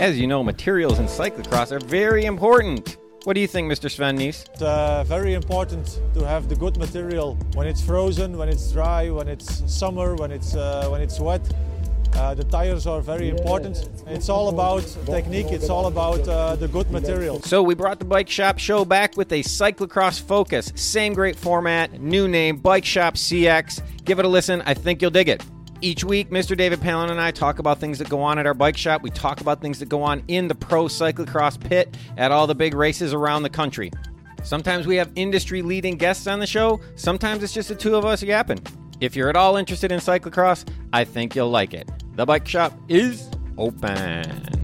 As 0.00 0.18
you 0.18 0.26
know, 0.26 0.42
materials 0.42 0.98
in 0.98 1.04
cyclocross 1.04 1.72
are 1.72 1.78
very 1.78 2.24
important. 2.24 2.96
What 3.24 3.34
do 3.34 3.40
you 3.40 3.46
think, 3.46 3.70
Mr. 3.70 3.90
Sven 3.90 4.16
Nys? 4.16 4.48
It's 4.48 4.62
uh, 4.62 5.04
very 5.06 5.34
important 5.34 6.00
to 6.14 6.26
have 6.26 6.48
the 6.48 6.56
good 6.56 6.78
material 6.78 7.36
when 7.54 7.66
it's 7.66 7.82
frozen, 7.82 8.38
when 8.38 8.48
it's 8.48 8.72
dry, 8.72 9.10
when 9.10 9.28
it's 9.28 9.62
summer, 9.70 10.14
when 10.14 10.32
it's 10.32 10.54
uh, 10.54 10.88
when 10.88 11.02
it's 11.02 11.20
wet. 11.20 11.42
Uh, 12.14 12.34
the 12.34 12.44
tires 12.44 12.86
are 12.86 13.02
very 13.02 13.28
important. 13.28 13.90
It's 14.06 14.30
all 14.30 14.48
about 14.48 14.84
technique. 15.04 15.48
It's 15.50 15.68
all 15.68 15.86
about 15.86 16.26
uh, 16.26 16.56
the 16.56 16.66
good 16.66 16.90
material. 16.90 17.42
So 17.42 17.62
we 17.62 17.74
brought 17.74 17.98
the 17.98 18.06
Bike 18.06 18.28
Shop 18.28 18.58
show 18.58 18.86
back 18.86 19.18
with 19.18 19.30
a 19.32 19.42
cyclocross 19.42 20.20
focus. 20.20 20.72
Same 20.74 21.12
great 21.12 21.36
format, 21.36 22.00
new 22.00 22.26
name, 22.26 22.56
Bike 22.56 22.86
Shop 22.86 23.14
CX. 23.14 23.82
Give 24.04 24.18
it 24.18 24.24
a 24.24 24.28
listen. 24.28 24.62
I 24.64 24.72
think 24.72 25.02
you'll 25.02 25.10
dig 25.10 25.28
it. 25.28 25.44
Each 25.82 26.04
week, 26.04 26.28
Mr. 26.28 26.54
David 26.54 26.82
Palin 26.82 27.08
and 27.08 27.18
I 27.18 27.30
talk 27.30 27.58
about 27.58 27.78
things 27.78 27.98
that 28.00 28.10
go 28.10 28.20
on 28.20 28.38
at 28.38 28.46
our 28.46 28.52
bike 28.52 28.76
shop. 28.76 29.00
We 29.00 29.08
talk 29.08 29.40
about 29.40 29.62
things 29.62 29.78
that 29.78 29.88
go 29.88 30.02
on 30.02 30.22
in 30.28 30.46
the 30.46 30.54
pro 30.54 30.84
cyclocross 30.84 31.58
pit 31.58 31.96
at 32.18 32.30
all 32.30 32.46
the 32.46 32.54
big 32.54 32.74
races 32.74 33.14
around 33.14 33.44
the 33.44 33.50
country. 33.50 33.90
Sometimes 34.42 34.86
we 34.86 34.96
have 34.96 35.10
industry 35.16 35.62
leading 35.62 35.96
guests 35.96 36.26
on 36.26 36.38
the 36.38 36.46
show, 36.46 36.80
sometimes 36.96 37.42
it's 37.42 37.54
just 37.54 37.70
the 37.70 37.74
two 37.74 37.94
of 37.94 38.04
us 38.04 38.22
yapping. 38.22 38.60
If 39.00 39.16
you're 39.16 39.30
at 39.30 39.36
all 39.36 39.56
interested 39.56 39.90
in 39.90 40.00
cyclocross, 40.00 40.68
I 40.92 41.04
think 41.04 41.34
you'll 41.34 41.50
like 41.50 41.72
it. 41.72 41.90
The 42.16 42.26
bike 42.26 42.46
shop 42.46 42.74
is 42.88 43.30
open. 43.56 44.59